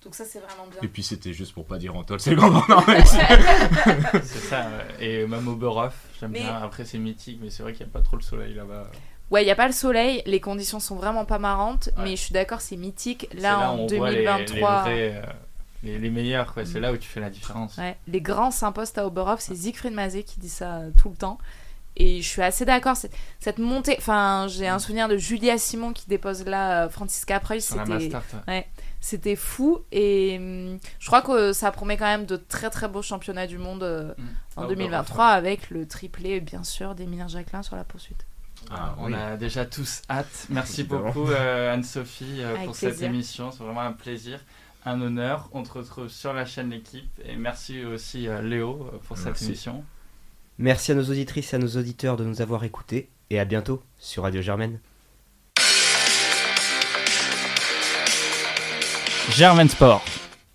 Donc 0.04 0.14
ça, 0.14 0.24
c'est 0.24 0.38
vraiment 0.38 0.68
bien. 0.70 0.80
Et 0.82 0.88
puis 0.88 1.02
c'était 1.02 1.32
juste 1.32 1.52
pour 1.52 1.66
pas 1.66 1.78
dire 1.78 1.96
Antol, 1.96 2.20
c'est 2.20 2.30
le 2.30 2.36
grand 2.36 2.50
moment. 2.50 2.84
c'est 4.12 4.22
ça, 4.22 4.68
et 5.00 5.26
même 5.26 5.48
au 5.48 5.56
Beroff, 5.56 5.96
j'aime 6.20 6.32
bien. 6.32 6.54
Après, 6.54 6.84
c'est 6.84 6.98
mythique, 6.98 7.40
mais 7.42 7.50
c'est 7.50 7.64
vrai 7.64 7.72
qu'il 7.72 7.84
n'y 7.84 7.90
a 7.90 7.92
pas 7.92 8.02
trop 8.02 8.16
le 8.16 8.22
soleil 8.22 8.54
là-bas. 8.54 8.88
Ouais, 9.30 9.42
il 9.42 9.44
n'y 9.44 9.50
a 9.50 9.56
pas 9.56 9.66
le 9.66 9.72
soleil, 9.72 10.22
les 10.26 10.40
conditions 10.40 10.78
sont 10.78 10.94
vraiment 10.94 11.24
pas 11.24 11.38
marrantes, 11.38 11.90
mais 11.98 12.10
je 12.10 12.22
suis 12.22 12.32
d'accord, 12.32 12.60
c'est 12.60 12.76
mythique. 12.76 13.28
Là, 13.34 13.70
en 13.70 13.86
2023. 13.86 14.84
Euh, 14.88 15.22
les, 15.82 15.98
les, 15.98 16.10
meilleurs, 16.10 16.54
c'est 16.64 16.78
mm. 16.78 16.82
là 16.82 16.92
où 16.92 16.96
tu 16.96 17.08
fais 17.08 17.20
la 17.20 17.30
différence. 17.30 17.76
Ouais. 17.76 17.96
Les 18.06 18.20
grands 18.20 18.52
s'imposent 18.52 18.96
à 18.96 19.06
Oberhof, 19.06 19.40
c'est 19.40 19.56
Siegfried 19.56 19.92
Mazé 19.92 20.22
qui 20.22 20.38
dit 20.38 20.48
ça 20.48 20.76
euh, 20.76 20.90
tout 20.96 21.08
le 21.08 21.16
temps. 21.16 21.38
Et 21.98 22.20
je 22.20 22.28
suis 22.28 22.42
assez 22.42 22.66
d'accord, 22.66 22.94
cette 23.40 23.58
montée. 23.58 23.96
Enfin, 23.98 24.46
j'ai 24.48 24.68
un 24.68 24.78
souvenir 24.78 25.08
de 25.08 25.16
Julia 25.16 25.56
Simon 25.56 25.94
qui 25.94 26.06
dépose 26.08 26.44
là 26.44 26.84
euh, 26.84 26.88
Francisca 26.90 27.40
Preuss. 27.40 27.64
C'était 27.64 28.14
ouais, 28.48 28.66
c'était 29.00 29.34
fou. 29.34 29.80
Et 29.92 30.36
hum, 30.38 30.78
je 31.00 31.06
crois 31.06 31.22
que 31.22 31.52
ça 31.52 31.72
promet 31.72 31.96
quand 31.96 32.04
même 32.04 32.26
de 32.26 32.36
très 32.36 32.68
très 32.70 32.86
beaux 32.86 33.02
championnats 33.02 33.46
du 33.46 33.58
monde 33.58 34.14
mm. 34.18 34.60
en 34.60 34.68
2023 34.68 35.26
avec 35.26 35.70
le 35.70 35.88
triplé, 35.88 36.40
bien 36.40 36.62
sûr, 36.62 36.94
d'Emilien 36.94 37.28
Jacquelin 37.28 37.62
sur 37.62 37.76
la 37.76 37.84
poursuite. 37.84 38.26
Ah, 38.70 38.94
on 38.98 39.12
a 39.12 39.36
déjà 39.36 39.64
tous 39.64 40.02
hâte. 40.10 40.46
Merci 40.50 40.84
beaucoup 40.84 41.28
euh, 41.30 41.74
Anne-Sophie 41.74 42.40
euh, 42.40 42.64
pour 42.64 42.74
cette 42.74 43.02
émission. 43.02 43.50
C'est 43.50 43.62
vraiment 43.62 43.82
un 43.82 43.92
plaisir, 43.92 44.40
un 44.84 45.00
honneur. 45.00 45.48
On 45.52 45.62
te 45.62 45.72
retrouve 45.72 46.08
sur 46.08 46.32
la 46.32 46.44
chaîne 46.44 46.70
L'équipe. 46.70 47.10
Et 47.24 47.36
merci 47.36 47.84
aussi 47.84 48.28
euh, 48.28 48.42
Léo 48.42 48.90
pour 49.06 49.18
cette 49.18 49.40
émission. 49.42 49.84
Merci 50.58 50.92
à 50.92 50.94
nos 50.94 51.04
auditrices 51.04 51.52
et 51.52 51.56
à 51.56 51.58
nos 51.58 51.76
auditeurs 51.76 52.16
de 52.16 52.24
nous 52.24 52.40
avoir 52.42 52.64
écoutés. 52.64 53.10
Et 53.30 53.38
à 53.38 53.44
bientôt 53.44 53.82
sur 53.98 54.22
Radio 54.22 54.40
Germaine. 54.40 54.78
Germaine 59.30 59.68
Sport. 59.68 60.04